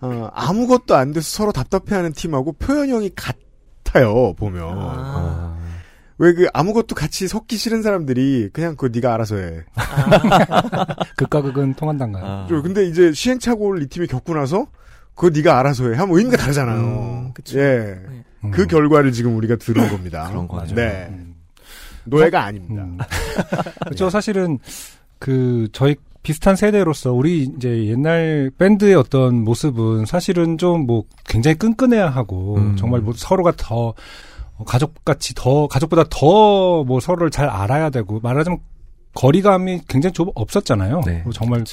[0.00, 4.62] 어, 아무것도 안 돼서 서로 답답해하는 팀하고 표현형이 같아요, 보면.
[4.78, 5.56] 아.
[6.18, 9.64] 왜 그 아무것도 같이 섞기 싫은 사람들이 그냥 그거 네가 알아서 해.
[11.16, 12.46] 극과 극은 통한단가요?
[12.48, 14.66] 저 근데 이제 시행착오를 이 팀이 겪고 나서
[15.14, 15.96] 그거 네가 알아서 해.
[15.96, 17.34] 하면 의미가 다르잖아요.
[17.56, 17.96] 예.
[18.50, 20.26] 그 결과를 지금 우리가 들은 겁니다.
[20.30, 20.74] 그런 거죠.
[20.74, 21.10] 네.
[22.06, 22.82] 노예가 아닙니다.
[22.84, 22.98] 음.
[23.84, 24.10] 그렇죠.
[24.10, 24.58] 사실은
[25.18, 32.08] 그 저희 비슷한 세대로서 우리 이제 옛날 밴드의 어떤 모습은 사실은 좀 뭐 굉장히 끈끈해야
[32.08, 32.76] 하고 음.
[32.76, 33.94] 정말 뭐 서로가 더
[34.66, 38.58] 가족같이 더 가족보다 더 뭐 서로를 잘 알아야 되고 말하자면
[39.14, 41.00] 거리감이 굉장히 좀 없었잖아요.
[41.06, 41.22] 네.
[41.24, 41.64] 뭐 정말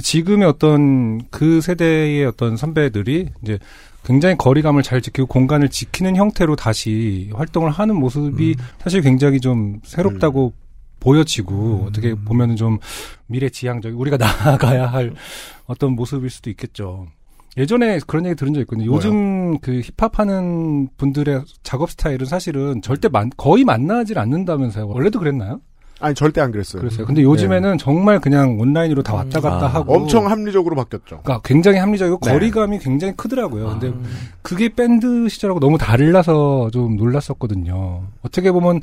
[0.00, 3.58] 지금의 어떤 그 세대의 어떤 선배들이 이제
[4.04, 10.52] 굉장히 거리감을 잘 지키고 공간을 지키는 형태로 다시 활동을 하는 모습이 사실 굉장히 좀 새롭다고
[11.00, 12.78] 보여지고 어떻게 보면은 좀
[13.26, 15.14] 미래 지향적 우리가 나아가야 할
[15.66, 17.06] 어떤 모습일 수도 있겠죠.
[17.56, 18.92] 예전에 그런 얘기 들은 적 있거든요.
[18.92, 24.88] 요즘 그 힙합 하는 분들의 작업 스타일은 사실은 절대 만, 거의 만나질 않는다면서요.
[24.88, 25.60] 원래도 그랬나요?
[26.04, 26.80] 아니 절대 안 그랬어요.
[26.80, 27.06] 그랬어요.
[27.06, 31.20] 근데 요즘에는 정말 그냥 온라인으로 다 왔다 갔다 아, 하고 엄청 합리적으로 바뀌었죠.
[31.22, 32.32] 그러니까 굉장히 합리적이고 네.
[32.32, 33.78] 거리감이 굉장히 크더라고요.
[33.78, 33.90] 근데
[34.42, 38.02] 그게 밴드 시절하고 너무 달라서 좀 놀랐었거든요.
[38.20, 38.82] 어떻게 보면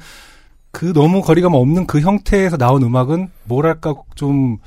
[0.72, 4.58] 그 너무 거리감 없는 그 형태에서 나온 음악은 뭐랄까 좀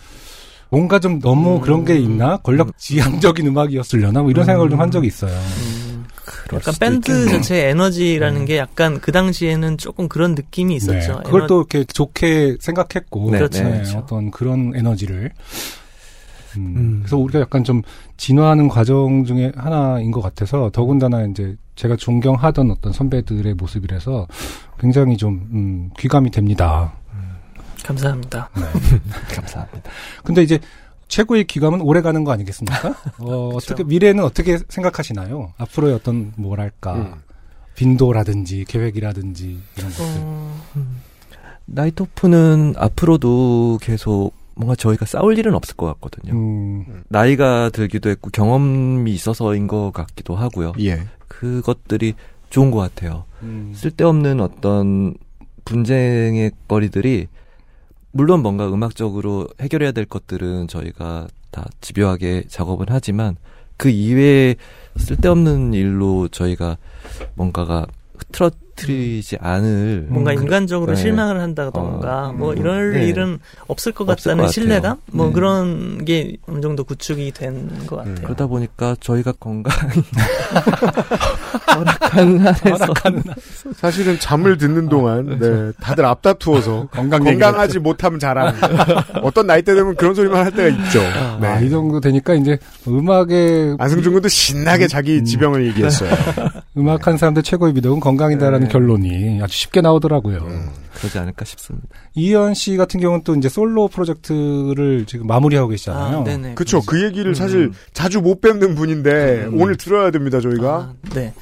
[0.70, 5.32] 뭔가 좀 너무 그런 게 있나 권력 지향적인 음악이었으려나 뭐 이런 생각을 좀한 적이 있어요.
[6.54, 11.12] 약간 밴드 자체의 에너지라는 게 약간 그 당시에는 조금 그런 느낌이 있었죠.
[11.16, 13.62] 네, 그걸 에너- 또 이렇게 좋게 생각했고 네, 그렇죠.
[13.62, 13.98] 네, 네, 그렇죠.
[13.98, 15.30] 어떤 그런 에너지를
[16.56, 17.82] 음, 그래서 우리가 약간 좀
[18.16, 24.28] 진화하는 과정 중에 하나인 것 같아서 더군다나 이제 제가 존경하던 어떤 선배들의 모습이라서
[24.78, 26.92] 굉장히 좀 음, 귀감이 됩니다.
[27.82, 28.48] 감사합니다.
[29.34, 29.90] 감사합니다.
[30.22, 30.58] 근데 이제
[31.14, 32.88] 최고의 귀감은 오래 가는 거 아니겠습니까?
[33.20, 35.52] 어, 어떻게 미래는 어떻게 생각하시나요?
[35.58, 37.14] 앞으로의 어떤 뭐랄까 음.
[37.76, 40.04] 빈도라든지 계획이라든지 이런 것들.
[40.08, 40.60] 어,
[41.66, 46.34] 나이토프는 앞으로도 계속 뭔가 저희가 싸울 일은 없을 것 같거든요.
[46.34, 50.72] 음, 나이가 들기도 했고 경험이 있어서인 것 같기도 하고요.
[50.80, 51.06] 예.
[51.28, 52.14] 그것들이
[52.50, 53.24] 좋은 것 같아요.
[53.42, 53.72] 음.
[53.76, 55.14] 쓸데없는 어떤
[55.64, 57.28] 분쟁의 거리들이
[58.16, 63.36] 물론 뭔가 음악적으로 해결해야 될 것들은 저희가 다 집요하게 작업은 하지만
[63.76, 64.54] 그 이외에
[64.96, 66.78] 쓸데없는 일로 저희가
[67.34, 71.00] 뭔가가 흐트러 터트리지 않을 뭔가 그- 인간적으로 네.
[71.00, 73.06] 실망을 한다던가 뭐 이럴 네.
[73.08, 73.38] 일은
[73.68, 74.52] 없을 것 없을 같다는 것 같아요.
[74.52, 75.32] 신뢰감 뭐 네.
[75.32, 78.14] 그런 게 어느 정도 구축이 된 것 같아요.
[78.16, 80.02] 그러다 보니까 저희가 건강이
[81.74, 82.86] 허락하는 한에서
[83.76, 88.54] 사실은 잠을 듣는 동안 네, 다들 앞다투어서 건강 건강하지 못하면 자랑.
[89.22, 91.00] 어떤 나이 때 되면 그런 소리만 할 때가 있죠.
[91.40, 91.46] 네.
[91.46, 96.10] 아, 이 정도 되니까 이제 음악에 안승준 군도 신나게 자기 지병을 얘기했어요.
[96.76, 98.72] 음악한 사람들 최고의 미덕은 건강이다라는 네.
[98.72, 100.38] 결론이 아주 쉽게 나오더라고요.
[100.38, 100.70] 음.
[100.94, 101.88] 그러지 않을까 싶습니다.
[102.14, 106.20] 이현 씨 같은 경우는 또 이제 솔로 프로젝트를 지금 마무리하고 계시잖아요.
[106.20, 106.54] 아, 네네.
[106.54, 106.80] 그쵸.
[106.86, 110.74] 그 얘기를 사실 자주 못 뵙는 분인데 오늘 들어야 됩니다, 저희가.
[110.74, 111.34] 아, 네.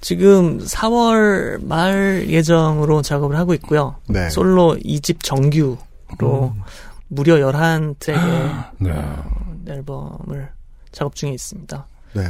[0.00, 3.96] 지금 4월 말 예정으로 작업을 하고 있고요.
[4.06, 4.28] 네.
[4.28, 5.78] 솔로 2집 정규로
[7.08, 8.92] 무려 11트랙의 네.
[9.68, 10.50] 앨범을
[10.92, 11.86] 작업 중에 있습니다.
[12.14, 12.22] 네.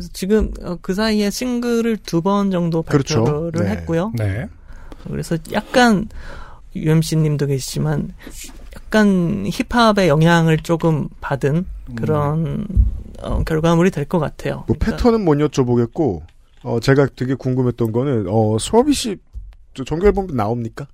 [0.00, 3.24] 그래서 지금 어, 그 사이에 싱글을 두 번 정도 그렇죠.
[3.24, 3.70] 발표를 네.
[3.72, 4.12] 했고요.
[4.16, 4.46] 네.
[5.08, 6.08] 그래서 약간
[6.74, 8.14] UMC 님도 계시지만
[8.76, 11.66] 약간 힙합의 영향을 조금 받은
[11.96, 12.66] 그런
[13.22, 14.64] 어, 결과물이 될 것 같아요.
[14.66, 16.22] 뭐 패턴은 못 여쭤보겠고,
[16.62, 19.16] 어, 제가 되게 궁금했던 거는, 어, 수업이 씨,
[19.86, 20.86] 정규 앨범 나옵니까?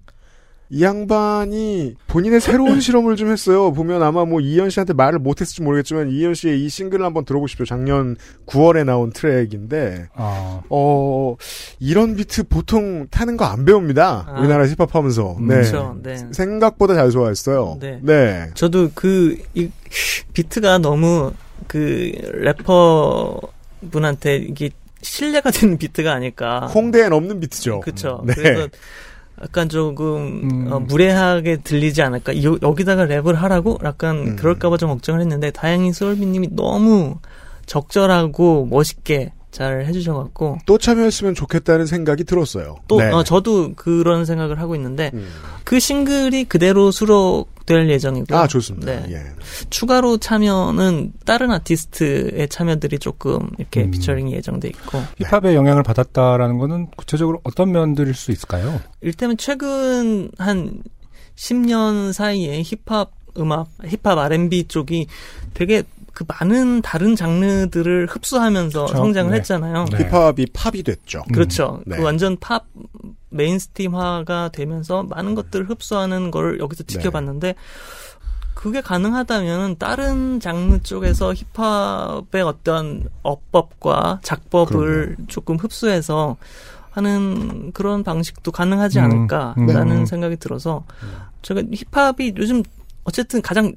[0.68, 3.72] 이 양반이 본인의 새로운 실험을 좀 했어요.
[3.72, 7.64] 보면 아마 뭐 이현 씨한테 말을 못했을지 모르겠지만 이현 씨의 이 싱글을 한번 들어보십시오.
[7.64, 8.16] 작년
[8.46, 11.36] 9월에 나온 트랙인데 아, 어
[11.80, 14.26] 이런 비트 보통 타는 거 안 배웁니다.
[14.28, 14.40] 아.
[14.40, 15.36] 우리나라 힙합 하면서.
[15.40, 15.54] 네.
[15.54, 15.96] 그렇죠.
[16.02, 16.16] 네.
[16.32, 17.78] 생각보다 잘 소화했어요.
[17.80, 18.00] 네.
[18.02, 18.50] 네.
[18.54, 19.70] 저도 그 이,
[20.32, 21.32] 비트가 너무
[21.68, 23.40] 그 래퍼
[23.90, 24.70] 분한테 이게
[25.00, 26.66] 신뢰가 되는 비트가 아닐까.
[26.66, 27.80] 홍대엔 없는 비트죠.
[27.80, 28.22] 그렇죠.
[28.26, 28.34] 네.
[28.34, 28.68] 그래서
[29.42, 30.72] 약간 조금 음.
[30.72, 32.42] 어, 무례하게 들리지 않을까.
[32.42, 34.36] 여, 여기다가 랩을 하라고 약간 음.
[34.36, 37.18] 그럴까봐 좀 걱정을 했는데 다행히 소울비님이 너무
[37.66, 42.76] 적절하고 멋있게 잘 해주셔갖고 또 참여했으면 좋겠다는 생각이 들었어요.
[42.88, 43.10] 또 네.
[43.10, 45.26] 어, 저도 그런 생각을 하고 있는데 음.
[45.64, 48.38] 그 싱글이 그대로 수록될 예정이고요.
[48.38, 48.92] 아 좋습니다.
[48.92, 49.14] 네.
[49.14, 49.22] 예.
[49.70, 53.92] 추가로 참여는 다른 아티스트의 참여들이 조금 이렇게 음.
[53.92, 58.78] 피처링이 예정돼 있고 힙합의 영향을 받았다라는 거는 구체적으로 어떤 면들일 수 있을까요?
[59.00, 60.82] 일테면 최근 한
[61.34, 65.06] 10년 사이에 힙합 음악, 힙합 R&B 쪽이
[65.54, 65.82] 되게
[66.16, 68.96] 그 많은 다른 장르들을 흡수하면서 그렇죠.
[68.96, 69.36] 성장을 네.
[69.36, 69.84] 했잖아요.
[69.92, 69.98] 네.
[69.98, 71.22] 힙합이 팝이 됐죠.
[71.30, 71.82] 그렇죠.
[71.84, 71.98] 네.
[71.98, 72.64] 그 완전 팝
[73.28, 76.94] mainstream화가 되면서 많은 것들을 흡수하는 걸 여기서 네.
[76.94, 77.54] 지켜봤는데
[78.54, 86.38] 그게 가능하다면 다른 장르 쪽에서 힙합의 어떤 어법과 작법을 조금 흡수해서
[86.92, 90.06] 하는 그런 방식도 가능하지 음, 않을까라는 음.
[90.06, 90.86] 생각이 들어서
[91.42, 92.62] 제가 힙합이 요즘
[93.04, 93.74] 어쨌든 가장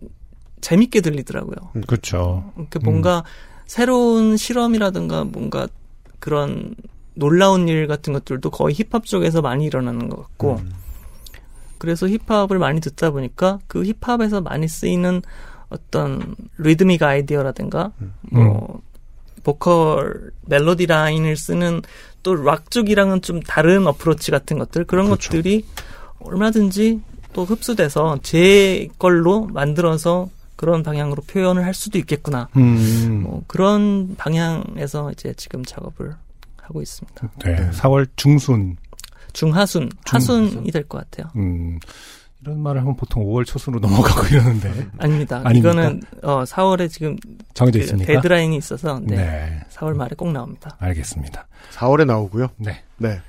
[0.61, 1.71] 재밌게 들리더라고요.
[1.87, 2.51] 그렇죠.
[2.57, 3.23] 이렇게 뭔가
[3.65, 5.67] 새로운 실험이라든가 뭔가
[6.19, 6.75] 그런
[7.13, 10.61] 놀라운 일 같은 것들도 거의 힙합 쪽에서 많이 일어나는 것 같고
[11.77, 15.21] 그래서 힙합을 많이 듣다 보니까 그 힙합에서 많이 쓰이는
[15.69, 17.91] 어떤 리드믹 아이디어라든가
[18.31, 18.81] 뭐
[19.43, 21.81] 보컬 멜로디 라인을 쓰는
[22.23, 25.29] 또 락 쪽이랑은 좀 다른 어프로치 같은 것들 그런 그렇죠.
[25.29, 25.65] 것들이
[26.19, 30.29] 얼마든지 또 흡수돼서 제 걸로 만들어서
[30.59, 32.49] 그런 방향으로 표현을 할 수도 있겠구나.
[32.57, 33.21] 음.
[33.23, 36.13] 뭐 그런 방향에서 이제 지금 작업을
[36.61, 37.29] 하고 있습니다.
[37.45, 37.69] 네.
[37.71, 38.75] 4월 중순.
[39.31, 41.31] 중하순, 하순이 될 것 같아요.
[41.37, 41.79] 음.
[42.41, 45.41] 이런 말을 하면 보통 5월 초순으로 넘어가고 이러는데 아닙니다.
[45.45, 45.51] 아닙니까?
[45.53, 47.15] 이거는 어 4월에 지금
[47.53, 48.11] 정해져 그 있습니까?
[48.13, 49.15] 데드라인이 있어서 네.
[49.15, 49.59] 네.
[49.71, 50.75] 4월 말에 꼭 나옵니다.
[50.79, 51.47] 알겠습니다.
[51.71, 52.49] 4월에 나오고요.
[52.57, 52.83] 네.
[52.97, 53.21] 네.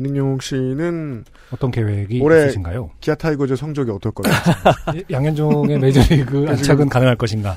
[0.00, 2.90] 이능룡 씨는 어떤 계획이 올해 있으신가요?
[3.00, 4.34] 기아 타이거즈 성적이 어떨 거예요?
[5.10, 7.56] 양현종의 메이저리그 안착은 가능할 것인가?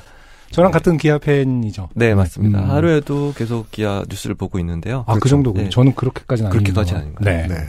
[0.50, 1.88] 저랑 같은 기아 팬이죠.
[1.94, 2.60] 네, 맞습니다.
[2.60, 2.70] 음.
[2.70, 5.04] 하루에도 계속 기아 뉴스를 보고 있는데요.
[5.08, 5.64] 아, 그 정도군요.
[5.64, 5.70] 네.
[5.70, 7.02] 저는 그렇게까지는 아닌 그렇게까지는 거.
[7.02, 7.46] 아닌 것 네.
[7.48, 7.66] 네.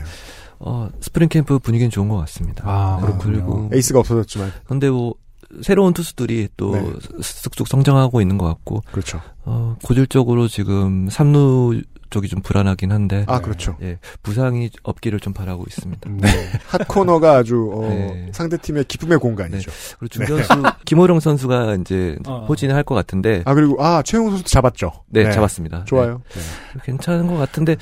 [0.60, 2.62] 어, 스프링 캠프 분위기는 좋은 것 같습니다.
[2.64, 3.32] 아, 네, 그렇군요.
[3.32, 4.52] 그리고 에이스가 없어졌지만.
[4.66, 5.14] 근데 뭐
[5.62, 6.92] 새로운 투수들이 또 네.
[7.22, 9.20] 쑥쑥 성장하고 있는 것 같고 그렇죠.
[9.44, 13.76] 어, 고질적으로 지금 삼루 쪽이 좀 불안하긴 한데 아, 그렇죠.
[13.82, 16.10] 예, 부상이 없기를 좀 바라고 있습니다.
[16.10, 16.28] 네.
[16.68, 18.28] 핫코너가 아주 어, 네.
[18.32, 19.70] 상대팀의 기쁨의 공간이죠.
[19.98, 20.48] 그리고 중견수
[20.84, 22.44] 김호령 선수가 이제 어.
[22.46, 24.92] 포진을 할 것 같은데 아 그리고 아 최용 선수도 잡았죠.
[25.08, 25.84] 네, 잡았습니다.
[25.86, 26.22] 좋아요.
[26.34, 26.40] 네.
[26.84, 27.76] 괜찮은 것 같은데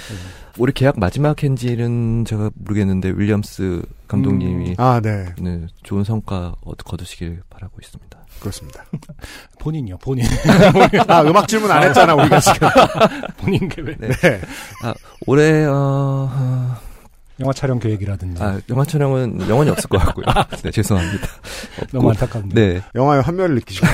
[0.58, 5.26] 올해 계약 마지막 hen지는 제가 모르겠는데 윌리엄스 감독님이 아 네.
[5.40, 8.13] 네, 좋은 성과 얻- 거두시길 바라고 있습니다.
[8.40, 8.84] 그렇습니다.
[9.58, 10.26] 본인이요, 본인.
[11.08, 12.68] 아 음악 질문 안 했잖아 우리가 지금.
[13.38, 13.98] 본인 계획.
[13.98, 14.08] 네.
[14.82, 14.94] 아,
[15.26, 16.76] 올해 어, 어,
[17.40, 18.42] 영화 촬영 계획이라든지.
[18.42, 20.26] 아, 영화 촬영은 영원히 없을 것 같고요.
[20.62, 21.26] 네, 죄송합니다.
[21.92, 22.54] 너무 없고, 안타깝네요.
[22.54, 22.82] 네.
[22.94, 23.86] 영화의 환멸을 느끼시고.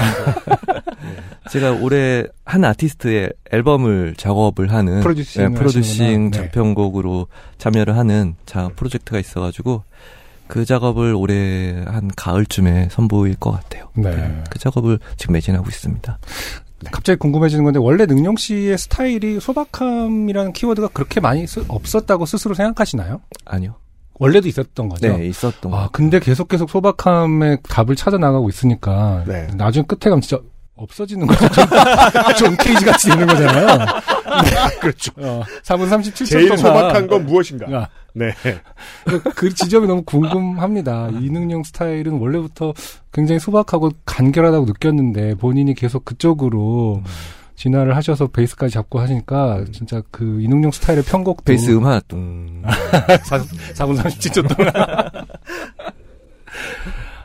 [1.51, 6.31] 제가 올해 한 아티스트의 앨범을 작업을 하는 프로듀싱을 네, 프로듀싱 하시는구나.
[6.31, 6.37] 네.
[6.51, 7.27] 장편곡으로
[7.59, 9.83] 참여를 하는 자 프로젝트가 있어가지고
[10.51, 13.89] 그 작업을 올해 한 가을쯤에 선보일 것 같아요.
[13.95, 14.43] 네.
[14.51, 16.19] 그 작업을 지금 매진하고 있습니다.
[16.91, 23.21] 갑자기 궁금해지는 건데 원래 능룡 씨의 스타일이 소박함이라는 키워드가 그렇게 많이 쓰- 없었다고 스스로 생각하시나요?
[23.45, 23.75] 아니요.
[24.19, 25.17] 원래도 있었던 거죠.
[25.17, 25.89] 네, 있었던 아, 거.
[25.93, 29.47] 근데 계속 계속 소박함의 답을 찾아 나가고 있으니까 네.
[29.57, 30.43] 나중에 끝에 가면 진짜
[30.81, 31.47] 없어지는 거죠.
[32.39, 33.67] 존 케이지 같이 되는 거잖아요.
[34.45, 35.13] 네, 그렇죠.
[35.17, 37.67] 어, 4분 37초 제일 동안 소박한 건 무엇인가?
[37.77, 38.33] 아, 네.
[39.05, 41.11] 그, 그 지점이 너무 궁금합니다.
[41.21, 42.73] 이능룡 스타일은 원래부터
[43.13, 47.03] 굉장히 소박하고 간결하다고 느꼈는데 본인이 계속 그쪽으로
[47.57, 52.17] 진화를 하셔서 베이스까지 잡고 하시니까 진짜 그 이능룡 스타일의 편곡도 베이스 음 하나 또.
[53.75, 54.73] 4, 분 37초 동안.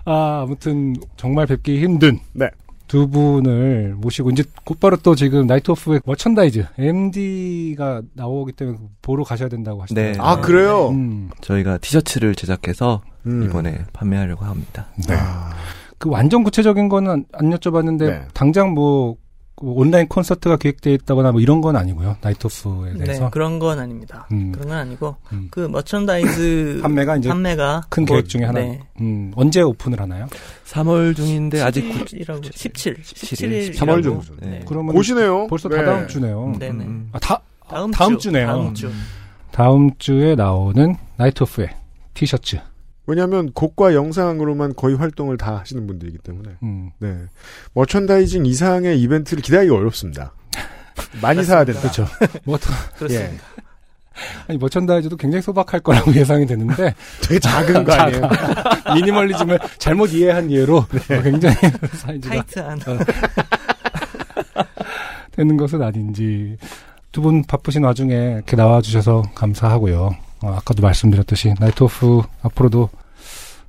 [0.06, 2.50] 아, 아무튼 정말 뵙기 힘든 네.
[2.96, 9.50] 두 분을 모시고 이제 곧바로 또 지금 나이트 오프의 merchandise MD가 나오기 때문에 보러 가셔야
[9.50, 10.14] 된다고 하시더라고요.
[10.14, 10.18] 네.
[10.22, 10.88] 아, 그래요?
[10.92, 11.30] 음.
[11.42, 13.44] 저희가 티셔츠를 제작해서 음.
[13.44, 14.86] 이번에 판매하려고 합니다.
[15.10, 15.16] 네.
[15.98, 18.22] 그 완전 구체적인 거는 안- 안 여쭤봤는데 네.
[18.34, 19.20] 당장 뭐그
[19.74, 22.18] 온라인 콘서트가 계획되어 있다거나 뭐 이런 건 아니고요.
[22.22, 23.24] 나이트 오프에 대해서.
[23.26, 24.28] 네, 그런 건 아닙니다.
[24.32, 24.52] 음.
[24.52, 25.48] 그런 건 아니고 음.
[25.52, 28.60] 그 merchandise 판매가 이제 판매가 큰 곧- 계획 중에 하나.
[28.60, 28.80] 네.
[29.02, 30.28] 음, 언제 오픈을 하나요?
[30.68, 33.72] 3월 중인데 아직 구, 17일이라고 17, 17일.
[33.72, 34.24] 17일 3월 정도.
[34.42, 34.62] 네.
[34.68, 35.48] 그러면 곧이네요.
[35.48, 35.78] 벌써 네.
[35.78, 36.56] 다 다음 주네요.
[36.60, 36.84] 네네.
[36.86, 37.10] 음.
[37.12, 38.48] 아, 다 다음, 다음 주, 주네요.
[38.48, 38.92] 다음 주.
[39.52, 41.70] 다음 주에 나오는 나이트 오프의
[42.14, 42.58] 티셔츠.
[43.08, 46.50] 왜냐하면 곡과 영상으로만 거의 활동을 다 하시는 분들이기 때문에.
[46.64, 46.92] 음.
[47.00, 47.16] 네.
[47.74, 50.34] 머천다이징 이상의 이벤트를 기다리기 어렵습니다.
[51.22, 51.82] 많이 사야 된다.
[51.82, 52.08] 그렇죠.
[52.46, 53.32] 뭐 더- 그렇습니다.
[53.32, 53.38] 예.
[54.48, 58.30] 아니 merchandise도 굉장히 소박할 거라고 예상이 되는데 되게 작은 거 아니에요?
[58.96, 61.56] 미니멀리즘을 잘못 이해한 예로 어, 굉장히
[61.94, 62.80] 사이즈가 타이트한.
[65.32, 66.58] 되는 것은 아닌지
[67.12, 70.16] 두 분 바쁘신 와중에 이렇게 나와주셔서 감사하고요.
[70.42, 72.90] 어, 아까도 말씀드렸듯이 나이트 오프 앞으로도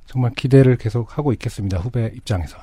[0.05, 1.77] 정말 기대를 계속 하고 있겠습니다.
[1.79, 2.61] 후배 입장에서 아,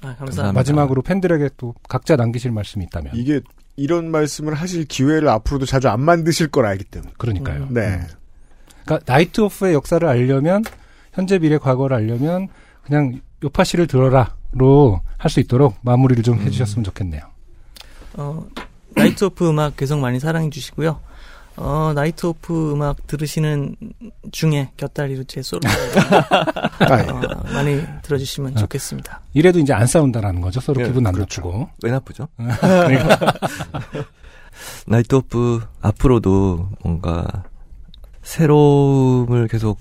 [0.00, 0.24] 감사합니다.
[0.24, 0.52] 감사합니다.
[0.52, 3.40] 마지막으로 팬들에게 또 각자 남기실 말씀이 있다면 이게
[3.76, 7.12] 이런 말씀을 하실 기회를 앞으로도 자주 안 만드실 걸 알기 때문에.
[7.18, 7.64] 그러니까요.
[7.64, 7.74] 음.
[7.74, 8.00] 네.
[8.84, 10.64] 그러니까 나이트 오프의 역사를 알려면
[11.12, 12.48] 현재 미래 과거를 알려면
[12.84, 17.22] 그냥 요파 씨를 들어라로 할 수 있도록 마무리를 좀 해주셨으면 좋겠네요.
[18.14, 18.44] 어,
[18.96, 21.00] 나이트 오프 음악 계속 많이 사랑해 주시고요.
[21.56, 23.76] 어, 나이트 오프 음악 들으시는
[24.32, 27.10] 중에 곁다리로 제 솔로 아, 예.
[27.10, 29.20] 어, 많이 들어주시면 좋겠습니다.
[29.34, 30.60] 이래도 이제 안 싸운다라는 거죠.
[30.60, 31.42] 서로 네, 기분 안 그렇죠.
[31.42, 31.68] 나쁘고.
[31.82, 32.28] 왜 나쁘죠?
[32.36, 33.32] 그러니까
[34.86, 37.26] 나이트 오프 앞으로도 뭔가
[38.22, 39.78] 새로움을 계속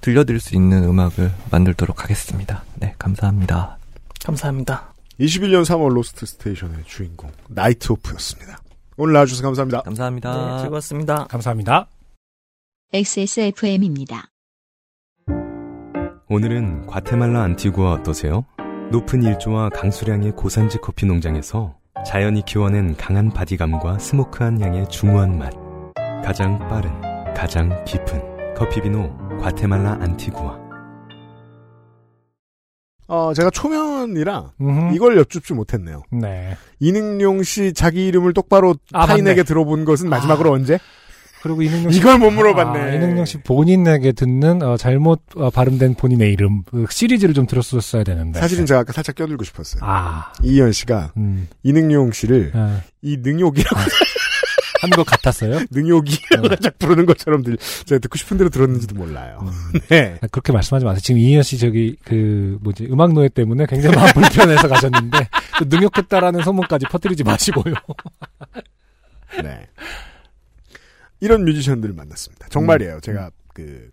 [0.00, 2.64] 들려드릴 수 있는 음악을 만들도록 하겠습니다.
[2.76, 3.76] 네, 감사합니다.
[4.24, 4.94] 감사합니다.
[5.20, 8.58] 21년 3월 로스트 스테이션의 주인공 나이트 오프였습니다.
[9.02, 9.80] 오늘 나와주셔서 감사합니다.
[9.80, 10.56] 감사합니다.
[10.56, 11.24] 네, 즐거웠습니다.
[11.24, 11.86] 감사합니다.
[12.92, 14.26] XSFM입니다.
[16.28, 18.44] 오늘은 과테말라 안티구아 어떠세요?
[18.92, 25.54] 높은 일조와 강수량의 고산지 커피 농장에서 자연이 키워낸 강한 바디감과 스모크한 향의 중후한 맛.
[26.22, 26.90] 가장 빠른,
[27.32, 30.69] 가장 깊은 커피 비노 과테말라 안티구아.
[33.12, 34.94] 어, 제가 초면이라 음흠.
[34.94, 36.04] 이걸 여쭙지 못했네요.
[36.12, 36.56] 네.
[36.78, 39.42] 이능용 씨 자기 이름을 똑바로 아, 타인에게 맞네.
[39.42, 40.78] 들어본 것은 마지막으로 언제?
[41.42, 42.78] 그리고 이능용 씨 이걸 못 물어봤네.
[42.80, 48.04] 아, 이능용 씨 본인에게 듣는 어, 잘못 어, 발음된 본인의 이름 그 시리즈를 좀 들었었어야
[48.04, 48.38] 되는데.
[48.38, 49.80] 사실은 제가 아까 살짝 껴들고 싶었어요.
[49.84, 53.76] 아, 이희연 씨가 음, 이능용 씨를 어, 이 능욕이라고
[54.80, 55.60] 한 것 같았어요.
[55.70, 56.48] 능욕이라고 어.
[56.48, 59.38] 살짝 부르는 것처럼 들, 제가 듣고 싶은 대로 들었는지도 몰라요.
[59.42, 59.80] 음.
[59.88, 60.18] 네.
[60.22, 61.00] 아, 그렇게 말씀하지 마세요.
[61.02, 65.28] 지금 이희연 씨 저기 그 뭐지 음악 노예 때문에 굉장히 마음 불편해서 가셨는데
[65.58, 67.74] 또 능욕했다라는 소문까지 퍼뜨리지 마시고요.
[69.42, 69.66] 네.
[71.20, 72.48] 이런 뮤지션들을 만났습니다.
[72.48, 72.96] 정말이에요.
[72.96, 73.00] 음.
[73.02, 73.90] 제가 그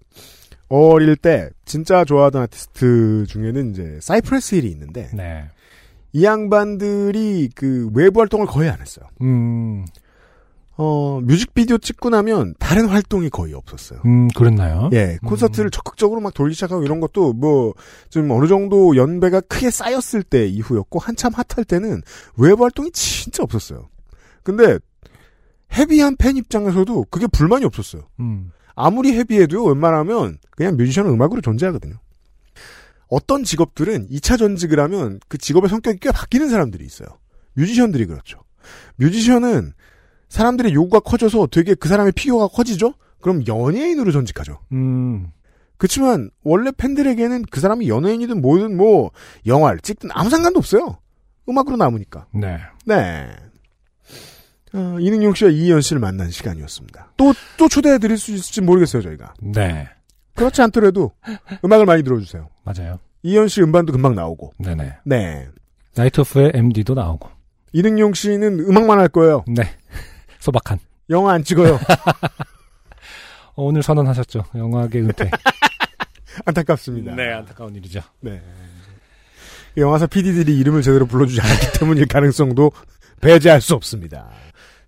[0.69, 5.45] 어릴 때 진짜 좋아하던 아티스트 중에는 이제 사이프레스 힐이 있는데 네.
[6.13, 9.05] 이 양반들이 그 외부 활동을 거의 안 했어요.
[9.21, 9.85] 음,
[10.79, 13.99] 어, 뮤직비디오 찍고 나면 다른 활동이 거의 없었어요.
[14.05, 14.89] 음 그랬나요?
[14.93, 17.73] 예, 콘서트를 적극적으로 막 돌기 시작하고 이런 것도 뭐
[18.09, 22.01] 좀 어느 정도 연배가 크게 쌓였을 때 이후였고 한참 핫할 때는
[22.37, 23.89] 외부 활동이 진짜 없었어요.
[24.43, 24.79] 근데
[25.73, 28.07] 헤비한 팬 입장에서도 그게 불만이 없었어요.
[28.19, 31.95] 음, 아무리 헤비해도요, 웬만하면 그냥 뮤지션은 음악으로 존재하거든요.
[33.09, 37.07] 어떤 직업들은 2차 전직을 하면 그 직업의 성격이 꽤 바뀌는 사람들이 있어요.
[37.53, 38.39] 뮤지션들이 그렇죠.
[38.97, 39.73] 뮤지션은
[40.29, 42.93] 사람들의 요구가 커져서 되게 그 사람의 필요가 커지죠?
[43.21, 44.59] 그럼 연예인으로 전직하죠.
[44.71, 45.31] 음,
[45.77, 49.11] 그렇지만 원래 팬들에게는 그 사람이 연예인이든 뭐든 뭐
[49.45, 50.97] 영화를 찍든 아무 상관도 없어요.
[51.49, 52.27] 음악으로 남으니까.
[52.33, 52.57] 네.
[52.85, 53.27] 네.
[54.73, 57.13] 어, 이능용 씨와 이희연 씨를 만난 시간이었습니다.
[57.17, 59.33] 또, 또 초대해 드릴 수 있을지 모르겠어요, 저희가.
[59.41, 59.87] 네.
[60.35, 61.13] 그렇지 않더라도
[61.63, 62.49] 음악을 많이 들어주세요.
[62.63, 62.99] 맞아요.
[63.23, 64.53] 이희연 씨 음반도 금방 나오고.
[64.59, 64.97] 네네.
[65.05, 65.47] 네.
[65.95, 67.29] 나이트 오프의 MD도 나오고.
[67.73, 69.43] 이능용 씨는 음악만 할 거예요.
[69.47, 69.63] 네.
[70.39, 70.79] 소박한.
[71.09, 71.75] 영화 안 찍어요.
[73.55, 74.43] 어, 오늘 선언하셨죠.
[74.55, 75.29] 영화계 은퇴.
[76.45, 77.15] 안타깝습니다.
[77.15, 78.01] 네, 안타까운 일이죠.
[78.21, 78.41] 네.
[79.75, 82.71] 영화사 PD들이 이름을 제대로 불러주지 않았기 때문일 가능성도
[83.21, 84.27] 배제할 수 없습니다.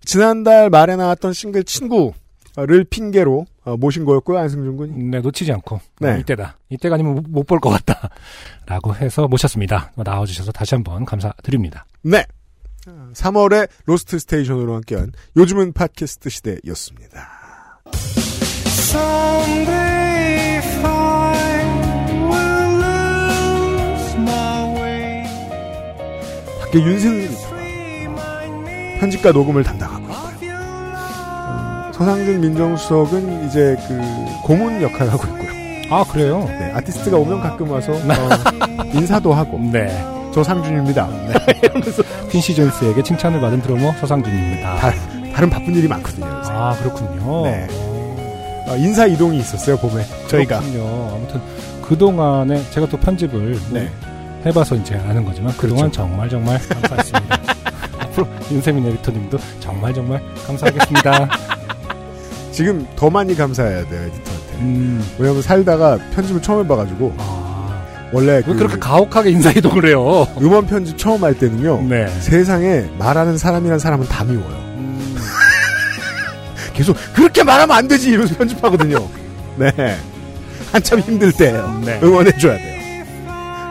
[0.04, 5.04] 지난달 말에 나왔던 싱글 친구를 핑계로 어, 모신 거였고요, 안승준 군이.
[5.04, 5.80] 네, 놓치지 않고.
[6.00, 6.12] 네.
[6.12, 6.56] 어, 이때다.
[6.70, 8.08] 이때가 아니면 못 볼 것 같다.
[8.66, 9.92] 라고 해서 모셨습니다.
[9.96, 11.84] 나와주셔서 다시 한번 감사드립니다.
[12.02, 12.24] 네.
[12.86, 17.40] 3월에 로스트 스테이션으로 함께한 요즘은 팟캐스트 시대였습니다.
[26.60, 27.28] 밖에 리터가
[29.00, 30.50] 편집과 녹음을 담당하고 있고요.
[30.52, 34.00] 음, 서상준 민정수석은 이제 그
[34.46, 35.50] 고문 역할을 하고 있고요.
[35.90, 36.44] 아, 그래요?
[36.46, 39.58] 네, 아티스트가 오면 가끔 와서 어, 인사도 하고.
[39.58, 40.19] 네.
[40.32, 41.08] 저 상준입니다.
[41.62, 44.76] 이러면서 퀸시 존스에게 칭찬을 받은 드러머 서상준입니다.
[44.76, 44.92] 다,
[45.34, 46.26] 다른 바쁜 일이 많거든요.
[46.26, 46.50] 요새.
[46.52, 47.44] 아, 그렇군요.
[47.44, 47.66] 네.
[48.68, 50.04] 어, 인사 이동이 있었어요, 봄에.
[50.28, 50.60] 저희가.
[50.60, 51.14] 그렇군요.
[51.14, 51.40] 아무튼
[51.82, 53.90] 그 동안에 제가 또 편집을 네.
[54.46, 56.02] 해봐서 이제 아는 거지만 그 동안 그렇죠.
[56.02, 57.38] 정말 정말 감사했습니다.
[58.00, 61.28] 앞으로 윤세민 에디터님도 정말 정말 감사하겠습니다.
[62.52, 64.54] 지금 더 많이 감사해야 돼요, 에디터한테.
[64.60, 67.49] 음, 왜냐면 살다가 편집을 처음 해봐가지고, 아,
[68.12, 70.26] 원래 왜그 그렇게 가혹하게 인사 이동을 해요?
[70.40, 72.08] 음원 편집 처음 할 때는요, 네.
[72.20, 74.70] 세상에 말하는 사람이란 사람은 다 미워요.
[76.74, 79.08] 계속 그렇게 말하면 안 되지 이러면서 편집하거든요.
[79.56, 79.72] 네.
[80.72, 81.80] 한참 힘들 때예요.
[81.84, 82.00] 네.
[82.02, 82.80] 응원해줘야 돼요.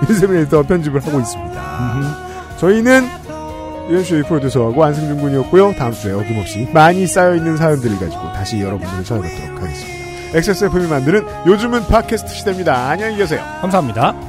[0.10, 2.57] 윤세민 에디터 편집을 하고 있습니다.
[2.57, 3.07] 저희는
[3.90, 5.74] 유현수의 프로듀서하고 안승준 군이었고요.
[5.78, 9.99] 다음 주에 어김없이 많이 쌓여있는 사연들을 가지고 다시 여러분들을 찾아뵙도록 하겠습니다.
[10.38, 12.90] XSFM이 만드는 요즘은 팟캐스트 시대입니다.
[12.90, 13.44] 안녕히 계세요.
[13.61, 14.28] 감사합니다.